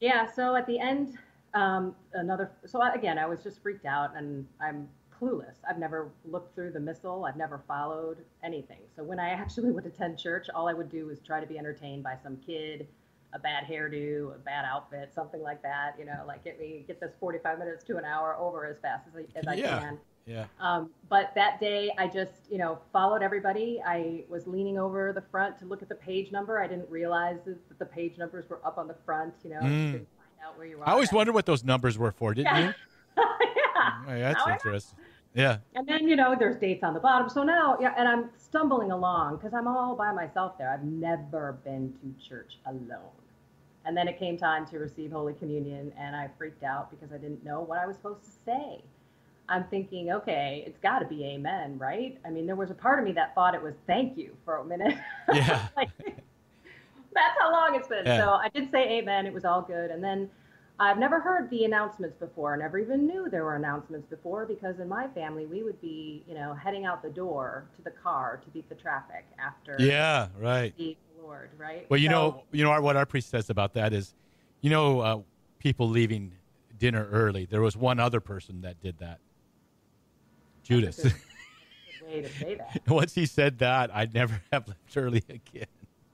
Yeah. 0.00 0.26
So 0.26 0.56
at 0.56 0.66
the 0.66 0.78
end, 0.78 1.18
um, 1.54 1.94
another. 2.14 2.50
So 2.64 2.80
again, 2.82 3.18
I 3.18 3.26
was 3.26 3.42
just 3.42 3.62
freaked 3.62 3.84
out, 3.84 4.16
and 4.16 4.46
I'm 4.60 4.88
clueless. 5.20 5.56
I've 5.68 5.78
never 5.78 6.10
looked 6.24 6.54
through 6.54 6.72
the 6.72 6.80
missal. 6.80 7.24
I've 7.24 7.36
never 7.36 7.62
followed 7.66 8.18
anything. 8.42 8.80
So 8.94 9.02
when 9.02 9.18
I 9.18 9.30
actually 9.30 9.70
would 9.72 9.86
attend 9.86 10.18
church, 10.18 10.46
all 10.54 10.68
I 10.68 10.72
would 10.72 10.90
do 10.90 11.06
was 11.06 11.20
try 11.20 11.40
to 11.40 11.46
be 11.46 11.58
entertained 11.58 12.02
by 12.02 12.16
some 12.22 12.38
kid, 12.38 12.86
a 13.34 13.38
bad 13.38 13.64
hairdo, 13.64 14.34
a 14.34 14.38
bad 14.38 14.64
outfit, 14.64 15.12
something 15.14 15.42
like 15.42 15.62
that. 15.62 15.96
You 15.98 16.06
know, 16.06 16.24
like 16.26 16.44
get 16.44 16.58
me 16.58 16.84
get 16.86 17.00
this 17.00 17.12
45 17.20 17.58
minutes 17.58 17.84
to 17.84 17.96
an 17.96 18.04
hour 18.04 18.36
over 18.38 18.66
as 18.66 18.78
fast 18.80 19.08
as, 19.08 19.14
I, 19.16 19.38
as 19.38 19.46
I 19.46 19.54
yeah. 19.54 19.78
can. 19.80 19.98
Yeah. 20.28 20.44
Um, 20.60 20.90
but 21.08 21.32
that 21.34 21.58
day, 21.58 21.90
I 21.96 22.06
just, 22.06 22.50
you 22.50 22.58
know, 22.58 22.78
followed 22.92 23.22
everybody. 23.22 23.80
I 23.84 24.24
was 24.28 24.46
leaning 24.46 24.78
over 24.78 25.12
the 25.14 25.22
front 25.30 25.58
to 25.60 25.64
look 25.64 25.80
at 25.82 25.88
the 25.88 25.94
page 25.94 26.30
number. 26.30 26.60
I 26.60 26.66
didn't 26.66 26.90
realize 26.90 27.38
that 27.46 27.78
the 27.78 27.86
page 27.86 28.18
numbers 28.18 28.44
were 28.50 28.60
up 28.64 28.76
on 28.76 28.86
the 28.88 28.96
front. 29.06 29.32
You 29.42 29.50
know, 29.50 29.60
Mm. 29.60 29.92
you 29.92 29.92
find 29.92 30.06
out 30.44 30.58
where 30.58 30.66
you 30.66 30.80
are. 30.82 30.88
I 30.88 30.92
always 30.92 31.08
at- 31.08 31.14
wondered 31.14 31.32
what 31.32 31.46
those 31.46 31.64
numbers 31.64 31.96
were 31.96 32.12
for, 32.12 32.34
didn't 32.34 32.46
Yeah. 32.56 32.66
you? 32.68 32.74
yeah. 33.16 34.02
Oh, 34.06 34.06
that's 34.08 34.46
Now 34.46 34.52
interesting. 34.52 34.98
Yeah. 35.34 35.58
And 35.74 35.86
then, 35.86 36.06
you 36.08 36.16
know, 36.16 36.34
there's 36.38 36.56
dates 36.56 36.82
on 36.84 36.94
the 36.94 37.00
bottom. 37.00 37.28
So 37.30 37.42
now, 37.42 37.76
yeah, 37.80 37.94
and 37.96 38.06
I'm 38.08 38.30
stumbling 38.36 38.90
along 38.90 39.36
because 39.36 39.54
I'm 39.54 39.66
all 39.68 39.94
by 39.96 40.12
myself 40.12 40.58
there. 40.58 40.70
I've 40.70 40.84
never 40.84 41.58
been 41.64 41.92
to 42.02 42.28
church 42.28 42.58
alone. 42.66 43.12
And 43.84 43.96
then 43.96 44.08
it 44.08 44.18
came 44.18 44.36
time 44.36 44.66
to 44.66 44.78
receive 44.78 45.12
Holy 45.12 45.32
Communion, 45.34 45.92
and 45.98 46.14
I 46.14 46.28
freaked 46.36 46.62
out 46.64 46.90
because 46.90 47.12
I 47.12 47.18
didn't 47.18 47.44
know 47.44 47.60
what 47.60 47.78
I 47.78 47.86
was 47.86 47.96
supposed 47.96 48.24
to 48.24 48.30
say. 48.44 48.82
I'm 49.50 49.64
thinking, 49.64 50.10
okay, 50.12 50.62
it's 50.66 50.78
got 50.80 50.98
to 50.98 51.06
be 51.06 51.24
amen, 51.24 51.78
right? 51.78 52.18
I 52.26 52.30
mean, 52.30 52.46
there 52.46 52.56
was 52.56 52.70
a 52.70 52.74
part 52.74 52.98
of 52.98 53.04
me 53.04 53.12
that 53.12 53.34
thought 53.34 53.54
it 53.54 53.62
was 53.62 53.74
thank 53.86 54.16
you 54.18 54.36
for 54.44 54.56
a 54.58 54.64
minute. 54.64 54.96
Yeah. 55.32 55.68
like, 55.76 55.88
that's 57.14 57.38
how 57.40 57.50
long 57.52 57.74
it's 57.74 57.88
been. 57.88 58.04
Yeah. 58.06 58.18
So 58.18 58.30
I 58.32 58.48
did 58.54 58.70
say 58.70 58.98
amen. 58.98 59.26
It 59.26 59.32
was 59.32 59.44
all 59.44 59.62
good. 59.62 59.90
And 59.90 60.02
then 60.04 60.30
I've 60.78 60.98
never 60.98 61.18
heard 61.18 61.50
the 61.50 61.64
announcements 61.64 62.16
before. 62.16 62.54
I 62.54 62.58
never 62.58 62.78
even 62.78 63.06
knew 63.06 63.28
there 63.30 63.44
were 63.44 63.56
announcements 63.56 64.06
before 64.08 64.46
because 64.46 64.78
in 64.78 64.88
my 64.88 65.08
family 65.08 65.46
we 65.46 65.62
would 65.62 65.80
be, 65.80 66.22
you 66.28 66.34
know, 66.34 66.54
heading 66.54 66.84
out 66.84 67.02
the 67.02 67.08
door 67.10 67.64
to 67.76 67.82
the 67.82 67.90
car 67.90 68.40
to 68.44 68.50
beat 68.50 68.68
the 68.68 68.74
traffic 68.76 69.24
after 69.38 69.76
Yeah, 69.80 70.28
right. 70.38 70.76
the 70.76 70.96
Lord, 71.20 71.50
right? 71.58 71.86
Well, 71.90 71.98
you 71.98 72.08
So- 72.08 72.12
know, 72.12 72.42
you 72.52 72.62
know 72.64 72.80
what 72.80 72.96
our 72.96 73.06
priest 73.06 73.30
says 73.30 73.50
about 73.50 73.72
that 73.74 73.92
is, 73.92 74.14
you 74.60 74.70
know, 74.70 75.00
uh, 75.00 75.18
people 75.58 75.88
leaving 75.88 76.32
dinner 76.78 77.08
early. 77.10 77.44
There 77.46 77.60
was 77.62 77.76
one 77.76 77.98
other 77.98 78.20
person 78.20 78.60
that 78.60 78.80
did 78.80 78.98
that. 78.98 79.18
Judas. 80.68 80.96
That's 80.96 81.08
a 81.08 81.10
good- 81.10 81.20
good 82.00 82.14
way 82.14 82.22
to 82.22 82.28
say 82.28 82.54
that. 82.56 82.80
Once 82.88 83.14
he 83.14 83.26
said 83.26 83.58
that, 83.58 83.94
I'd 83.94 84.12
never 84.14 84.40
have 84.52 84.68
left 84.68 84.96
early 84.96 85.24
again. 85.28 85.66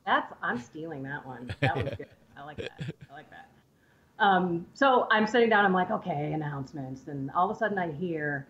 That's 0.06 0.32
I'm 0.42 0.60
stealing 0.60 1.02
that 1.04 1.26
one. 1.26 1.52
That 1.60 1.76
one's 1.76 1.94
good. 1.96 2.06
I 2.36 2.44
like 2.44 2.58
that. 2.58 2.94
I 3.10 3.14
like 3.14 3.30
that. 3.30 3.48
Um, 4.18 4.66
so 4.74 5.08
I'm 5.10 5.26
sitting 5.26 5.48
down. 5.48 5.64
I'm 5.64 5.72
like, 5.72 5.90
okay, 5.90 6.32
announcements, 6.32 7.08
and 7.08 7.30
all 7.32 7.50
of 7.50 7.56
a 7.56 7.58
sudden 7.58 7.78
I 7.78 7.90
hear 7.90 8.46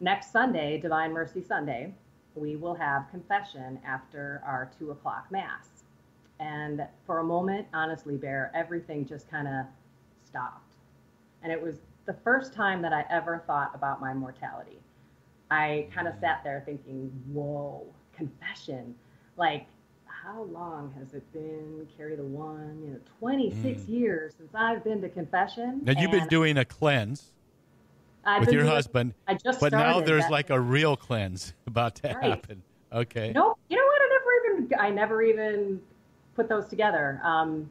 next 0.00 0.30
Sunday, 0.32 0.78
Divine 0.78 1.12
Mercy 1.12 1.42
Sunday, 1.42 1.94
we 2.34 2.56
will 2.56 2.74
have 2.74 3.08
confession 3.10 3.78
after 3.86 4.42
our 4.44 4.70
two 4.78 4.90
o'clock 4.90 5.26
mass. 5.30 5.84
And 6.38 6.86
for 7.06 7.20
a 7.20 7.24
moment, 7.24 7.66
honestly, 7.72 8.16
Bear, 8.16 8.52
everything 8.54 9.06
just 9.06 9.30
kind 9.30 9.48
of 9.48 9.64
stopped. 10.26 10.74
And 11.42 11.50
it 11.50 11.62
was 11.62 11.76
the 12.04 12.12
first 12.24 12.52
time 12.52 12.82
that 12.82 12.92
I 12.92 13.04
ever 13.08 13.42
thought 13.46 13.70
about 13.74 14.00
my 14.00 14.12
mortality. 14.12 14.80
I 15.50 15.86
kind 15.94 16.08
of 16.08 16.14
sat 16.20 16.42
there 16.44 16.62
thinking, 16.66 17.10
whoa, 17.32 17.86
confession. 18.16 18.94
Like, 19.36 19.66
how 20.06 20.42
long 20.44 20.92
has 20.98 21.14
it 21.14 21.30
been? 21.32 21.86
Carry 21.96 22.16
the 22.16 22.24
one, 22.24 22.80
you 22.84 22.90
know, 22.92 22.98
26 23.20 23.82
Mm. 23.82 23.88
years 23.88 24.34
since 24.36 24.54
I've 24.54 24.82
been 24.82 25.00
to 25.02 25.08
confession. 25.08 25.80
Now 25.84 25.92
you've 26.00 26.10
been 26.10 26.26
doing 26.26 26.58
a 26.58 26.64
cleanse 26.64 27.32
I've 28.24 28.40
with 28.40 28.50
your 28.52 28.62
doing- 28.62 28.74
husband, 28.74 29.14
I 29.28 29.34
just 29.34 29.60
but 29.60 29.70
now 29.72 30.00
there's 30.00 30.24
that- 30.24 30.32
like 30.32 30.50
a 30.50 30.58
real 30.60 30.96
cleanse 30.96 31.54
about 31.68 31.94
to 31.96 32.08
Right. 32.08 32.22
happen. 32.24 32.62
Okay. 32.92 33.32
Nope. 33.32 33.58
You 33.68 33.76
know 33.76 33.84
what? 33.86 34.00
I 34.02 34.08
never 34.08 34.30
even 34.64 34.80
I 34.80 34.90
never 34.90 35.22
even 35.22 35.80
put 36.34 36.48
those 36.48 36.66
together. 36.66 37.20
Um, 37.22 37.70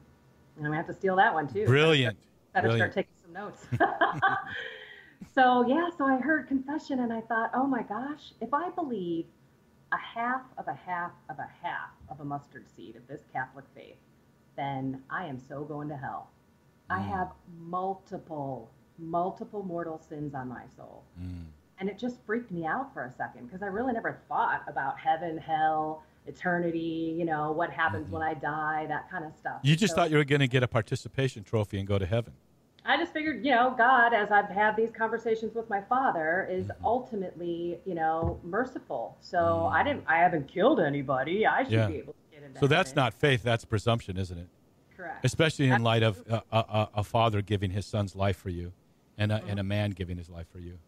I'm 0.56 0.62
gonna 0.64 0.76
have 0.76 0.86
to 0.86 0.94
steal 0.94 1.16
that 1.16 1.34
one 1.34 1.46
too. 1.52 1.66
Brilliant. 1.66 2.16
Better 2.54 2.68
Brilliant. 2.68 2.92
start 2.92 3.06
taking 3.06 3.12
some 3.22 3.32
notes. 3.34 3.66
so 5.36 5.66
yeah, 5.68 5.88
so 5.96 6.04
I 6.06 6.16
heard 6.16 6.48
confession 6.48 7.00
and 7.00 7.12
I 7.12 7.20
thought, 7.20 7.50
oh 7.54 7.66
my 7.66 7.82
gosh, 7.82 8.32
if 8.40 8.52
I 8.54 8.70
believe 8.70 9.26
a 9.92 9.96
half 9.98 10.42
of 10.58 10.66
a 10.66 10.74
half 10.74 11.12
of 11.30 11.38
a 11.38 11.48
half 11.62 11.90
of 12.08 12.18
a 12.20 12.24
mustard 12.24 12.64
seed 12.74 12.96
of 12.96 13.06
this 13.06 13.20
Catholic 13.32 13.64
faith, 13.74 13.96
then 14.56 15.02
I 15.10 15.26
am 15.26 15.38
so 15.38 15.62
going 15.64 15.88
to 15.90 15.96
hell. 15.96 16.30
I 16.90 16.98
Mm. 17.00 17.08
have 17.08 17.32
multiple, 17.58 18.70
multiple 18.98 19.62
mortal 19.62 19.98
sins 19.98 20.34
on 20.34 20.48
my 20.48 20.64
soul. 20.76 21.04
Mm. 21.20 21.44
And 21.78 21.88
it 21.90 21.98
just 21.98 22.16
freaked 22.24 22.50
me 22.50 22.64
out 22.64 22.92
for 22.94 23.04
a 23.04 23.12
second 23.12 23.46
because 23.46 23.62
I 23.62 23.66
really 23.66 23.92
never 23.92 24.18
thought 24.28 24.62
about 24.66 24.98
heaven, 24.98 25.36
hell, 25.36 26.02
eternity, 26.26 27.14
you 27.18 27.24
know, 27.26 27.52
what 27.52 27.70
happens 27.70 28.10
when 28.10 28.22
I 28.22 28.34
die, 28.34 28.86
that 28.88 29.10
kind 29.10 29.24
of 29.24 29.34
stuff. 29.36 29.58
Mm-hmm. 29.58 29.66
You 29.68 29.76
just 29.76 29.92
So- 29.94 29.96
thought 30.00 30.10
you 30.10 30.16
were 30.16 30.24
going 30.24 30.40
to 30.40 30.48
get 30.48 30.62
a 30.62 30.68
participation 30.68 31.44
trophy 31.44 31.78
and 31.78 31.86
go 31.86 31.98
to 31.98 32.06
heaven. 32.06 32.32
I 32.86 32.96
just 32.96 33.12
figured, 33.12 33.44
you 33.44 33.50
know, 33.52 33.74
God, 33.76 34.12
as 34.14 34.30
I've 34.30 34.48
had 34.48 34.76
these 34.76 34.90
conversations 34.90 35.54
with 35.54 35.68
my 35.68 35.80
father, 35.82 36.46
is 36.50 36.66
Mm-hmm. 36.66 36.84
ultimately, 36.86 37.78
you 37.84 37.94
know, 37.94 38.38
merciful. 38.44 39.16
So 39.20 39.66
I 39.72 39.82
didn't, 39.82 40.04
I 40.06 40.18
haven't 40.18 40.48
killed 40.48 40.80
anybody. 40.80 41.46
I 41.46 41.64
should. 41.64 41.72
Yeah. 41.72 41.86
be 41.88 41.96
able 41.96 42.12
to 42.14 42.18
get 42.36 42.42
into 42.44 42.58
So 42.58 42.66
that's 42.66 42.94
not 42.94 43.14
faith, 43.14 43.42
that's 43.42 43.64
presumption, 43.64 44.16
isn't 44.16 44.38
it? 44.38 44.48
correct. 44.96 45.24
Especially 45.24 45.68
in 45.68 45.82
light 45.82 46.02
of 46.02 46.22
a, 46.28 46.42
a, 46.50 46.58
a- 46.58 46.88
a 46.96 47.04
father 47.04 47.42
giving 47.42 47.70
his 47.70 47.84
son's 47.84 48.16
life 48.16 48.36
for 48.36 48.48
you 48.48 48.72
and 49.18 49.30
a, 49.30 49.42
and 49.46 49.60
a 49.60 49.62
man 49.62 49.90
giving 49.90 50.16
his 50.16 50.30
life 50.30 50.46
for 50.50 50.58
you 50.58 50.78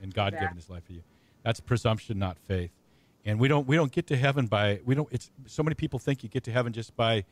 and 0.00 0.14
God 0.14 0.32
giving 0.38 0.54
his 0.54 0.70
life 0.70 0.84
for 0.84 0.92
you. 0.92 1.02
That's 1.42 1.58
presumption, 1.60 2.18
not 2.20 2.38
faith. 2.38 2.70
And 3.24 3.40
we 3.40 3.48
don't 3.48 3.66
we 3.66 3.74
don't 3.76 3.90
get 3.90 4.06
to 4.08 4.16
heaven 4.16 4.46
by 4.46 4.80
we 4.84 4.94
don't 4.94 5.08
it's 5.10 5.30
so 5.46 5.62
many 5.64 5.74
people 5.74 5.98
think 5.98 6.22
you 6.22 6.28
get 6.28 6.44
to 6.44 6.52
heaven 6.52 6.72
just 6.72 6.94
by 6.96 7.24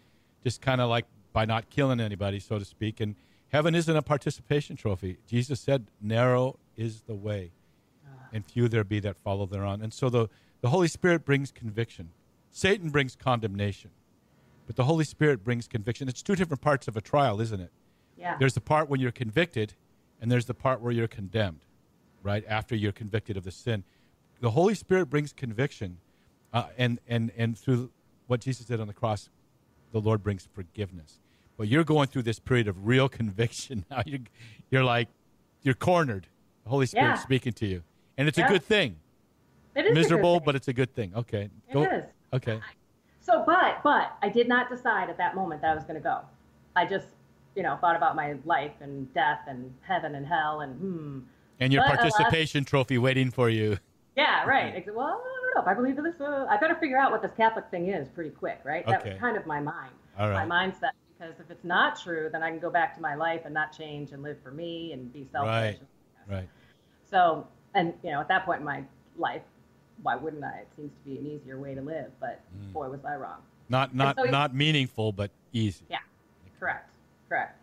just 0.42 0.60
kind 0.60 0.80
of 0.80 0.90
like 0.90 1.06
by 1.32 1.44
not 1.44 1.70
killing 1.70 2.00
anybody 2.00 2.40
so 2.40 2.58
to 2.58 2.64
speak 2.64 2.98
and 3.00 3.14
heaven 3.48 3.74
isn't 3.74 3.96
a 3.96 4.02
participation 4.02 4.76
trophy. 4.76 5.18
Jesus 5.26 5.60
said 5.60 5.86
narrow 6.00 6.58
is 6.76 7.02
the 7.02 7.14
way 7.14 7.52
and 8.32 8.44
few 8.44 8.68
there 8.68 8.84
be 8.84 9.00
that 9.00 9.16
follow 9.16 9.46
thereon. 9.46 9.80
And 9.82 9.92
so 9.92 10.10
the 10.10 10.28
the 10.60 10.70
Holy 10.70 10.88
Spirit 10.88 11.24
brings 11.24 11.52
conviction. 11.52 12.10
Satan 12.50 12.90
brings 12.90 13.14
condemnation. 13.14 13.90
But 14.66 14.76
the 14.76 14.84
Holy 14.84 15.04
Spirit 15.04 15.44
brings 15.44 15.68
conviction. 15.68 16.08
It's 16.08 16.22
two 16.22 16.34
different 16.34 16.60
parts 16.60 16.88
of 16.88 16.96
a 16.96 17.00
trial, 17.00 17.40
isn't 17.40 17.60
it? 17.60 17.70
yeah. 18.18 18.36
There's 18.38 18.54
the 18.54 18.60
part 18.60 18.88
when 18.88 18.98
you're 18.98 19.12
convicted, 19.12 19.74
and 20.20 20.32
there's 20.32 20.46
the 20.46 20.54
part 20.54 20.80
where 20.80 20.90
you're 20.90 21.06
condemned, 21.06 21.60
right? 22.22 22.42
After 22.48 22.74
you're 22.74 22.92
convicted 22.92 23.36
of 23.36 23.44
the 23.44 23.50
sin. 23.50 23.84
The 24.40 24.50
Holy 24.50 24.74
Spirit 24.74 25.06
brings 25.06 25.32
conviction, 25.32 25.98
uh, 26.52 26.64
and, 26.76 26.98
and, 27.06 27.30
and 27.36 27.56
through 27.56 27.90
what 28.26 28.40
Jesus 28.40 28.66
did 28.66 28.80
on 28.80 28.86
the 28.86 28.94
cross, 28.94 29.28
the 29.92 30.00
Lord 30.00 30.22
brings 30.22 30.48
forgiveness. 30.52 31.20
But 31.56 31.68
you're 31.68 31.84
going 31.84 32.08
through 32.08 32.22
this 32.22 32.38
period 32.38 32.68
of 32.68 32.86
real 32.86 33.08
conviction 33.20 33.84
now. 33.90 34.02
You're, 34.06 34.20
you're 34.70 34.84
like, 34.84 35.08
you're 35.62 35.74
cornered. 35.74 36.26
The 36.64 36.70
Holy 36.70 36.86
Spirit 36.86 37.04
Yeah. 37.06 37.14
speaking 37.14 37.52
to 37.54 37.66
you. 37.66 37.82
And 38.18 38.28
it's 38.28 38.38
Yeah. 38.38 38.46
a 38.46 38.48
good 38.48 38.64
thing. 38.64 38.96
It 39.74 39.86
is 39.86 39.94
Miserable, 39.94 40.40
but 40.40 40.54
it's 40.56 40.68
a 40.68 40.72
good 40.72 40.94
thing. 40.94 41.12
Okay. 41.14 41.50
It 41.68 41.76
is. 41.76 42.04
Okay. 42.32 42.60
So, 43.20 43.42
but, 43.44 43.82
but 43.82 44.16
I 44.22 44.28
did 44.28 44.48
not 44.48 44.70
decide 44.70 45.10
at 45.10 45.18
that 45.18 45.34
moment 45.34 45.60
that 45.62 45.70
I 45.72 45.74
was 45.74 45.84
going 45.84 45.96
to 45.96 46.00
go. 46.00 46.20
I 46.74 46.86
just, 46.86 47.08
you 47.54 47.62
know, 47.62 47.76
thought 47.80 47.96
about 47.96 48.16
my 48.16 48.36
life 48.44 48.72
and 48.80 49.12
death 49.12 49.40
and 49.48 49.74
heaven 49.82 50.14
and 50.14 50.26
hell 50.26 50.60
and 50.60 50.78
hmm. 50.78 51.18
And 51.58 51.72
your 51.72 51.82
But, 51.88 51.96
participation 51.96 52.64
trophy 52.64 52.98
waiting 52.98 53.30
for 53.30 53.48
you. 53.48 53.78
Yeah, 54.14 54.44
right. 54.44 54.84
Well, 54.94 55.06
I 55.06 55.10
don't 55.10 55.54
know 55.54 55.62
if 55.62 55.66
I 55.66 55.74
believe 55.74 55.96
in 55.96 56.04
this. 56.04 56.20
Uh, 56.20 56.46
I 56.48 56.58
better 56.58 56.74
figure 56.74 56.98
out 56.98 57.10
what 57.10 57.22
this 57.22 57.32
Catholic 57.36 57.64
thing 57.70 57.88
is 57.88 58.08
pretty 58.08 58.30
quick, 58.30 58.60
right? 58.64 58.82
Okay. 58.86 58.92
That 58.92 59.04
was 59.06 59.18
kind 59.18 59.36
of 59.38 59.46
my 59.46 59.60
mind, 59.60 59.92
All 60.18 60.28
right. 60.30 60.46
my 60.46 60.66
mindset. 60.66 60.90
Because 61.18 61.34
if 61.40 61.50
it's 61.50 61.64
not 61.64 61.98
true, 62.00 62.28
then 62.30 62.42
I 62.42 62.50
can 62.50 62.58
go 62.58 62.70
back 62.70 62.94
to 62.96 63.00
my 63.00 63.14
life 63.14 63.42
and 63.44 63.54
not 63.54 63.76
change 63.76 64.12
and 64.12 64.22
live 64.22 64.36
for 64.42 64.50
me 64.50 64.92
and 64.92 65.12
be 65.12 65.26
selfish. 65.32 65.48
Right. 65.48 65.80
Right. 66.28 66.48
So, 67.10 67.46
and 67.74 67.94
you 68.02 68.10
know, 68.10 68.20
at 68.20 68.28
that 68.28 68.44
point 68.44 68.60
in 68.60 68.66
my 68.66 68.82
life, 69.16 69.42
why 70.02 70.16
wouldn't 70.16 70.44
I? 70.44 70.58
It 70.58 70.68
seems 70.76 70.92
to 70.92 71.10
be 71.10 71.18
an 71.18 71.26
easier 71.26 71.58
way 71.58 71.74
to 71.74 71.80
live. 71.80 72.10
But 72.20 72.40
Mm. 72.54 72.72
boy, 72.72 72.88
was 72.90 73.04
I 73.04 73.16
wrong. 73.16 73.40
Not 73.68 73.94
not 73.94 74.16
so 74.16 74.24
not 74.24 74.54
meaningful, 74.54 75.12
but 75.12 75.30
easy. 75.52 75.86
Yeah, 75.88 75.98
correct, 76.60 76.90
correct. 77.28 77.58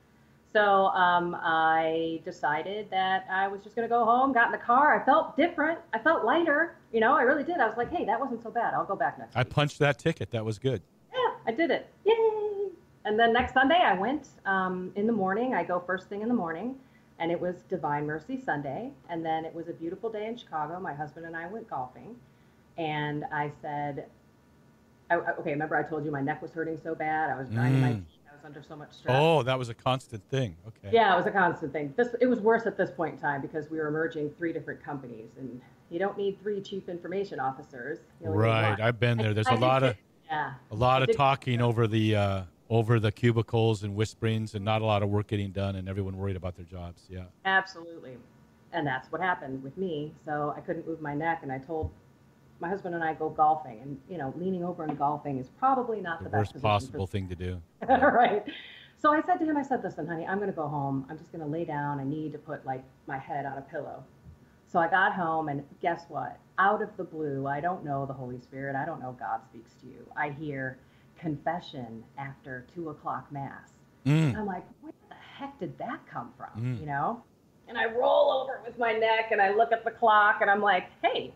So 0.52 0.88
um, 0.88 1.36
I 1.40 2.22
decided 2.26 2.90
that 2.92 3.26
I 3.30 3.48
was 3.48 3.62
just 3.64 3.76
going 3.76 3.88
to 3.88 3.90
go 3.90 4.06
home. 4.06 4.34
Got 4.34 4.48
in 4.48 4.52
the 4.52 4.58
car. 4.60 5.00
I 5.00 5.04
felt 5.04 5.36
different. 5.36 5.80
I 5.94 6.00
felt 6.00 6.24
lighter. 6.26 6.76
You 6.92 7.00
know, 7.00 7.16
I 7.16 7.24
really 7.24 7.44
did. 7.44 7.58
I 7.58 7.68
was 7.68 7.76
like, 7.78 7.92
hey, 7.92 8.06
that 8.06 8.20
wasn't 8.20 8.44
so 8.44 8.52
bad. 8.52 8.74
I'll 8.76 8.86
go 8.86 8.96
back 8.96 9.18
next 9.18 9.36
I 9.36 9.40
week. 9.40 9.50
punched 9.50 9.80
that 9.80 9.98
ticket. 9.98 10.30
That 10.32 10.46
was 10.46 10.60
good. 10.60 10.84
Yeah, 11.12 11.32
I 11.48 11.52
did 11.52 11.72
it. 11.72 11.88
Yay! 12.06 12.63
And 13.06 13.20
then 13.20 13.34
next 13.34 13.54
Sunday, 13.54 13.80
I 13.84 13.98
went 13.98 14.28
um, 14.46 14.92
in 14.96 15.06
the 15.08 15.14
morning. 15.14 15.54
I 15.54 15.64
go 15.64 15.80
first 15.80 16.08
thing 16.08 16.22
in 16.22 16.30
the 16.30 16.34
morning, 16.34 16.76
and 17.20 17.32
it 17.32 17.40
was 17.40 17.64
Divine 17.70 18.06
Mercy 18.06 18.40
Sunday. 18.40 18.92
And 19.10 19.26
then 19.26 19.44
it 19.46 19.54
was 19.54 19.68
a 19.68 19.74
beautiful 19.74 20.10
day 20.10 20.28
in 20.28 20.38
Chicago. 20.38 20.80
My 20.80 20.94
husband 20.94 21.26
and 21.26 21.36
I 21.36 21.48
went 21.48 21.70
golfing, 21.70 22.16
and 22.78 23.26
I 23.32 23.52
said, 23.62 24.06
I, 25.10 25.16
I- 25.16 25.36
okay, 25.36 25.52
remember 25.52 25.76
I 25.76 25.84
told 25.84 26.06
you 26.06 26.12
my 26.12 26.22
neck 26.22 26.42
was 26.42 26.52
hurting 26.54 26.80
so 26.82 26.96
bad. 26.96 27.30
I 27.30 27.38
was 27.38 27.50
grinding 27.50 27.82
my 27.82 27.90
Mm. 27.90 27.96
teeth. 27.98 28.20
I 28.32 28.36
was 28.36 28.46
under 28.46 28.64
so 28.64 28.76
much 28.76 28.94
stress. 28.94 29.16
Oh, 29.16 29.44
that 29.44 29.60
was 29.60 29.70
a 29.70 29.74
constant 29.76 30.24
thing. 30.30 30.56
Okay. 30.68 30.90
Yeah, 30.96 31.14
it 31.14 31.18
was 31.18 31.26
a 31.28 31.32
constant 31.32 31.72
thing. 31.74 31.94
This 31.98 32.16
it 32.22 32.26
was 32.26 32.40
worse 32.40 32.66
at 32.66 32.78
this 32.78 32.90
point 32.90 33.16
in 33.16 33.20
time 33.20 33.42
because 33.42 33.70
we 33.70 33.78
were 33.80 33.92
merging 33.92 34.30
three 34.38 34.54
different 34.54 34.82
companies, 34.84 35.30
and 35.38 35.62
you 35.90 36.00
don't 36.00 36.18
need 36.18 36.40
three 36.42 36.62
chief 36.62 36.88
information 36.90 37.40
officers. 37.40 38.00
Right. 38.22 38.80
I've 38.80 39.00
been 39.00 39.18
there. 39.18 39.34
There's 39.34 39.48
I 39.48 39.52
a 39.52 39.56
did 39.56 39.62
lot 39.62 39.84
of 39.84 39.98
yeah, 40.28 40.54
a 40.72 40.76
lot 40.76 41.02
I 41.02 41.06
of 41.06 41.16
talking 41.16 41.62
over 41.62 41.86
the 41.86 42.16
uh, 42.16 42.42
over 42.74 43.00
the 43.00 43.12
cubicles 43.12 43.84
and 43.84 43.96
whisperings, 43.96 44.56
and 44.56 44.66
not 44.66 44.82
a 44.82 44.86
lot 44.86 45.04
of 45.04 45.10
work 45.10 45.28
getting 45.28 45.52
done, 45.52 45.76
and 45.76 45.88
everyone 45.88 46.18
worried 46.18 46.36
about 46.36 46.56
their 46.56 46.66
jobs. 46.66 47.04
Yeah. 47.08 47.26
Absolutely. 47.46 48.18
and 48.72 48.88
that's 48.88 49.12
what 49.12 49.22
happened 49.22 49.62
with 49.62 49.78
me. 49.78 50.12
So 50.26 50.54
I 50.58 50.62
couldn't 50.62 50.88
move 50.88 51.00
my 51.00 51.14
neck, 51.14 51.40
and 51.44 51.52
I 51.52 51.60
told 51.60 51.92
my 52.60 52.68
husband 52.70 52.96
and 52.96 53.04
I 53.04 53.14
go 53.14 53.30
golfing, 53.30 53.80
and 53.82 54.00
you 54.10 54.18
know, 54.18 54.34
leaning 54.38 54.64
over 54.64 54.84
and 54.84 54.98
golfing 54.98 55.38
is 55.38 55.50
probably 55.60 56.02
not 56.02 56.18
The 56.20 56.26
the, 56.26 56.30
best 56.32 56.54
worst 56.56 56.64
possible 56.64 57.06
for, 57.06 57.12
thing 57.12 57.28
to 57.30 57.36
do. 57.36 57.62
right. 57.88 58.44
So 59.00 59.12
I 59.14 59.22
said 59.22 59.38
to 59.38 59.46
him, 59.46 59.58
I 59.58 59.64
said, 59.64 59.84
listen, 59.84 60.08
honey, 60.08 60.26
I'm 60.26 60.38
going 60.38 60.50
to 60.50 60.56
go 60.56 60.68
home. 60.68 61.06
I'm 61.10 61.18
just 61.18 61.32
going 61.32 61.44
to 61.44 61.48
lay 61.50 61.66
down. 61.66 62.00
I 62.00 62.06
need 62.06 62.32
to 62.32 62.38
put 62.40 62.66
like 62.66 62.84
my 63.06 63.18
head 63.20 63.46
on 63.46 63.58
a 63.58 63.62
pillow. 63.62 64.04
So 64.66 64.80
I 64.80 64.88
got 64.88 65.14
home, 65.14 65.50
and 65.50 65.64
guess 65.82 66.06
what? 66.10 66.40
Out 66.58 66.82
of 66.82 66.90
the 66.98 67.04
blue, 67.04 67.46
I 67.46 67.60
don't 67.60 67.86
know 67.86 68.06
the 68.08 68.14
Holy 68.14 68.40
Spirit. 68.40 68.76
I 68.76 68.86
don't 68.86 69.00
know 69.00 69.16
God 69.20 69.42
speaks 69.46 69.74
to 69.82 69.88
you. 69.88 70.08
I 70.18 70.30
hear 70.32 70.80
confession 71.28 72.04
after 72.18 72.66
two 72.76 72.90
o'clock 72.90 73.32
mass. 73.32 73.70
Mm. 74.06 74.36
I'm 74.38 74.46
like, 74.46 74.64
where 74.82 74.92
the 75.10 75.16
heck 75.16 75.58
did 75.60 75.78
that 75.78 76.00
come 76.12 76.32
from? 76.38 76.62
Mm. 76.62 76.80
You 76.82 76.86
know? 76.86 77.24
And 77.70 77.78
I 77.78 77.86
roll 77.86 78.30
over 78.42 78.60
with 78.66 78.78
my 78.78 78.92
neck 78.92 79.32
and 79.32 79.42
I 79.42 79.54
look 79.56 79.72
at 79.72 79.86
the 79.86 79.92
clock 79.92 80.40
and 80.42 80.50
I'm 80.52 80.62
like, 80.62 80.86
hey, 81.02 81.34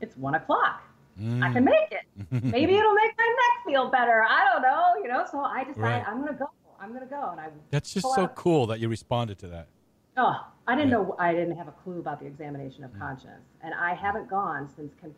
it's 0.00 0.16
one 0.16 0.36
o'clock. 0.36 0.82
I 1.18 1.52
can 1.52 1.64
make 1.64 1.92
it. 1.92 2.04
Maybe 2.42 2.74
it'll 2.76 2.94
make 2.94 3.12
my 3.16 3.24
neck 3.24 3.66
feel 3.72 3.88
better. 3.88 4.24
I 4.28 4.44
don't 4.52 4.62
know, 4.62 4.84
you 5.02 5.08
know. 5.08 5.24
So 5.30 5.38
I 5.40 5.62
decided 5.62 5.80
Right. 5.82 6.04
I'm 6.08 6.24
gonna 6.24 6.36
go. 6.36 6.50
I'm 6.80 6.92
gonna 6.92 7.06
go, 7.06 7.28
and 7.30 7.40
I. 7.40 7.48
That's 7.70 7.94
just 7.94 8.12
so 8.16 8.22
out- 8.24 8.34
cool 8.34 8.66
that 8.66 8.80
you 8.80 8.88
responded 8.88 9.38
to 9.38 9.46
that. 9.48 9.68
Oh, 10.16 10.44
I 10.66 10.74
didn't 10.74 10.90
Yeah. 10.90 10.96
know. 10.96 11.14
I 11.20 11.32
didn't 11.32 11.56
have 11.56 11.68
a 11.68 11.72
clue 11.84 12.00
about 12.00 12.18
the 12.18 12.26
examination 12.26 12.82
Mm. 12.82 12.86
of 12.92 12.98
conscience, 12.98 13.46
and 13.62 13.72
I 13.74 13.94
haven't 13.94 14.28
gone 14.28 14.68
since 14.68 14.92
con- 15.00 15.14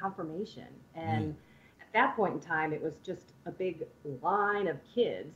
confirmation. 0.00 0.66
And 0.96 1.34
Mm. 1.34 1.36
At 1.96 2.08
that 2.08 2.16
point 2.16 2.34
in 2.34 2.40
time, 2.40 2.72
it 2.72 2.82
was 2.82 2.96
just 3.04 3.32
a 3.46 3.50
big 3.50 3.84
line 4.22 4.68
of 4.68 4.76
kids, 4.94 5.34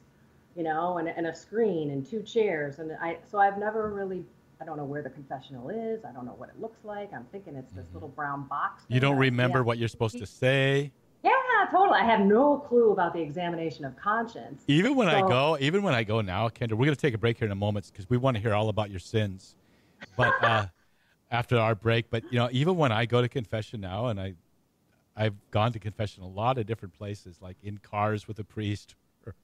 you 0.57 0.63
know, 0.63 0.99
and, 0.99 1.09
and 1.09 1.27
a 1.27 1.35
screen 1.35 1.91
and 1.91 2.05
two 2.07 2.23
chairs, 2.23 2.79
and 2.79 2.93
I. 3.01 3.19
So 3.31 3.39
I've 3.39 3.59
never 3.59 3.91
really. 3.91 4.25
I 4.61 4.67
don't 4.67 4.77
know 4.77 4.85
where 4.85 5.03
the 5.03 5.09
confessional 5.09 5.71
is. 5.71 6.05
I 6.05 6.13
don't 6.13 6.27
know 6.27 6.35
what 6.37 6.51
it 6.51 6.61
looks 6.61 6.85
like. 6.85 7.11
I'm 7.15 7.25
thinking 7.33 7.57
it's 7.57 7.73
this 7.73 7.87
little 7.95 8.11
brown 8.11 8.47
box. 8.47 8.83
Mm-hmm. 8.83 8.93
You 8.93 9.01
don't 9.01 9.15
that 9.15 9.23
I 9.23 9.25
see 9.25 9.31
remember 9.31 9.63
what 9.65 9.79
you're 9.79 9.89
supposed 9.89 10.19
to 10.19 10.27
say. 10.27 10.93
Yeah, 11.25 11.33
totally. 11.71 11.99
I 11.99 12.05
have 12.05 12.21
no 12.21 12.59
clue 12.59 12.93
about 12.93 13.15
the 13.15 13.21
examination 13.21 13.87
of 13.87 13.97
conscience. 13.97 14.63
Even 14.69 14.97
when 14.97 15.09
I 15.09 15.23
go, 15.23 15.57
even 15.61 15.83
when 15.83 15.95
I 15.95 16.05
go 16.05 16.21
now, 16.21 16.51
Kendra, 16.51 16.73
we're 16.73 16.85
going 16.85 16.95
to 16.95 16.97
take 16.97 17.15
a 17.15 17.19
break 17.19 17.39
here 17.39 17.47
in 17.47 17.53
a 17.53 17.57
moment 17.57 17.91
because 17.91 18.11
we 18.11 18.19
want 18.19 18.37
to 18.37 18.43
hear 18.43 18.53
all 18.53 18.69
about 18.69 18.91
your 18.91 19.01
sins. 19.01 19.55
But 20.15 20.35
uh, 20.45 20.67
after 21.31 21.59
our 21.59 21.75
break, 21.75 22.11
but 22.11 22.23
you 22.31 22.39
know, 22.39 22.51
even 22.53 22.77
when 22.77 22.93
I 22.93 23.07
go 23.07 23.23
to 23.23 23.31
confession 23.31 23.81
now, 23.81 24.09
and 24.09 24.21
I, 24.21 24.35
I've 25.17 25.35
gone 25.51 25.73
to 25.73 25.79
confession 25.79 26.23
a 26.23 26.29
lot 26.29 26.59
of 26.59 26.67
different 26.67 26.95
places, 26.95 27.37
like 27.41 27.57
in 27.63 27.79
cars 27.79 28.27
with 28.29 28.39
a 28.39 28.45
priest, 28.45 28.95
or 29.27 29.35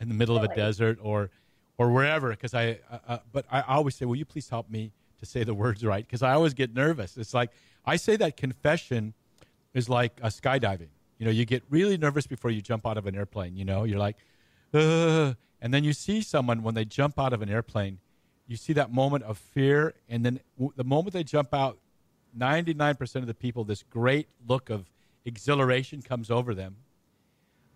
in 0.00 0.08
the 0.08 0.14
middle 0.14 0.36
of 0.36 0.42
a 0.44 0.54
desert, 0.54 0.98
or, 1.02 1.30
or 1.78 1.90
wherever. 1.90 2.30
Because 2.30 2.54
I, 2.54 2.78
uh, 3.08 3.18
but 3.32 3.44
I 3.50 3.62
always 3.62 3.94
say, 3.94 4.04
will 4.04 4.16
you 4.16 4.24
please 4.24 4.48
help 4.48 4.70
me 4.70 4.92
to 5.18 5.26
say 5.26 5.44
the 5.44 5.54
words 5.64 5.84
right? 5.84 6.06
Because 6.06 6.22
I 6.22 6.32
always 6.32 6.54
get 6.54 6.74
nervous. 6.74 7.16
It's 7.16 7.34
like 7.34 7.50
I 7.84 7.96
say 7.96 8.16
that 8.16 8.36
confession 8.36 9.14
is 9.74 9.88
like 9.88 10.18
a 10.22 10.28
skydiving. 10.28 10.88
You 11.18 11.26
know, 11.26 11.30
you 11.30 11.44
get 11.44 11.62
really 11.70 11.96
nervous 11.96 12.26
before 12.26 12.50
you 12.50 12.60
jump 12.60 12.86
out 12.86 12.98
of 12.98 13.06
an 13.06 13.14
airplane. 13.14 13.56
You 13.56 13.64
know, 13.64 13.84
you're 13.84 13.98
like, 13.98 14.16
Ugh. 14.74 15.36
and 15.60 15.72
then 15.72 15.84
you 15.84 15.92
see 15.92 16.20
someone 16.20 16.62
when 16.62 16.74
they 16.74 16.84
jump 16.84 17.18
out 17.18 17.32
of 17.32 17.42
an 17.42 17.48
airplane, 17.48 17.98
you 18.46 18.56
see 18.56 18.72
that 18.74 18.92
moment 18.92 19.24
of 19.24 19.38
fear, 19.38 19.94
and 20.08 20.24
then 20.24 20.40
w- 20.56 20.72
the 20.76 20.84
moment 20.84 21.14
they 21.14 21.24
jump 21.24 21.52
out, 21.54 21.78
99% 22.36 23.16
of 23.16 23.26
the 23.26 23.34
people, 23.34 23.64
this 23.64 23.82
great 23.82 24.28
look 24.46 24.70
of 24.70 24.86
exhilaration 25.26 26.00
comes 26.00 26.30
over 26.30 26.54
them. 26.54 26.76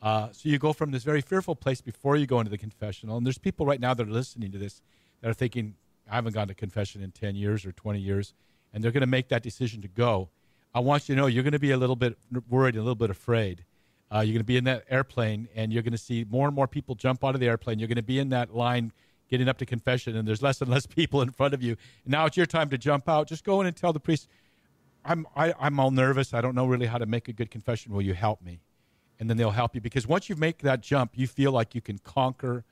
Uh, 0.00 0.28
so 0.32 0.48
you 0.48 0.58
go 0.58 0.72
from 0.72 0.92
this 0.92 1.04
very 1.04 1.20
fearful 1.20 1.54
place 1.54 1.82
before 1.82 2.16
you 2.16 2.26
go 2.26 2.40
into 2.40 2.50
the 2.50 2.56
confessional, 2.56 3.18
and 3.18 3.26
there's 3.26 3.36
people 3.36 3.66
right 3.66 3.80
now 3.80 3.92
that 3.92 4.08
are 4.08 4.10
listening 4.10 4.50
to 4.52 4.58
this 4.58 4.80
that 5.20 5.28
are 5.28 5.34
thinking, 5.34 5.74
I 6.10 6.14
haven't 6.14 6.32
gone 6.32 6.48
to 6.48 6.54
confession 6.54 7.02
in 7.02 7.10
10 7.10 7.34
years 7.34 7.66
or 7.66 7.72
20 7.72 8.00
years, 8.00 8.32
and 8.72 8.82
they're 8.82 8.92
going 8.92 9.02
to 9.02 9.06
make 9.06 9.28
that 9.28 9.42
decision 9.42 9.82
to 9.82 9.88
go. 9.88 10.30
I 10.72 10.80
want 10.80 11.08
you 11.08 11.14
to 11.14 11.20
know 11.20 11.26
you're 11.26 11.42
going 11.42 11.52
to 11.52 11.58
be 11.58 11.72
a 11.72 11.76
little 11.76 11.96
bit 11.96 12.16
worried, 12.48 12.76
a 12.76 12.78
little 12.78 12.94
bit 12.94 13.10
afraid. 13.10 13.64
Uh, 14.12 14.20
you're 14.20 14.32
going 14.32 14.38
to 14.38 14.44
be 14.44 14.56
in 14.56 14.64
that 14.64 14.84
airplane, 14.88 15.48
and 15.54 15.72
you're 15.72 15.82
going 15.82 15.92
to 15.92 15.98
see 15.98 16.24
more 16.28 16.46
and 16.46 16.54
more 16.54 16.66
people 16.66 16.94
jump 16.94 17.22
out 17.22 17.34
of 17.34 17.40
the 17.40 17.48
airplane. 17.48 17.78
You're 17.78 17.88
going 17.88 17.96
to 17.96 18.02
be 18.02 18.18
in 18.18 18.30
that 18.30 18.54
line 18.54 18.92
getting 19.28 19.48
up 19.48 19.58
to 19.58 19.66
confession, 19.66 20.16
and 20.16 20.26
there's 20.26 20.42
less 20.42 20.60
and 20.60 20.70
less 20.70 20.86
people 21.00 21.20
in 21.20 21.30
front 21.30 21.52
of 21.52 21.62
you. 21.62 21.76
And 22.04 22.12
now 22.12 22.26
it's 22.26 22.36
your 22.36 22.46
time 22.46 22.70
to 22.70 22.78
jump 22.78 23.08
out. 23.08 23.28
Just 23.28 23.44
go 23.44 23.60
in 23.60 23.66
and 23.66 23.76
tell 23.76 23.92
the 23.92 24.00
priest, 24.00 24.28
I'm, 25.04 25.26
I, 25.34 25.54
I'm 25.58 25.80
all 25.80 25.90
nervous. 25.90 26.34
I 26.34 26.40
don't 26.40 26.54
know 26.54 26.66
really 26.66 26.86
how 26.86 26.98
to 26.98 27.06
make 27.06 27.28
a 27.28 27.32
good 27.32 27.50
confession. 27.50 27.92
Will 27.92 28.02
you 28.02 28.14
help 28.14 28.42
me? 28.42 28.60
And 29.18 29.28
then 29.28 29.36
they'll 29.36 29.50
help 29.50 29.74
you 29.74 29.80
because 29.80 30.06
once 30.06 30.28
you 30.28 30.36
make 30.36 30.58
that 30.58 30.80
jump, 30.80 31.12
you 31.14 31.26
feel 31.26 31.52
like 31.52 31.74
you 31.74 31.80
can 31.80 31.98
conquer 31.98 32.64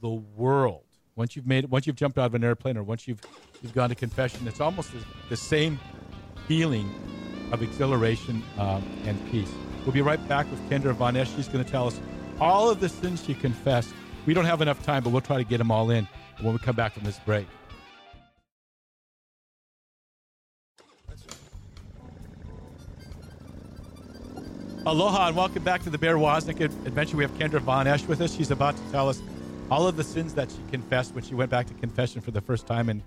the 0.00 0.10
world. 0.10 0.84
Once 1.14 1.36
you've 1.36 1.46
made, 1.46 1.66
once 1.66 1.86
you've 1.86 1.96
jumped 1.96 2.18
out 2.18 2.26
of 2.26 2.34
an 2.34 2.42
airplane, 2.42 2.76
or 2.76 2.82
once 2.82 3.06
you've 3.06 3.20
you've 3.62 3.74
gone 3.74 3.90
to 3.90 3.94
confession, 3.94 4.48
it's 4.48 4.60
almost 4.60 4.90
the, 5.28 5.36
same 5.36 5.78
feeling 6.48 6.90
of 7.52 7.62
exhilaration 7.62 8.42
um, 8.58 8.82
and 9.04 9.30
peace. 9.30 9.50
We'll 9.84 9.92
be 9.92 10.00
right 10.02 10.26
back 10.28 10.50
with 10.50 10.60
Kendra 10.70 10.94
Von 10.94 11.16
Esh. 11.16 11.34
She's 11.34 11.48
going 11.48 11.64
to 11.64 11.70
tell 11.70 11.86
us 11.86 12.00
all 12.40 12.70
of 12.70 12.80
the 12.80 12.88
sins 12.88 13.22
she 13.24 13.34
confessed. 13.34 13.92
We 14.26 14.34
don't 14.34 14.46
have 14.46 14.62
enough 14.62 14.82
time, 14.82 15.02
but 15.04 15.10
we'll 15.10 15.20
try 15.20 15.36
to 15.36 15.44
get 15.44 15.58
them 15.58 15.70
all 15.70 15.90
in 15.90 16.08
when 16.40 16.52
we 16.52 16.58
come 16.58 16.76
back 16.76 16.94
from 16.94 17.04
this 17.04 17.18
break. 17.20 17.46
Aloha 24.84 25.28
and 25.28 25.36
welcome 25.36 25.62
back 25.62 25.80
to 25.84 25.90
the 25.90 25.98
Bear 25.98 26.16
Woznick 26.16 26.60
Adventure. 26.60 27.16
We 27.16 27.22
have 27.22 27.32
Kendra 27.38 27.60
Von 27.60 27.86
Esh 27.86 28.04
with 28.06 28.20
us. 28.20 28.34
She's 28.34 28.50
about 28.50 28.76
to 28.76 28.82
tell 28.90 29.08
us 29.08 29.22
all 29.70 29.86
of 29.86 29.96
the 29.96 30.02
sins 30.02 30.34
that 30.34 30.50
she 30.50 30.58
confessed 30.72 31.14
when 31.14 31.22
she 31.22 31.36
went 31.36 31.52
back 31.52 31.68
to 31.68 31.74
confession 31.74 32.20
for 32.20 32.32
the 32.32 32.40
first 32.40 32.66
time 32.66 32.88
in 32.88 33.00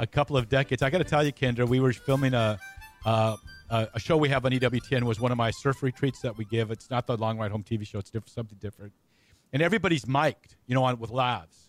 a 0.00 0.08
couple 0.08 0.36
of 0.36 0.48
decades. 0.48 0.82
I 0.82 0.90
got 0.90 0.98
to 0.98 1.04
tell 1.04 1.24
you, 1.24 1.32
Kendra, 1.32 1.68
we 1.68 1.78
were 1.78 1.92
filming 1.92 2.34
a, 2.34 2.58
a 3.04 3.38
a 3.70 4.00
show 4.00 4.16
we 4.16 4.28
have 4.28 4.44
on 4.44 4.50
EWTN 4.50 5.04
was 5.04 5.20
one 5.20 5.30
of 5.30 5.38
my 5.38 5.52
surf 5.52 5.84
retreats 5.84 6.18
that 6.22 6.36
we 6.36 6.44
give. 6.46 6.72
It's 6.72 6.90
not 6.90 7.06
the 7.06 7.16
Long 7.16 7.38
Ride 7.38 7.52
Home 7.52 7.62
TV 7.62 7.86
show; 7.86 8.00
it's 8.00 8.10
different, 8.10 8.30
something 8.30 8.58
different. 8.60 8.92
And 9.52 9.62
everybody's 9.62 10.08
mic'd, 10.08 10.56
you 10.66 10.74
know, 10.74 10.82
on 10.82 10.98
with 10.98 11.10
lavs. 11.10 11.68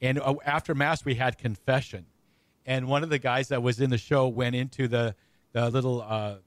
And 0.00 0.18
uh, 0.18 0.34
after 0.44 0.74
mass, 0.74 1.04
we 1.04 1.14
had 1.14 1.38
confession, 1.38 2.06
and 2.66 2.88
one 2.88 3.04
of 3.04 3.10
the 3.10 3.20
guys 3.20 3.48
that 3.48 3.62
was 3.62 3.80
in 3.80 3.90
the 3.90 3.98
show 3.98 4.26
went 4.26 4.56
into 4.56 4.88
the 4.88 5.14
the 5.52 5.70
little. 5.70 6.02
Uh, 6.02 6.38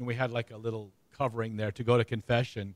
we 0.00 0.16
had 0.16 0.32
like 0.32 0.50
a 0.50 0.56
little 0.56 0.92
covering 1.22 1.56
there 1.56 1.70
to 1.70 1.84
go 1.84 1.96
to 1.96 2.04
confession. 2.04 2.74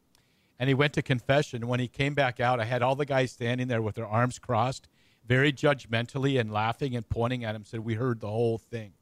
And 0.59 0.69
he 0.69 0.75
went 0.75 0.93
to 0.95 1.03
confession. 1.03 1.67
When 1.67 1.81
he 1.81 1.89
came 1.89 2.15
back 2.15 2.39
out, 2.39 2.61
I 2.61 2.65
had 2.65 2.81
all 2.81 2.95
the 2.95 3.05
guys 3.05 3.33
standing 3.33 3.67
there 3.67 3.83
with 3.83 3.97
their 3.97 4.07
arms 4.07 4.39
crossed, 4.39 4.89
very 5.27 5.53
judgmentally 5.53 6.39
and 6.41 6.53
laughing 6.53 6.95
and 6.95 7.07
pointing 7.09 7.45
at 7.45 7.57
him, 7.57 7.65
said, 7.65 7.81
We 7.81 7.95
heard 7.95 8.21
the 8.21 8.29
whole 8.29 8.59
thing. 8.59 8.93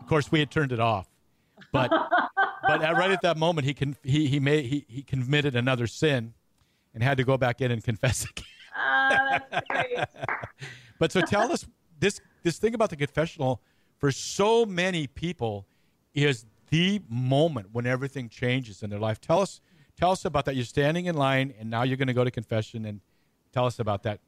Of 0.00 0.06
course, 0.08 0.32
we 0.32 0.40
had 0.40 0.50
turned 0.50 0.72
it 0.72 0.80
off. 0.80 1.08
But 1.72 1.90
but 2.66 2.80
right 2.80 3.10
at 3.10 3.22
that 3.22 3.36
moment, 3.36 3.66
he, 3.66 3.74
con- 3.74 3.96
he, 4.02 4.26
he, 4.26 4.40
made, 4.40 4.66
he, 4.66 4.84
he 4.88 5.02
committed 5.02 5.54
another 5.54 5.86
sin 5.86 6.34
and 6.92 7.02
had 7.02 7.16
to 7.18 7.24
go 7.24 7.38
back 7.38 7.60
in 7.60 7.70
and 7.70 7.82
confess 7.82 8.24
again. 8.30 8.44
Ah. 8.76 9.40
But 10.98 11.12
so 11.12 11.20
tell 11.20 11.52
us 11.52 11.64
this 12.00 12.20
this 12.42 12.58
thing 12.58 12.74
about 12.74 12.90
the 12.90 12.96
confessional 12.96 13.62
for 13.98 14.10
so 14.10 14.66
many 14.66 15.06
people 15.06 15.64
is 16.12 16.44
the 16.70 17.00
moment 17.08 17.68
when 17.72 17.86
everything 17.86 18.28
changes 18.28 18.82
in 18.82 18.90
their 18.90 18.98
life. 18.98 19.20
Tell 19.20 19.40
us 19.40 19.60
tell 19.96 20.10
us 20.10 20.24
about 20.24 20.44
that. 20.44 20.54
You're 20.56 20.64
standing 20.64 21.06
in 21.06 21.16
line 21.16 21.54
and 21.58 21.68
now 21.70 21.82
you're 21.82 21.96
going 21.96 22.08
to 22.08 22.14
go 22.14 22.24
to 22.24 22.30
confession 22.30 22.84
and 22.84 23.00
tell 23.52 23.66
us 23.66 23.78
about 23.78 24.02
that. 24.04 24.20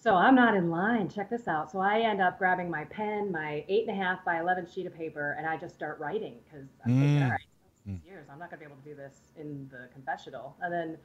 So 0.00 0.14
I'm 0.14 0.34
not 0.34 0.56
in 0.56 0.70
line. 0.70 1.08
Check 1.08 1.30
this 1.30 1.46
out. 1.46 1.70
So 1.70 1.78
I 1.80 2.00
end 2.00 2.20
up 2.20 2.38
grabbing 2.38 2.68
my 2.70 2.84
pen, 2.84 3.30
my 3.30 3.64
eight 3.68 3.86
and 3.88 4.00
a 4.00 4.02
half 4.02 4.24
by 4.24 4.40
11 4.40 4.66
sheet 4.72 4.86
of 4.86 4.94
paper, 4.94 5.36
and 5.38 5.46
I 5.46 5.56
just 5.56 5.74
start 5.74 5.98
writing 6.00 6.34
because 6.44 6.66
I'm 6.84 6.92
thinking, 6.98 7.18
Mm. 7.20 7.24
all 7.24 7.30
right, 7.30 7.40
six 7.86 8.04
years, 8.04 8.26
I'm 8.30 8.38
not 8.40 8.50
going 8.50 8.60
to 8.60 8.66
be 8.66 8.72
able 8.72 8.82
to 8.82 8.88
do 8.88 8.96
this 8.96 9.14
in 9.36 9.68
the 9.70 9.88
confessional. 9.92 10.56
And 10.60 10.72
then 10.72 10.98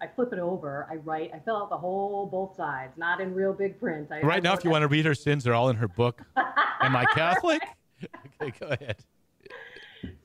I 0.00 0.06
flip 0.06 0.32
it 0.32 0.38
over, 0.38 0.86
I 0.90 0.96
write, 0.96 1.32
I 1.34 1.38
fill 1.38 1.56
out 1.56 1.68
the 1.68 1.76
whole 1.76 2.24
both 2.26 2.56
sides, 2.56 2.96
not 2.96 3.20
in 3.20 3.34
real 3.34 3.52
big 3.52 3.78
print. 3.78 4.08
I, 4.10 4.20
Right 4.22 4.36
I 4.38 4.40
now, 4.40 4.54
if 4.54 4.64
you 4.64 4.70
want 4.70 4.82
to 4.82 4.88
read 4.88 5.04
her 5.04 5.14
sins, 5.14 5.44
they're 5.44 5.54
all 5.54 5.68
in 5.68 5.76
her 5.76 5.88
book. 5.88 6.22
Am 6.80 6.96
I 6.96 7.04
Catholic? 7.14 7.60
okay, 8.40 8.52
go 8.58 8.68
ahead. 8.68 8.96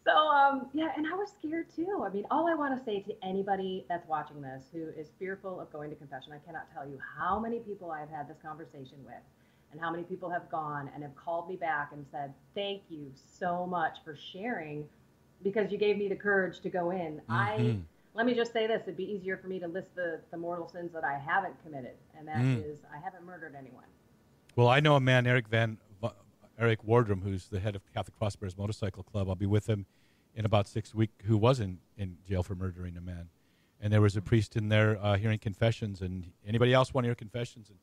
So 0.03 0.11
um, 0.11 0.67
yeah, 0.73 0.89
and 0.95 1.05
I 1.07 1.15
was 1.15 1.29
scared 1.31 1.67
too. 1.75 2.03
I 2.05 2.09
mean, 2.13 2.25
all 2.29 2.47
I 2.47 2.55
want 2.55 2.77
to 2.77 2.83
say 2.83 3.01
to 3.01 3.13
anybody 3.23 3.85
that's 3.89 4.07
watching 4.07 4.41
this 4.41 4.65
who 4.71 4.89
is 4.97 5.09
fearful 5.19 5.59
of 5.59 5.71
going 5.71 5.89
to 5.89 5.95
confession, 5.95 6.31
I 6.33 6.37
cannot 6.45 6.71
tell 6.73 6.87
you 6.87 6.99
how 7.17 7.39
many 7.39 7.59
people 7.59 7.91
I 7.91 7.99
have 7.99 8.09
had 8.09 8.27
this 8.27 8.37
conversation 8.41 8.97
with, 9.03 9.15
and 9.71 9.81
how 9.81 9.91
many 9.91 10.03
people 10.03 10.29
have 10.29 10.49
gone 10.49 10.89
and 10.93 11.03
have 11.03 11.15
called 11.15 11.49
me 11.49 11.55
back 11.55 11.91
and 11.91 12.05
said, 12.11 12.33
"Thank 12.53 12.83
you 12.89 13.11
so 13.15 13.65
much 13.65 13.97
for 14.03 14.15
sharing, 14.15 14.87
because 15.43 15.71
you 15.71 15.77
gave 15.77 15.97
me 15.97 16.07
the 16.07 16.15
courage 16.15 16.59
to 16.61 16.69
go 16.69 16.91
in." 16.91 17.21
I 17.29 17.57
Mhm. 17.57 17.81
let 18.13 18.25
me 18.25 18.33
just 18.33 18.53
say 18.53 18.67
this: 18.67 18.83
it'd 18.83 18.95
be 18.95 19.11
easier 19.11 19.37
for 19.37 19.47
me 19.47 19.59
to 19.59 19.67
list 19.67 19.95
the 19.95 20.21
the 20.31 20.37
mortal 20.37 20.67
sins 20.67 20.93
that 20.93 21.03
I 21.03 21.17
haven't 21.17 21.61
committed, 21.63 21.97
and 22.17 22.27
that 22.27 22.41
is 22.41 22.79
Mm. 22.79 22.93
I 22.93 22.97
haven't 22.97 23.25
murdered 23.25 23.55
anyone. 23.55 23.85
Well, 24.55 24.69
I 24.69 24.79
know 24.79 24.95
a 24.95 25.01
man, 25.01 25.27
Eric 25.27 25.47
Van 25.49 25.77
Eric 26.59 26.83
Wardrum, 26.83 27.23
who's 27.23 27.47
the 27.47 27.59
head 27.59 27.75
of 27.75 27.81
Catholic 27.93 28.17
Cross 28.17 28.37
Bears 28.37 28.57
Motorcycle 28.57 29.03
Club. 29.03 29.29
I'll 29.29 29.35
be 29.35 29.45
with 29.45 29.67
him 29.67 29.85
in 30.35 30.45
about 30.45 30.67
six 30.67 30.93
weeks. 30.93 31.13
Who 31.25 31.37
was 31.37 31.59
in, 31.59 31.79
in 31.97 32.17
jail 32.27 32.43
for 32.43 32.55
murdering 32.55 32.97
a 32.97 33.01
man, 33.01 33.29
and 33.81 33.91
there 33.91 34.01
was 34.01 34.15
a 34.15 34.21
priest 34.21 34.55
in 34.55 34.69
there 34.69 34.97
uh, 35.01 35.17
hearing 35.17 35.39
confessions, 35.39 36.01
and 36.01 36.31
anybody 36.47 36.73
else 36.73 36.93
want 36.93 37.03
to 37.05 37.09
hear 37.09 37.15
confessions? 37.15 37.69
And 37.69 37.77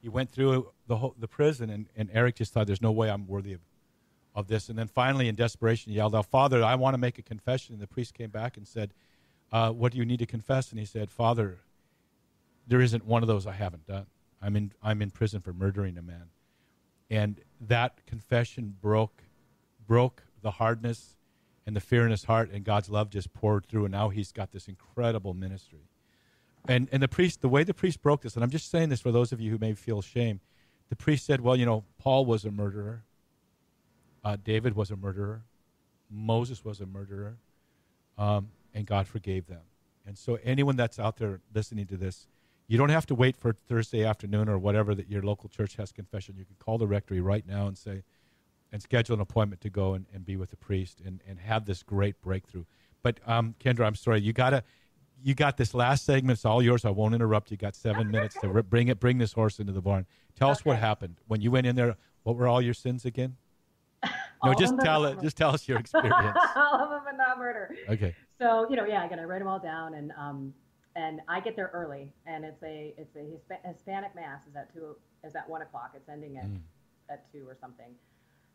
he 0.00 0.08
went 0.08 0.30
through 0.30 0.70
the 0.86 0.96
whole 0.96 1.14
the 1.18 1.28
prison, 1.28 1.70
and, 1.70 1.86
and 1.96 2.10
Eric 2.12 2.36
just 2.36 2.52
thought, 2.52 2.66
"There's 2.66 2.82
no 2.82 2.92
way 2.92 3.10
I'm 3.10 3.26
worthy 3.26 3.52
of 3.52 3.60
of 4.38 4.46
this. 4.46 4.68
And 4.68 4.78
then 4.78 4.86
finally, 4.86 5.28
in 5.28 5.34
desperation, 5.34 5.90
he 5.90 5.96
yelled 5.96 6.14
out, 6.14 6.26
Father, 6.26 6.62
I 6.62 6.76
want 6.76 6.94
to 6.94 6.98
make 6.98 7.18
a 7.18 7.22
confession. 7.22 7.72
And 7.74 7.82
the 7.82 7.88
priest 7.88 8.14
came 8.14 8.30
back 8.30 8.56
and 8.56 8.66
said, 8.66 8.94
uh, 9.50 9.72
What 9.72 9.92
do 9.92 9.98
you 9.98 10.04
need 10.04 10.20
to 10.20 10.26
confess? 10.26 10.70
And 10.70 10.78
he 10.78 10.84
said, 10.84 11.10
Father, 11.10 11.58
there 12.66 12.80
isn't 12.80 13.04
one 13.04 13.22
of 13.22 13.26
those 13.26 13.46
I 13.46 13.52
haven't 13.52 13.86
done. 13.86 14.06
I'm 14.40 14.54
in, 14.54 14.72
I'm 14.80 15.02
in 15.02 15.10
prison 15.10 15.40
for 15.40 15.52
murdering 15.52 15.98
a 15.98 16.02
man. 16.02 16.26
And 17.10 17.40
that 17.60 18.04
confession 18.06 18.76
broke, 18.80 19.22
broke 19.86 20.22
the 20.42 20.52
hardness 20.52 21.16
and 21.66 21.76
the 21.76 21.80
fear 21.80 22.04
in 22.04 22.10
his 22.10 22.24
heart, 22.24 22.50
and 22.50 22.64
God's 22.64 22.88
love 22.88 23.10
just 23.10 23.32
poured 23.34 23.66
through. 23.66 23.84
And 23.84 23.92
now 23.92 24.08
he's 24.08 24.32
got 24.32 24.52
this 24.52 24.68
incredible 24.68 25.34
ministry. 25.34 25.88
And, 26.66 26.88
and 26.92 27.02
the 27.02 27.08
priest, 27.08 27.40
the 27.40 27.48
way 27.48 27.64
the 27.64 27.74
priest 27.74 28.02
broke 28.02 28.22
this, 28.22 28.34
and 28.34 28.44
I'm 28.44 28.50
just 28.50 28.70
saying 28.70 28.88
this 28.88 29.00
for 29.00 29.12
those 29.12 29.32
of 29.32 29.40
you 29.40 29.50
who 29.50 29.58
may 29.58 29.74
feel 29.74 30.02
shame, 30.02 30.40
the 30.88 30.96
priest 30.96 31.26
said, 31.26 31.40
Well, 31.40 31.56
you 31.56 31.66
know, 31.66 31.84
Paul 31.98 32.24
was 32.24 32.44
a 32.44 32.50
murderer. 32.50 33.04
Uh, 34.24 34.36
David 34.42 34.74
was 34.74 34.90
a 34.90 34.96
murderer. 34.96 35.42
Moses 36.10 36.64
was 36.64 36.80
a 36.80 36.86
murderer. 36.86 37.36
Um, 38.16 38.48
and 38.74 38.86
God 38.86 39.06
forgave 39.06 39.46
them. 39.46 39.60
And 40.06 40.16
so, 40.16 40.38
anyone 40.42 40.76
that's 40.76 40.98
out 40.98 41.18
there 41.18 41.40
listening 41.54 41.86
to 41.86 41.96
this, 41.96 42.26
you 42.68 42.76
don't 42.78 42.90
have 42.90 43.06
to 43.06 43.14
wait 43.14 43.36
for 43.36 43.54
Thursday 43.68 44.04
afternoon 44.04 44.48
or 44.48 44.58
whatever 44.58 44.94
that 44.94 45.08
your 45.10 45.22
local 45.22 45.48
church 45.48 45.76
has 45.76 45.90
confession. 45.90 46.36
You 46.38 46.44
can 46.44 46.56
call 46.58 46.78
the 46.78 46.86
rectory 46.86 47.20
right 47.20 47.46
now 47.46 47.66
and 47.66 47.76
say, 47.76 48.02
and 48.70 48.82
schedule 48.82 49.14
an 49.14 49.20
appointment 49.20 49.62
to 49.62 49.70
go 49.70 49.94
and, 49.94 50.04
and 50.12 50.24
be 50.24 50.36
with 50.36 50.50
the 50.50 50.56
priest 50.56 51.00
and, 51.04 51.22
and 51.26 51.38
have 51.40 51.64
this 51.64 51.82
great 51.82 52.20
breakthrough. 52.20 52.64
But 53.02 53.20
um, 53.26 53.54
Kendra, 53.58 53.86
I'm 53.86 53.94
sorry, 53.94 54.20
you 54.20 54.32
gotta 54.32 54.62
you 55.20 55.34
got 55.34 55.56
this 55.56 55.74
last 55.74 56.04
segment. 56.04 56.36
It's 56.36 56.44
all 56.44 56.62
yours. 56.62 56.84
I 56.84 56.90
won't 56.90 57.14
interrupt. 57.14 57.50
You 57.50 57.56
got 57.56 57.74
seven 57.74 58.10
minutes 58.12 58.36
to 58.40 58.48
re- 58.48 58.62
bring 58.62 58.88
it. 58.88 59.00
Bring 59.00 59.18
this 59.18 59.32
horse 59.32 59.58
into 59.58 59.72
the 59.72 59.80
barn. 59.80 60.06
Tell 60.38 60.50
us 60.50 60.64
what 60.64 60.76
happened 60.78 61.16
when 61.26 61.40
you 61.40 61.50
went 61.50 61.66
in 61.66 61.74
there. 61.74 61.96
What 62.22 62.36
were 62.36 62.46
all 62.46 62.60
your 62.62 62.74
sins 62.74 63.04
again? 63.04 63.36
No, 64.44 64.50
All 64.52 64.56
just 64.56 64.78
tell 64.78 65.04
it. 65.06 65.20
Just 65.20 65.36
tell 65.36 65.50
us 65.50 65.66
your 65.66 65.78
experience. 65.80 66.38
all 66.54 66.74
of 66.80 66.90
them, 66.90 67.00
but 67.04 67.16
not 67.16 67.38
murder. 67.40 67.74
Okay. 67.88 68.14
So 68.40 68.68
you 68.70 68.76
know, 68.76 68.84
yeah, 68.84 69.04
again, 69.04 69.18
I 69.18 69.24
write 69.24 69.40
them 69.40 69.48
all 69.48 69.58
down, 69.58 69.94
and 69.94 70.12
um, 70.16 70.54
and 70.98 71.20
I 71.28 71.38
get 71.40 71.54
there 71.54 71.70
early, 71.72 72.12
and 72.26 72.44
it's 72.44 72.62
a 72.64 72.92
it's 72.98 73.14
a 73.16 73.68
Hispanic 73.68 74.14
mass 74.16 74.40
is 74.50 74.56
at 74.56 74.72
two 74.74 74.96
is 75.24 75.34
at 75.36 75.48
one 75.48 75.62
o'clock. 75.62 75.92
It's 75.94 76.08
ending 76.08 76.36
at 76.38 76.44
Mm. 76.46 76.60
at 77.08 77.30
two 77.32 77.48
or 77.48 77.56
something, 77.60 77.94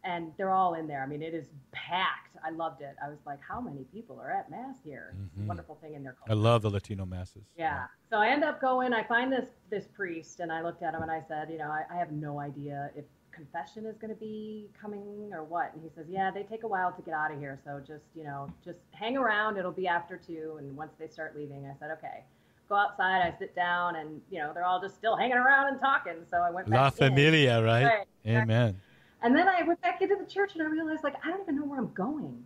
and 0.04 0.32
they're 0.38 0.52
all 0.52 0.74
in 0.76 0.86
there. 0.88 1.02
I 1.02 1.08
mean, 1.08 1.22
it 1.24 1.34
is 1.34 1.48
packed. 1.72 2.36
I 2.44 2.50
loved 2.50 2.82
it. 2.82 2.96
I 3.04 3.08
was 3.10 3.20
like, 3.26 3.40
how 3.48 3.62
many 3.62 3.86
people 3.86 4.20
are 4.20 4.30
at 4.32 4.52
mass 4.52 4.76
here? 4.84 5.16
It's 5.26 5.38
Mhm. 5.40 5.46
a 5.46 5.48
wonderful 5.48 5.76
thing 5.76 5.94
in 5.96 6.04
their 6.04 6.14
culture. 6.14 6.32
I 6.34 6.36
love 6.36 6.62
the 6.62 6.70
Latino 6.70 7.06
masses. 7.06 7.46
Yeah. 7.56 7.88
So 8.10 8.18
I 8.18 8.28
end 8.28 8.44
up 8.44 8.60
going. 8.60 8.94
I 8.94 9.04
find 9.04 9.32
this 9.32 9.50
this 9.70 9.88
priest, 9.88 10.40
and 10.42 10.52
I 10.52 10.62
looked 10.62 10.84
at 10.84 10.94
him 10.94 11.02
and 11.02 11.12
I 11.12 11.22
said, 11.22 11.50
you 11.50 11.58
know, 11.58 11.72
I, 11.72 11.86
I 11.90 11.96
have 11.96 12.12
no 12.12 12.40
idea 12.40 12.92
if 12.96 13.06
confession 13.34 13.86
is 13.86 13.98
going 13.98 14.14
to 14.14 14.20
be 14.20 14.68
coming 14.80 15.32
or 15.34 15.44
what. 15.44 15.74
And 15.74 15.82
he 15.82 15.90
says, 15.96 16.06
yeah, 16.10 16.32
they 16.32 16.44
take 16.44 16.64
a 16.64 16.68
while 16.68 16.92
to 16.92 17.02
get 17.02 17.14
out 17.14 17.32
of 17.32 17.40
here, 17.40 17.60
so 17.66 17.80
just 17.80 18.06
you 18.16 18.24
know, 18.24 18.50
just 18.64 18.80
hang 18.92 19.18
around. 19.18 19.58
It'll 19.58 19.72
be 19.72 19.88
after 19.88 20.18
two, 20.18 20.56
and 20.60 20.76
once 20.76 20.94
they 21.00 21.08
start 21.08 21.36
leaving, 21.36 21.66
I 21.66 21.78
said, 21.80 21.92
okay. 21.98 22.24
Go 22.70 22.76
outside. 22.76 23.22
I 23.22 23.38
sit 23.38 23.54
down, 23.58 23.98
and 23.98 24.22
you 24.32 24.40
know, 24.40 24.54
they're 24.54 24.64
all 24.64 24.80
just 24.80 24.96
still 24.96 25.18
hanging 25.18 25.36
around 25.36 25.68
and 25.68 25.82
talking. 25.82 26.14
So 26.32 26.38
I 26.38 26.50
went 26.50 26.70
La 26.70 26.86
in. 26.86 26.92
familia, 26.92 27.62
right? 27.62 27.84
Right. 27.84 28.08
Amen. 28.26 28.80
And 29.22 29.36
then 29.36 29.50
I 29.50 29.64
went 29.64 29.82
back 29.82 30.02
into 30.02 30.16
the 30.16 30.26
church 30.26 30.52
and 30.54 30.64
I 30.64 30.68
realized, 30.68 31.04
like, 31.04 31.16
I 31.26 31.30
don't 31.30 31.42
even 31.42 31.58
know 31.58 31.66
where 31.66 31.80
I'm 31.80 31.92
going. 31.94 32.44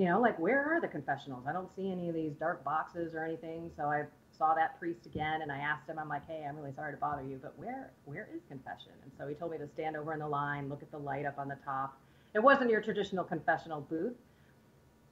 You 0.00 0.06
know, 0.06 0.18
like, 0.18 0.38
where 0.38 0.64
are 0.64 0.80
the 0.80 0.88
confessionals? 0.88 1.44
I 1.46 1.52
don't 1.52 1.68
see 1.76 1.92
any 1.92 2.08
of 2.08 2.14
these 2.14 2.32
dark 2.32 2.64
boxes 2.64 3.14
or 3.14 3.22
anything. 3.22 3.70
So 3.76 3.84
I 3.84 4.04
saw 4.30 4.54
that 4.54 4.78
priest 4.78 5.04
again 5.04 5.42
and 5.42 5.52
I 5.52 5.58
asked 5.58 5.90
him, 5.90 5.98
I'm 5.98 6.08
like, 6.08 6.26
hey, 6.26 6.46
I'm 6.48 6.56
really 6.56 6.72
sorry 6.72 6.94
to 6.94 6.96
bother 6.96 7.22
you, 7.22 7.38
but 7.42 7.52
where 7.58 7.90
where 8.06 8.26
is 8.34 8.40
confession? 8.48 8.92
And 9.02 9.12
so 9.18 9.28
he 9.28 9.34
told 9.34 9.50
me 9.50 9.58
to 9.58 9.68
stand 9.68 9.98
over 9.98 10.14
in 10.14 10.20
the 10.20 10.26
line, 10.26 10.70
look 10.70 10.80
at 10.80 10.90
the 10.90 10.96
light 10.96 11.26
up 11.26 11.38
on 11.38 11.48
the 11.48 11.58
top. 11.66 12.00
It 12.34 12.38
wasn't 12.42 12.70
your 12.70 12.80
traditional 12.80 13.24
confessional 13.24 13.82
booth. 13.82 14.14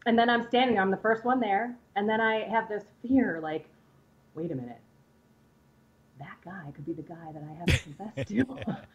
And 0.07 0.19
then 0.19 0.31
I'm 0.31 0.49
standing 0.49 0.77
there, 0.77 0.83
I'm 0.83 0.91
the 0.91 0.97
first 0.97 1.23
one 1.23 1.39
there. 1.39 1.77
And 1.95 2.09
then 2.09 2.23
I 2.23 2.49
have 2.49 2.67
this 2.71 2.85
fear, 3.07 3.41
like, 3.43 3.67
wait 4.35 4.53
a 4.53 4.55
minute. 4.55 4.81
That 6.19 6.39
guy 6.43 6.71
could 6.75 6.87
be 6.87 6.95
the 6.95 7.03
guy 7.03 7.31
that 7.35 7.43
I 7.43 7.53
have 7.59 7.67
to 7.67 7.79
confess 7.79 8.27
to. 8.29 8.87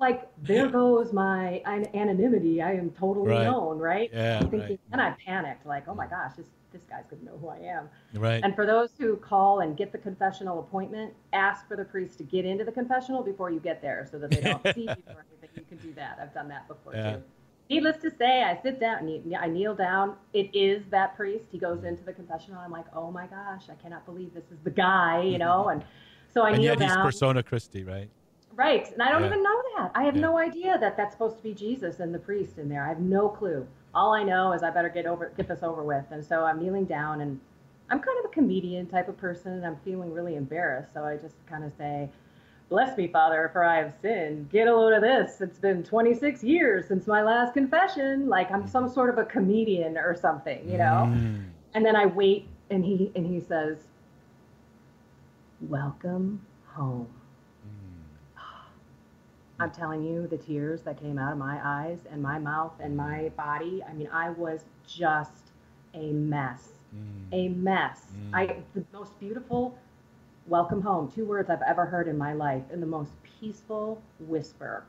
Like 0.00 0.26
there 0.42 0.68
goes 0.68 1.12
my 1.12 1.62
an- 1.66 1.94
anonymity. 1.94 2.62
I 2.62 2.72
am 2.72 2.90
totally 2.90 3.30
Right. 3.32 3.44
known, 3.44 3.78
right? 3.78 4.10
Yeah, 4.12 4.38
I'm 4.40 4.50
thinking, 4.50 4.70
right. 4.70 4.80
and 4.92 5.00
I 5.00 5.14
panicked, 5.24 5.66
like, 5.66 5.86
oh 5.88 5.94
my 5.94 6.06
gosh, 6.06 6.32
this 6.36 6.46
this 6.72 6.82
guy's 6.84 7.04
gonna 7.10 7.24
know 7.24 7.36
who 7.38 7.48
I 7.48 7.58
am. 7.58 7.88
Right. 8.14 8.42
And 8.44 8.54
for 8.54 8.64
those 8.64 8.90
who 8.96 9.16
call 9.16 9.58
and 9.60 9.76
get 9.76 9.90
the 9.90 9.98
confessional 9.98 10.60
appointment, 10.60 11.12
ask 11.32 11.66
for 11.66 11.76
the 11.76 11.84
priest 11.84 12.16
to 12.18 12.24
get 12.24 12.44
into 12.44 12.64
the 12.64 12.70
confessional 12.72 13.22
before 13.24 13.50
you 13.50 13.58
get 13.60 13.82
there, 13.82 14.06
so 14.10 14.18
that 14.20 14.30
they 14.30 14.40
don't 14.40 14.62
see 14.74 14.82
you 14.82 14.88
or 14.88 15.24
anything. 15.42 15.50
You 15.56 15.64
can 15.68 15.78
do 15.78 15.92
that. 15.94 16.18
I've 16.22 16.32
done 16.32 16.48
that 16.48 16.66
before 16.68 16.94
Yeah. 16.94 17.16
too. 17.16 17.22
Needless 17.68 17.98
to 17.98 18.10
say, 18.10 18.42
I 18.44 18.60
sit 18.62 18.80
down, 18.80 19.08
I 19.38 19.46
kneel 19.48 19.74
down. 19.74 20.16
It 20.32 20.50
is 20.54 20.84
that 20.90 21.16
priest. 21.16 21.46
He 21.52 21.58
goes 21.58 21.84
into 21.84 22.02
the 22.04 22.12
confessional. 22.12 22.60
I'm 22.60 22.70
like, 22.72 22.86
oh 22.94 23.10
my 23.10 23.26
gosh, 23.26 23.64
I 23.70 23.74
cannot 23.80 24.06
believe 24.06 24.32
this 24.34 24.50
is 24.50 24.58
the 24.64 24.70
guy, 24.70 25.22
you 25.22 25.38
know. 25.38 25.68
And 25.70 25.84
so 26.32 26.42
I 26.42 26.50
and 26.50 26.58
kneel 26.58 26.78
yet 26.78 26.82
he's 26.82 26.96
persona 26.96 27.42
Christi, 27.42 27.82
right? 27.84 28.08
Right. 28.56 28.90
And 28.92 29.02
I 29.02 29.10
don't 29.10 29.22
Yeah. 29.22 29.28
even 29.28 29.42
know 29.42 29.62
that. 29.76 29.90
I 29.94 30.02
have 30.04 30.16
Yeah. 30.16 30.22
no 30.22 30.38
idea 30.38 30.78
that 30.78 30.96
that's 30.96 31.12
supposed 31.12 31.36
to 31.36 31.42
be 31.42 31.54
Jesus 31.54 32.00
and 32.00 32.14
the 32.14 32.18
priest 32.18 32.58
in 32.58 32.68
there. 32.68 32.84
I 32.84 32.88
have 32.88 33.00
no 33.00 33.28
clue. 33.28 33.66
All 33.94 34.12
I 34.12 34.22
know 34.22 34.52
is 34.52 34.62
I 34.62 34.70
better 34.70 34.88
get 34.88 35.06
over 35.06 35.30
get 35.36 35.48
this 35.48 35.62
over 35.62 35.82
with. 35.82 36.04
And 36.10 36.24
so 36.24 36.44
I'm 36.44 36.58
kneeling 36.60 36.84
down 36.84 37.20
and 37.20 37.40
I'm 37.88 38.00
kind 38.00 38.18
of 38.18 38.24
a 38.26 38.34
comedian 38.34 38.86
type 38.86 39.08
of 39.08 39.16
person 39.16 39.52
and 39.52 39.66
I'm 39.66 39.76
feeling 39.84 40.12
really 40.12 40.36
embarrassed. 40.36 40.92
So 40.94 41.04
I 41.04 41.16
just 41.16 41.34
kind 41.46 41.64
of 41.64 41.72
say, 41.72 42.08
Bless 42.68 42.96
me, 42.96 43.08
Father, 43.08 43.50
for 43.52 43.64
I 43.64 43.78
have 43.78 43.92
sinned. 44.00 44.48
Get 44.48 44.68
a 44.68 44.76
load 44.76 44.92
of 44.92 45.02
this. 45.02 45.40
It's 45.40 45.58
been 45.58 45.82
26 45.82 46.44
years 46.44 46.86
since 46.86 47.08
my 47.08 47.20
last 47.20 47.52
confession. 47.52 48.28
Like 48.28 48.48
I'm 48.52 48.66
some 48.68 48.88
sort 48.88 49.10
of 49.10 49.18
a 49.18 49.24
comedian 49.24 49.98
or 49.98 50.14
something, 50.14 50.68
you 50.70 50.78
know? 50.78 51.10
Mm. 51.12 51.46
And 51.74 51.84
then 51.84 51.96
I 51.96 52.06
wait 52.06 52.46
and 52.70 52.84
he 52.84 53.10
and 53.16 53.26
he 53.26 53.40
says, 53.40 53.78
Welcome 55.60 56.46
home. 56.66 57.08
I'm 59.60 59.70
telling 59.70 60.02
you, 60.02 60.26
the 60.26 60.38
tears 60.38 60.82
that 60.82 61.00
came 61.00 61.18
out 61.18 61.32
of 61.32 61.38
my 61.38 61.60
eyes 61.62 61.98
and 62.10 62.22
my 62.22 62.38
mouth 62.38 62.72
and 62.80 62.96
my 62.96 63.28
body, 63.36 63.82
I 63.88 63.92
mean, 63.92 64.08
I 64.12 64.30
was 64.30 64.64
just 64.86 65.52
a 65.94 66.12
mess. 66.12 66.68
Mm. 66.94 67.32
A 67.32 67.48
mess. 67.50 68.06
Mm. 68.16 68.34
I 68.34 68.56
the 68.74 68.84
most 68.92 69.18
beautiful 69.20 69.76
welcome 70.46 70.80
home, 70.80 71.10
two 71.14 71.24
words 71.24 71.50
I've 71.50 71.62
ever 71.62 71.84
heard 71.86 72.08
in 72.08 72.16
my 72.18 72.32
life, 72.32 72.62
in 72.72 72.80
the 72.80 72.86
most 72.86 73.12
peaceful 73.22 74.00
whisper. 74.20 74.84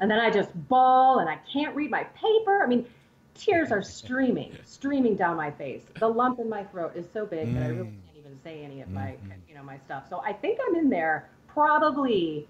And 0.00 0.10
then 0.10 0.18
I 0.20 0.30
just 0.30 0.50
bawl 0.68 1.18
and 1.18 1.28
I 1.28 1.36
can't 1.52 1.74
read 1.74 1.90
my 1.90 2.04
paper. 2.04 2.62
I 2.62 2.66
mean, 2.66 2.86
tears 3.34 3.72
are 3.72 3.82
streaming, 3.82 4.56
streaming 4.64 5.16
down 5.16 5.36
my 5.36 5.50
face. 5.50 5.82
The 5.98 6.08
lump 6.08 6.38
in 6.38 6.48
my 6.48 6.64
throat 6.64 6.92
is 6.96 7.06
so 7.12 7.26
big 7.26 7.52
that 7.54 7.62
I 7.64 7.68
really 7.68 7.88
Mm. 7.88 8.02
can't 8.06 8.16
even 8.18 8.38
say 8.42 8.64
any 8.64 8.80
of 8.80 8.90
my, 8.90 9.16
Mhm. 9.24 9.32
you 9.48 9.54
know, 9.54 9.62
my 9.62 9.78
stuff. 9.78 10.08
So 10.08 10.20
I 10.24 10.32
think 10.32 10.58
I'm 10.66 10.76
in 10.76 10.88
there 10.88 11.28
probably 11.48 12.48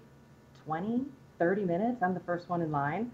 20, 0.65 1.05
30 1.39 1.63
minutes. 1.65 2.01
I'm 2.01 2.13
the 2.13 2.19
first 2.21 2.49
one 2.49 2.61
in 2.61 2.71
line. 2.71 3.11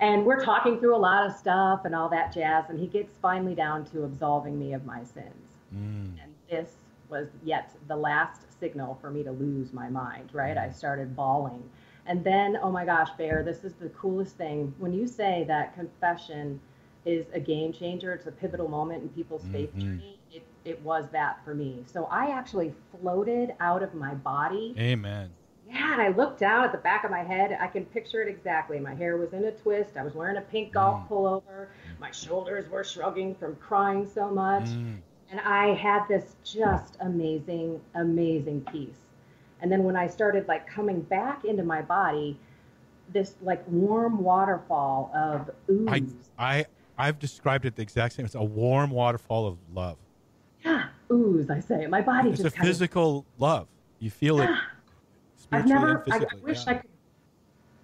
And 0.00 0.24
we're 0.26 0.44
talking 0.44 0.80
through 0.80 0.96
a 0.96 0.98
lot 0.98 1.24
of 1.26 1.36
stuff 1.36 1.84
and 1.84 1.94
all 1.94 2.08
that 2.08 2.32
jazz. 2.34 2.64
And 2.68 2.78
he 2.78 2.86
gets 2.86 3.16
finally 3.22 3.54
down 3.54 3.84
to 3.86 4.04
absolving 4.04 4.58
me 4.58 4.72
of 4.72 4.84
my 4.84 5.04
sins. 5.04 5.58
Mm. 5.74 6.14
And 6.22 6.34
this 6.50 6.76
was 7.08 7.28
yet 7.44 7.70
the 7.88 7.96
last 7.96 8.58
signal 8.58 8.98
for 9.00 9.10
me 9.10 9.22
to 9.22 9.30
lose 9.30 9.72
my 9.72 9.88
mind, 9.88 10.30
right? 10.32 10.56
I 10.56 10.70
started 10.70 11.14
bawling. 11.14 11.62
And 12.06 12.24
then, 12.24 12.58
oh 12.60 12.72
my 12.72 12.84
gosh, 12.84 13.10
Bear, 13.16 13.44
this 13.44 13.62
is 13.62 13.74
the 13.74 13.90
coolest 13.90 14.36
thing. 14.36 14.74
When 14.78 14.92
you 14.92 15.06
say 15.06 15.44
that 15.46 15.74
confession 15.74 16.60
is 17.04 17.26
a 17.32 17.38
game 17.40 17.72
changer, 17.72 18.12
it's 18.12 18.26
a 18.26 18.32
pivotal 18.32 18.68
moment 18.68 19.02
in 19.02 19.08
people's 19.10 19.46
faith 19.48 19.72
Mhm. 19.74 19.80
journey, 19.80 20.18
it, 20.32 20.42
it 20.64 20.80
was 20.82 21.08
that 21.10 21.44
for 21.44 21.54
me. 21.54 21.84
So 21.86 22.06
I 22.06 22.30
actually 22.30 22.72
floated 22.90 23.54
out 23.60 23.82
of 23.82 23.94
my 23.94 24.14
body. 24.14 24.74
Amen. 24.78 25.30
Yeah, 25.72 25.92
and 25.94 26.02
I 26.02 26.08
looked 26.08 26.38
down 26.40 26.64
at 26.64 26.72
the 26.72 26.78
back 26.78 27.04
of 27.04 27.10
my 27.10 27.22
head. 27.22 27.56
I 27.58 27.66
can 27.66 27.86
picture 27.86 28.20
it 28.20 28.28
exactly. 28.28 28.78
My 28.78 28.94
hair 28.94 29.16
was 29.16 29.32
in 29.32 29.44
a 29.44 29.52
twist. 29.52 29.96
I 29.96 30.02
was 30.04 30.14
wearing 30.14 30.36
a 30.36 30.42
pink 30.42 30.72
golf 30.72 31.00
Mm. 31.00 31.08
pullover. 31.08 31.68
My 31.98 32.10
shoulders 32.10 32.68
were 32.68 32.84
shrugging 32.84 33.34
from 33.34 33.56
crying 33.56 34.06
so 34.06 34.30
much. 34.30 34.64
Mm. 34.64 34.98
And 35.30 35.40
I 35.40 35.68
had 35.72 36.06
this 36.08 36.36
just 36.44 36.98
amazing, 37.00 37.80
amazing 37.94 38.60
peace. 38.70 38.98
And 39.62 39.72
then 39.72 39.84
when 39.84 39.96
I 39.96 40.08
started 40.08 40.46
like 40.46 40.66
coming 40.66 41.00
back 41.00 41.44
into 41.46 41.62
my 41.62 41.80
body, 41.80 42.38
this 43.10 43.36
like 43.40 43.62
warm 43.66 44.22
waterfall 44.22 45.10
of 45.14 45.48
ooze. 45.70 45.88
I, 46.38 46.58
I, 46.58 46.66
I've 46.98 47.18
described 47.18 47.64
it 47.64 47.76
the 47.76 47.82
exact 47.82 48.14
same. 48.14 48.26
It's 48.26 48.34
a 48.34 48.42
warm 48.44 48.90
waterfall 48.90 49.46
of 49.46 49.56
love. 49.72 49.96
yeah, 50.64 50.88
ooze, 51.10 51.48
I 51.48 51.60
say. 51.60 51.86
My 51.86 52.02
body 52.02 52.28
It's 52.30 52.40
a 52.40 52.44
just 52.44 52.56
kind 52.56 52.68
physical 52.68 53.24
love. 53.38 53.68
You 54.00 54.10
feel 54.10 54.40
it 54.40 54.50
of. 54.50 54.56
I've 55.52 55.66
never. 55.66 56.04
I, 56.10 56.16
I 56.18 56.26
wish 56.42 56.64
yeah. 56.66 56.72
I 56.72 56.74
could 56.74 56.90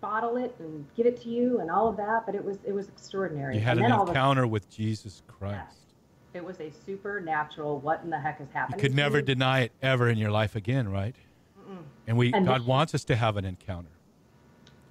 bottle 0.01 0.37
it 0.37 0.55
and 0.61 0.87
give 0.97 1.07
it 1.07 1.21
to 1.23 1.29
you 1.29 1.61
and 1.61 1.71
all 1.71 1.89
of 1.89 1.97
that, 1.97 2.25
but 2.27 2.35
it 2.35 2.45
was 2.45 2.59
it 2.65 2.73
was 2.73 2.89
extraordinary. 2.89 3.55
You 3.57 3.61
had 3.61 3.77
an 3.79 3.83
then 3.85 3.93
all 3.93 4.03
of 4.03 4.09
a- 4.09 4.13
encounter 4.13 4.47
with 4.47 4.69
Jesus 4.71 5.23
Christ. 5.27 5.77
It 6.35 6.45
was 6.45 6.61
a 6.61 6.71
supernatural. 6.71 7.81
What 7.81 8.03
in 8.05 8.11
the 8.11 8.19
heck 8.21 8.41
is 8.41 8.47
You 8.49 8.53
happening? 8.55 8.81
could 8.81 8.95
never 8.95 9.21
deny 9.23 9.61
it 9.61 9.73
ever 9.83 10.09
in 10.09 10.19
your 10.19 10.31
life 10.31 10.55
again, 10.57 10.89
right? 10.89 11.17
Mm-mm. 11.59 11.79
And 12.07 12.17
we 12.17 12.33
And 12.33 12.47
God 12.47 12.61
this- 12.61 12.67
wants 12.69 12.95
us 12.95 13.05
to 13.05 13.17
have 13.17 13.37
an 13.37 13.45
encounter. 13.45 13.91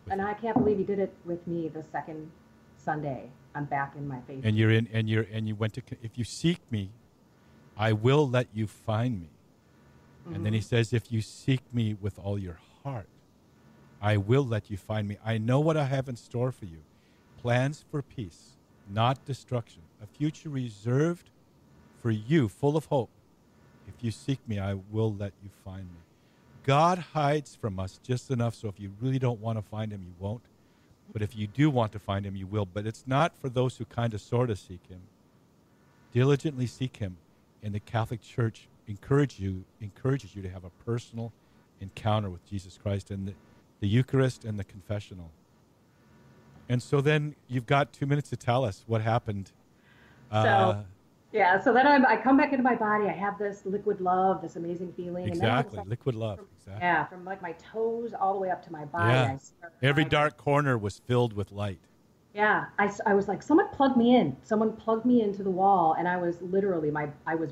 And 0.10 0.20
him. 0.20 0.28
I 0.28 0.34
can't 0.34 0.58
believe 0.58 0.78
he 0.78 0.84
did 0.84 1.00
it 1.00 1.14
with 1.26 1.46
me 1.48 1.68
the 1.70 1.84
second 1.92 2.32
Sunday. 2.78 3.30
I'm 3.56 3.66
back 3.66 3.94
in 3.96 4.08
my 4.08 4.20
faith. 4.28 4.42
And 4.44 4.58
you're 4.58 4.72
in, 4.72 4.88
and 4.94 5.10
you're, 5.10 5.26
and 5.32 5.48
you 5.48 5.56
went 5.56 5.74
to. 5.74 5.82
If 6.02 6.18
you 6.18 6.24
seek 6.24 6.60
me, 6.72 6.90
I 7.78 7.92
will 7.94 8.28
let 8.28 8.48
you 8.54 8.68
find 8.68 9.20
me. 9.22 9.30
And 10.34 10.46
then 10.46 10.54
he 10.54 10.60
Mm-hmm. 10.60 10.66
says, 10.68 10.92
if 10.92 11.12
you 11.12 11.22
seek 11.22 11.62
me 11.74 11.94
with 11.94 12.20
all 12.20 12.38
your 12.38 12.58
heart, 12.88 13.08
I 14.02 14.18
will 14.18 14.46
let 14.46 14.70
you 14.70 14.78
find 14.78 15.08
me. 15.08 15.18
I 15.26 15.38
know 15.38 15.60
what 15.60 15.76
I 15.76 15.86
have 15.86 16.08
in 16.08 16.16
store 16.16 16.52
for 16.52 16.66
you 16.66 16.80
plans 17.42 17.84
for 17.92 18.02
peace, 18.02 18.58
not 18.90 19.24
destruction, 19.26 19.82
a 20.02 20.08
future 20.08 20.50
reserved 20.50 21.30
for 22.02 22.12
you, 22.12 22.48
full 22.48 22.76
of 22.76 22.86
hope. 22.86 23.10
If 23.88 24.04
you 24.04 24.12
seek 24.12 24.40
me, 24.48 24.60
I 24.60 24.74
will 24.92 25.14
let 25.14 25.34
you 25.44 25.50
find 25.64 25.84
me. 25.84 26.00
God 26.64 26.98
hides 27.14 27.56
from 27.56 27.80
us 27.80 28.00
just 28.04 28.32
enough 28.32 28.56
so 28.56 28.68
if 28.68 28.80
you 28.80 28.92
really 29.00 29.20
don't 29.20 29.40
want 29.40 29.58
to 29.58 29.62
find 29.62 29.92
him, 29.92 30.02
you 30.04 30.14
won't. 30.20 30.42
But 31.14 31.22
if 31.22 31.36
you 31.36 31.48
do 31.48 31.70
want 31.70 31.92
to 31.94 32.00
find 32.00 32.26
him, 32.26 32.36
you 32.36 32.48
will. 32.48 32.66
But 32.66 32.86
it's 32.86 33.06
not 33.08 33.38
for 33.38 33.50
those 33.50 33.78
who 33.78 33.86
kind 33.86 34.14
of 34.14 34.20
sort 34.20 34.50
of 34.50 34.60
seek 34.60 34.86
him. 34.88 35.02
Diligently 36.12 36.68
seek 36.68 36.98
him. 36.98 37.18
And 37.64 37.74
the 37.74 37.80
Catholic 37.80 38.22
Church 38.22 38.68
encourage 38.88 39.40
you, 39.40 39.64
encourages 39.80 40.36
you 40.36 40.42
to 40.42 40.50
have 40.50 40.66
a 40.66 40.70
personal 40.86 41.32
encounter 41.82 42.30
with 42.30 42.46
Jesus 42.50 42.78
Christ 42.82 43.12
and 43.12 43.28
the, 43.28 43.34
the 43.80 43.88
Eucharist 43.88 44.46
and 44.46 44.60
the 44.60 44.64
confessional. 44.64 45.32
And 46.70 46.82
so 46.82 47.02
then 47.02 47.36
you've 47.48 47.66
got 47.66 47.94
two 47.94 48.06
minutes 48.06 48.30
to 48.30 48.36
tell 48.36 48.66
us 48.66 48.84
what 48.88 49.02
happened. 49.02 49.52
Uh, 50.32 50.84
Yeah, 51.34 51.60
so 51.62 51.74
then 51.74 51.86
I'm, 51.86 52.06
I 52.06 52.16
come 52.18 52.38
back 52.38 52.52
into 52.52 52.64
my 52.64 52.76
body. 52.76 53.06
I 53.06 53.14
have 53.14 53.38
this 53.38 53.66
liquid 53.66 54.02
love, 54.02 54.42
this 54.42 54.56
amazing 54.56 54.94
feeling. 54.94 55.30
And 55.30 55.40
then 55.40 55.50
all 55.50 55.60
of 55.60 55.66
a 55.66 55.68
exactly. 55.68 55.90
Liquid 55.90 56.16
love. 56.16 56.38
from- 56.38 56.48
Exactly. 56.58 56.86
Yeah, 56.86 57.06
from 57.06 57.26
like 57.26 57.42
my 57.42 57.54
toes 57.54 58.14
all 58.20 58.34
the 58.34 58.40
way 58.40 58.50
up 58.50 58.64
to 58.66 58.72
my 58.72 58.86
body. 58.86 59.14
Yeah. 59.14 59.38
Start 59.38 59.74
Every 59.82 60.06
dark 60.06 60.38
corner 60.38 60.78
was 60.78 61.00
filled 61.06 61.34
with 61.34 61.52
light. 61.52 61.80
Yeah, 62.34 62.66
I, 62.78 62.92
I 63.06 63.14
was 63.14 63.28
like, 63.28 63.42
someone 63.42 63.68
plugged 63.70 63.98
me 63.98 64.16
in. 64.16 64.36
Someone 64.44 64.74
plugged 64.74 65.06
me 65.06 65.22
into 65.22 65.44
the 65.44 65.50
wall, 65.50 65.96
and 65.98 66.08
I 66.08 66.18
was 66.18 66.42
literally 66.42 66.92
my 66.92 67.10
I 67.26 67.36
was 67.36 67.52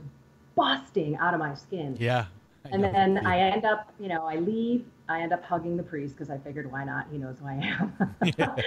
busting 0.56 1.16
out 1.18 1.34
of 1.34 1.40
my 1.40 1.54
skin. 1.56 1.98
Yeah. 2.00 2.26
And 2.72 2.84
then 2.84 3.16
Yeah. 3.16 3.30
I 3.30 3.38
end 3.40 3.66
up, 3.66 3.94
you 4.00 4.08
know, 4.08 4.26
I 4.26 4.38
leave. 4.38 4.86
I 5.08 5.22
end 5.22 5.34
up 5.34 5.44
hugging 5.44 5.78
the 5.78 5.84
priest 5.84 6.16
because 6.16 6.30
I 6.32 6.38
figured, 6.40 6.72
why 6.72 6.84
not? 6.84 7.08
He 7.12 7.18
knows 7.18 7.38
who 7.40 7.48
I 7.48 7.54
am. 7.54 7.94
well, 8.40 8.58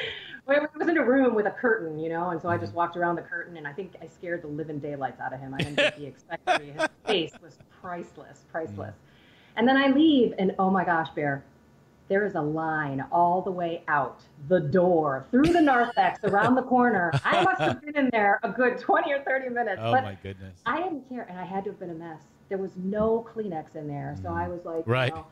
it 0.62 0.70
was 0.78 0.88
in 0.88 0.96
a 0.98 1.04
room 1.04 1.34
with 1.34 1.46
a 1.46 1.50
curtain, 1.50 1.98
you 1.98 2.08
know, 2.08 2.30
and 2.30 2.40
so 2.40 2.48
I 2.48 2.54
Mm-hmm. 2.54 2.64
just 2.64 2.74
walked 2.74 2.96
around 2.96 3.16
the 3.16 3.22
curtain, 3.22 3.56
and 3.56 3.66
I 3.66 3.72
think 3.72 3.94
I 4.00 4.06
scared 4.06 4.42
the 4.42 4.46
living 4.48 4.78
daylights 4.78 5.20
out 5.20 5.32
of 5.32 5.40
him. 5.40 5.52
I 5.52 5.58
didn't 5.58 5.76
think 5.76 5.94
he 5.94 6.06
expected 6.06 6.64
me. 6.64 6.70
His 6.72 6.88
face 7.06 7.32
was 7.42 7.58
priceless, 7.80 8.44
priceless. 8.52 8.94
And 9.56 9.66
then 9.66 9.76
I 9.76 9.88
leave, 9.88 10.32
and 10.38 10.54
oh 10.60 10.70
my 10.70 10.84
gosh, 10.84 11.08
Bear, 11.10 11.42
there 12.08 12.24
is 12.24 12.36
a 12.36 12.40
line 12.40 13.04
all 13.10 13.42
the 13.42 13.50
way 13.50 13.82
out 13.88 14.20
the 14.48 14.60
door 14.60 15.26
through 15.32 15.52
the 15.52 15.60
narthex 15.60 16.20
around 16.22 16.54
the 16.54 16.62
corner. 16.62 17.12
I 17.24 17.42
must 17.42 17.60
have 17.62 17.80
been 17.80 17.96
in 17.96 18.10
there 18.12 18.38
a 18.44 18.48
good 18.48 18.78
20 18.78 19.12
or 19.12 19.22
30 19.24 19.48
minutes. 19.48 19.80
Oh 19.82 19.90
but 19.92 20.04
my 20.04 20.14
goodness. 20.22 20.60
I 20.64 20.80
didn't 20.82 21.08
care, 21.08 21.26
and 21.28 21.36
I 21.38 21.44
had 21.44 21.64
to 21.64 21.70
have 21.70 21.80
been 21.80 21.90
a 21.90 21.94
mess. 21.94 22.20
There 22.48 22.58
was 22.58 22.76
no 22.76 23.26
Kleenex 23.34 23.76
in 23.76 23.88
there, 23.88 24.16
so 24.22 24.30
I 24.32 24.48
was 24.48 24.64
like, 24.64 24.86
you 24.86 24.92
Right. 24.92 25.14
know, 25.14 25.26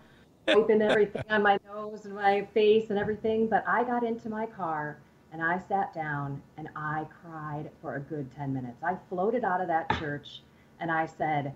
wiping 0.48 0.82
everything 0.82 1.22
on 1.30 1.42
my 1.42 1.58
nose 1.66 2.04
and 2.04 2.14
my 2.14 2.42
face 2.52 2.90
and 2.90 2.98
everything. 2.98 3.48
But 3.48 3.64
I 3.66 3.84
got 3.84 4.04
into 4.04 4.28
my 4.28 4.46
car 4.46 4.98
and 5.32 5.42
I 5.42 5.58
sat 5.58 5.92
down 5.94 6.42
and 6.56 6.68
I 6.76 7.06
cried 7.22 7.70
for 7.80 7.96
a 7.96 8.00
good 8.00 8.30
10 8.36 8.52
minutes. 8.52 8.82
I 8.82 8.96
floated 9.08 9.44
out 9.44 9.60
of 9.60 9.68
that 9.68 9.90
church 9.98 10.42
and 10.80 10.90
I 10.92 11.06
said, 11.06 11.54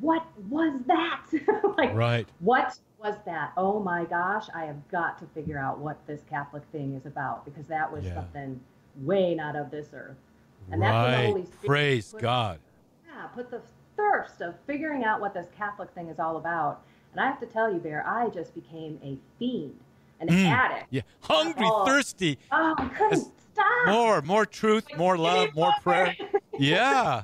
What 0.00 0.24
was 0.48 0.80
that? 0.86 1.22
like, 1.78 1.94
Right. 1.94 2.26
what 2.40 2.76
was 2.98 3.14
that? 3.24 3.52
Oh 3.56 3.78
my 3.78 4.04
gosh, 4.04 4.46
I 4.54 4.64
have 4.64 4.88
got 4.88 5.18
to 5.18 5.26
figure 5.26 5.58
out 5.58 5.78
what 5.78 6.04
this 6.06 6.22
Catholic 6.28 6.64
thing 6.72 6.94
is 6.94 7.06
about 7.06 7.44
because 7.44 7.66
that 7.66 7.90
was 7.92 8.04
Yeah. 8.04 8.14
something 8.14 8.58
way 8.96 9.34
not 9.34 9.54
of 9.54 9.70
this 9.70 9.90
earth. 9.92 10.16
And 10.72 10.82
that's 10.82 10.92
the 11.10 11.16
right. 11.16 11.26
Holy 11.26 11.44
Spirit 11.44 11.66
Praise 11.66 12.12
put- 12.12 12.20
God. 12.22 12.58
yeah, 13.06 13.26
put 13.28 13.50
the 13.50 13.60
thirst 13.96 14.40
of 14.40 14.54
figuring 14.66 15.04
out 15.04 15.20
what 15.20 15.34
this 15.34 15.46
Catholic 15.56 15.90
thing 15.92 16.08
is 16.08 16.18
all 16.18 16.36
about. 16.36 16.82
And 17.12 17.20
I 17.20 17.26
have 17.26 17.40
to 17.40 17.46
tell 17.46 17.72
you, 17.72 17.78
Bear, 17.78 18.06
I 18.06 18.28
just 18.28 18.54
became 18.54 18.98
a 19.02 19.16
fiend, 19.38 19.78
an 20.20 20.28
Mm. 20.28 20.46
addict. 20.50 20.86
Yeah. 20.90 21.02
Hungry, 21.22 21.66
Oh. 21.70 21.84
thirsty. 21.86 22.38
Oh, 22.52 22.74
I 22.78 22.88
couldn't 22.88 23.32
stop. 23.52 23.86
More, 23.86 24.20
more 24.22 24.44
truth, 24.46 24.86
more 24.96 25.16
love, 25.16 25.54
more 25.54 25.72
prayer. 25.82 26.14
Yeah. 26.58 27.22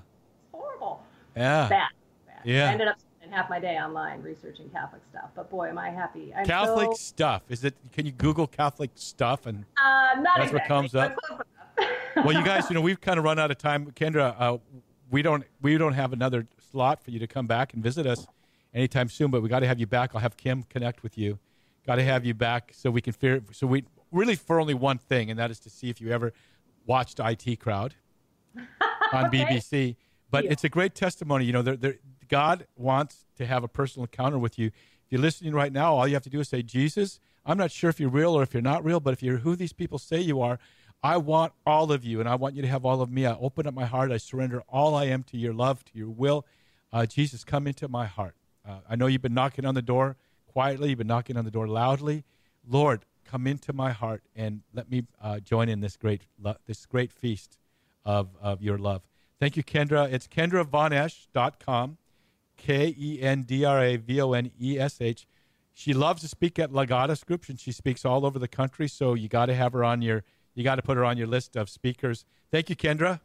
horrible. 0.52 1.02
Yeah. 1.36 1.68
Bad. 1.68 1.88
Bad. 2.26 2.36
Yeah. 2.44 2.68
I 2.68 2.72
ended 2.72 2.88
up 2.88 2.98
spending 3.00 3.34
half 3.36 3.48
my 3.48 3.58
day 3.60 3.78
online 3.78 4.20
researching 4.22 4.68
Catholic 4.70 5.02
stuff. 5.10 5.30
But 5.34 5.50
boy, 5.50 5.68
am 5.68 5.78
I 5.78 5.88
happy. 5.90 6.34
I'm 6.34 6.44
Catholic 6.44 6.88
so, 6.88 6.94
stuff. 6.94 7.42
Is 7.48 7.64
it? 7.64 7.74
Can 7.92 8.04
you 8.06 8.12
Google 8.12 8.46
Catholic 8.46 8.90
stuff 8.94 9.46
and? 9.46 9.64
uh, 9.82 10.20
not 10.20 10.38
That's 10.38 10.52
what 10.52 10.64
comes 10.66 10.94
up. 10.94 11.16
Well, 12.14 12.32
you 12.32 12.44
guys, 12.44 12.68
you 12.68 12.74
know, 12.74 12.82
we've 12.82 13.00
kind 13.00 13.18
of 13.18 13.24
run 13.24 13.38
out 13.38 13.50
of 13.50 13.56
time. 13.56 13.86
Kendra, 13.92 14.34
uh, 14.38 14.58
we 15.10 15.22
don't 15.22 15.44
we 15.62 15.78
don't 15.78 15.94
have 15.94 16.12
another 16.12 16.46
slot 16.72 17.04
for 17.04 17.10
you 17.10 17.18
to 17.18 17.26
come 17.26 17.46
back 17.46 17.74
and 17.74 17.82
visit 17.82 18.06
us 18.06 18.26
anytime 18.74 19.08
soon. 19.08 19.30
But 19.30 19.42
we 19.42 19.48
got 19.48 19.60
to 19.60 19.66
have 19.66 19.78
you 19.78 19.86
back. 19.86 20.10
I'll 20.14 20.20
have 20.20 20.36
Kim 20.36 20.62
connect 20.64 21.02
with 21.02 21.16
you. 21.16 21.38
Got 21.86 21.96
to 21.96 22.02
have 22.04 22.24
you 22.24 22.34
back 22.34 22.72
so 22.74 22.90
we 22.90 23.00
can 23.00 23.12
fear. 23.12 23.42
So 23.52 23.66
we 23.66 23.84
really 24.10 24.34
for 24.34 24.58
only 24.60 24.74
one 24.74 24.98
thing, 24.98 25.30
and 25.30 25.38
that 25.38 25.50
is 25.50 25.60
to 25.60 25.70
see 25.70 25.90
if 25.90 26.00
you 26.00 26.10
ever 26.10 26.32
watched 26.86 27.20
IT 27.20 27.60
Crowd 27.60 27.94
on 29.12 29.26
Okay. 29.26 29.44
BBC. 29.44 29.96
But 30.30 30.42
Deal. 30.42 30.52
it's 30.52 30.64
a 30.64 30.68
great 30.70 30.94
testimony. 30.94 31.44
You 31.44 31.52
know, 31.52 31.62
there 31.62 31.76
there 31.76 31.94
God 32.28 32.66
wants 32.76 33.26
to 33.36 33.46
have 33.46 33.62
a 33.62 33.68
personal 33.68 34.04
encounter 34.04 34.38
with 34.38 34.58
you. 34.58 34.68
If 34.68 34.72
you're 35.10 35.20
listening 35.20 35.52
right 35.54 35.72
now, 35.72 35.94
all 35.94 36.08
you 36.08 36.14
have 36.14 36.22
to 36.22 36.30
do 36.30 36.40
is 36.40 36.48
say, 36.48 36.62
Jesus, 36.62 37.20
I'm 37.44 37.58
not 37.58 37.70
sure 37.70 37.90
if 37.90 38.00
you're 38.00 38.08
real 38.08 38.32
or 38.34 38.42
if 38.42 38.54
you're 38.54 38.62
not 38.62 38.82
real, 38.82 38.98
but 39.00 39.12
if 39.12 39.22
you're 39.22 39.38
who 39.38 39.56
these 39.56 39.74
people 39.74 39.98
say 39.98 40.20
you 40.20 40.40
are, 40.40 40.58
I 41.02 41.18
want 41.18 41.52
all 41.66 41.90
of 41.92 42.04
you, 42.04 42.20
and 42.20 42.28
I 42.28 42.36
want 42.36 42.54
you 42.54 42.62
to 42.62 42.68
have 42.68 42.86
all 42.86 43.02
of 43.02 43.10
me. 43.10 43.26
I 43.26 43.34
open 43.34 43.66
up 43.66 43.74
my 43.74 43.84
heart. 43.84 44.12
I 44.12 44.16
surrender 44.18 44.62
all 44.68 44.94
I 44.94 45.06
am 45.06 45.24
to 45.24 45.36
your 45.36 45.52
love, 45.52 45.84
to 45.86 45.98
your 45.98 46.08
will. 46.08 46.46
Uh, 46.92 47.06
Jesus, 47.06 47.44
come 47.44 47.66
into 47.66 47.88
my 47.88 48.06
heart. 48.06 48.34
Uh, 48.68 48.78
I 48.88 48.96
know 48.96 49.06
you've 49.06 49.22
been 49.22 49.34
knocking 49.34 49.64
on 49.64 49.74
the 49.74 49.82
door 49.82 50.16
quietly. 50.46 50.90
You've 50.90 50.98
been 50.98 51.06
knocking 51.06 51.36
on 51.36 51.44
the 51.44 51.50
door 51.50 51.66
loudly. 51.66 52.24
Lord, 52.68 53.04
come 53.24 53.46
into 53.46 53.72
my 53.72 53.92
heart 53.92 54.22
and 54.36 54.62
let 54.74 54.90
me 54.90 55.04
uh, 55.20 55.40
join 55.40 55.68
in 55.68 55.80
this 55.80 55.96
great 55.96 56.22
lo- 56.40 56.56
this 56.66 56.86
great 56.86 57.10
feast 57.10 57.58
of, 58.04 58.28
of 58.40 58.62
your 58.62 58.78
love. 58.78 59.02
Thank 59.40 59.56
you, 59.56 59.64
Kendra. 59.64 60.12
It's 60.12 60.28
kendravonesh.com, 60.28 61.98
K 62.56 62.94
E 62.96 63.22
N 63.22 63.42
D 63.42 63.64
R 63.64 63.82
A 63.82 63.96
V 63.96 64.20
O 64.20 64.32
N 64.32 64.50
E 64.60 64.78
S 64.78 65.00
H. 65.00 65.26
She 65.74 65.94
loves 65.94 66.20
to 66.22 66.28
speak 66.28 66.58
at 66.58 66.70
Legatus 66.70 67.24
groups, 67.24 67.48
and 67.48 67.58
she 67.58 67.72
speaks 67.72 68.04
all 68.04 68.26
over 68.26 68.38
the 68.38 68.48
country. 68.48 68.86
So 68.86 69.14
you 69.14 69.28
got 69.28 69.46
to 69.46 69.54
have 69.54 69.72
her 69.72 69.82
on 69.82 70.02
your, 70.02 70.22
you 70.54 70.62
got 70.62 70.76
to 70.76 70.82
put 70.82 70.98
her 70.98 71.04
on 71.04 71.16
your 71.16 71.26
list 71.26 71.56
of 71.56 71.70
speakers. 71.70 72.26
Thank 72.50 72.68
you, 72.68 72.76
Kendra. 72.76 73.20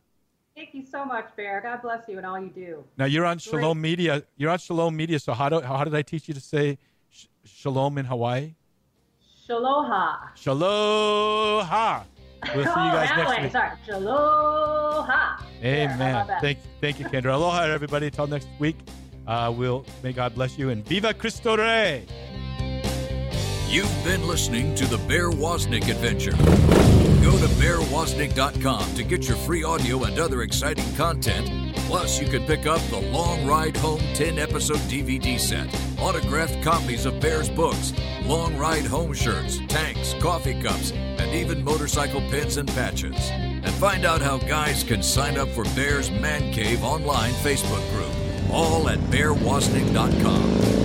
Thank 0.57 0.73
you 0.73 0.83
so 0.83 1.05
much, 1.05 1.27
Bear. 1.35 1.61
God 1.61 1.83
bless 1.83 2.09
you 2.09 2.17
and 2.17 2.25
all 2.25 2.39
you 2.39 2.49
do. 2.49 2.83
Now 2.97 3.05
you're 3.05 3.27
on 3.27 3.37
Shalom 3.37 3.79
Media. 3.79 4.23
You're 4.37 4.49
on 4.49 4.57
Shalom 4.57 4.95
Media. 4.95 5.19
So 5.19 5.33
how 5.33 5.49
do 5.49 5.61
how 5.61 5.83
did 5.83 5.93
I 5.93 6.01
teach 6.01 6.27
you 6.27 6.33
to 6.33 6.39
say 6.39 6.79
sh- 7.11 7.25
Shalom 7.45 7.99
in 7.99 8.05
Hawaii? 8.05 8.55
Shaloha. 9.47 10.33
Shaloha. 10.35 12.03
We'll 12.55 12.63
see 12.65 12.69
you 12.69 12.69
oh, 12.69 12.73
guys 12.73 13.09
that 13.09 13.17
next 13.17 13.29
way. 13.29 13.43
week. 13.43 13.51
Sorry. 13.51 13.71
Shaloha. 13.87 15.43
Amen. 15.63 16.15
about 16.15 16.27
that? 16.27 16.41
Thank, 16.41 16.57
thank 16.81 16.99
you, 16.99 17.05
Kendra. 17.05 17.35
Aloha, 17.35 17.61
everybody. 17.65 18.07
Until 18.07 18.25
next 18.25 18.47
week, 18.57 18.77
uh, 19.27 19.53
we'll 19.55 19.85
may 20.01 20.11
God 20.11 20.33
bless 20.33 20.57
you 20.57 20.71
and 20.71 20.83
Viva 20.87 21.13
Cristo 21.13 21.55
Rey. 21.55 22.03
You've 23.69 24.03
been 24.03 24.27
listening 24.27 24.73
to 24.73 24.87
the 24.87 24.97
Bear 25.07 25.29
Woznick 25.29 25.87
Adventure. 25.87 26.96
Go 27.27 27.37
to 27.39 27.47
bearwoznick.com 27.55 28.93
to 28.95 29.03
get 29.03 29.27
your 29.27 29.35
free 29.35 29.61
audio 29.61 30.05
and 30.05 30.17
other 30.17 30.43
exciting 30.43 30.95
content. 30.95 31.75
Plus, 31.79 32.21
you 32.21 32.25
can 32.25 32.45
pick 32.45 32.65
up 32.65 32.79
the 32.83 33.01
Long 33.01 33.45
Ride 33.45 33.75
Home 33.75 33.99
10 34.13 34.39
episode 34.39 34.79
DVD 34.87 35.37
set, 35.37 35.67
autographed 35.99 36.63
copies 36.63 37.05
of 37.05 37.19
Bear's 37.19 37.49
books, 37.49 37.91
Long 38.23 38.55
Ride 38.55 38.85
Home 38.85 39.11
shirts, 39.11 39.59
tanks, 39.67 40.13
coffee 40.21 40.61
cups, 40.61 40.91
and 40.93 41.35
even 41.35 41.65
motorcycle 41.65 42.21
pins 42.31 42.55
and 42.55 42.69
patches. 42.69 43.29
And 43.31 43.71
find 43.71 44.05
out 44.05 44.21
how 44.21 44.37
guys 44.37 44.85
can 44.85 45.03
sign 45.03 45.37
up 45.37 45.49
for 45.49 45.65
Bear's 45.75 46.09
Man 46.09 46.53
Cave 46.53 46.81
online 46.81 47.33
Facebook 47.33 47.85
group, 47.91 48.53
all 48.53 48.87
at 48.87 48.99
bearwoznick.com. 49.11 50.76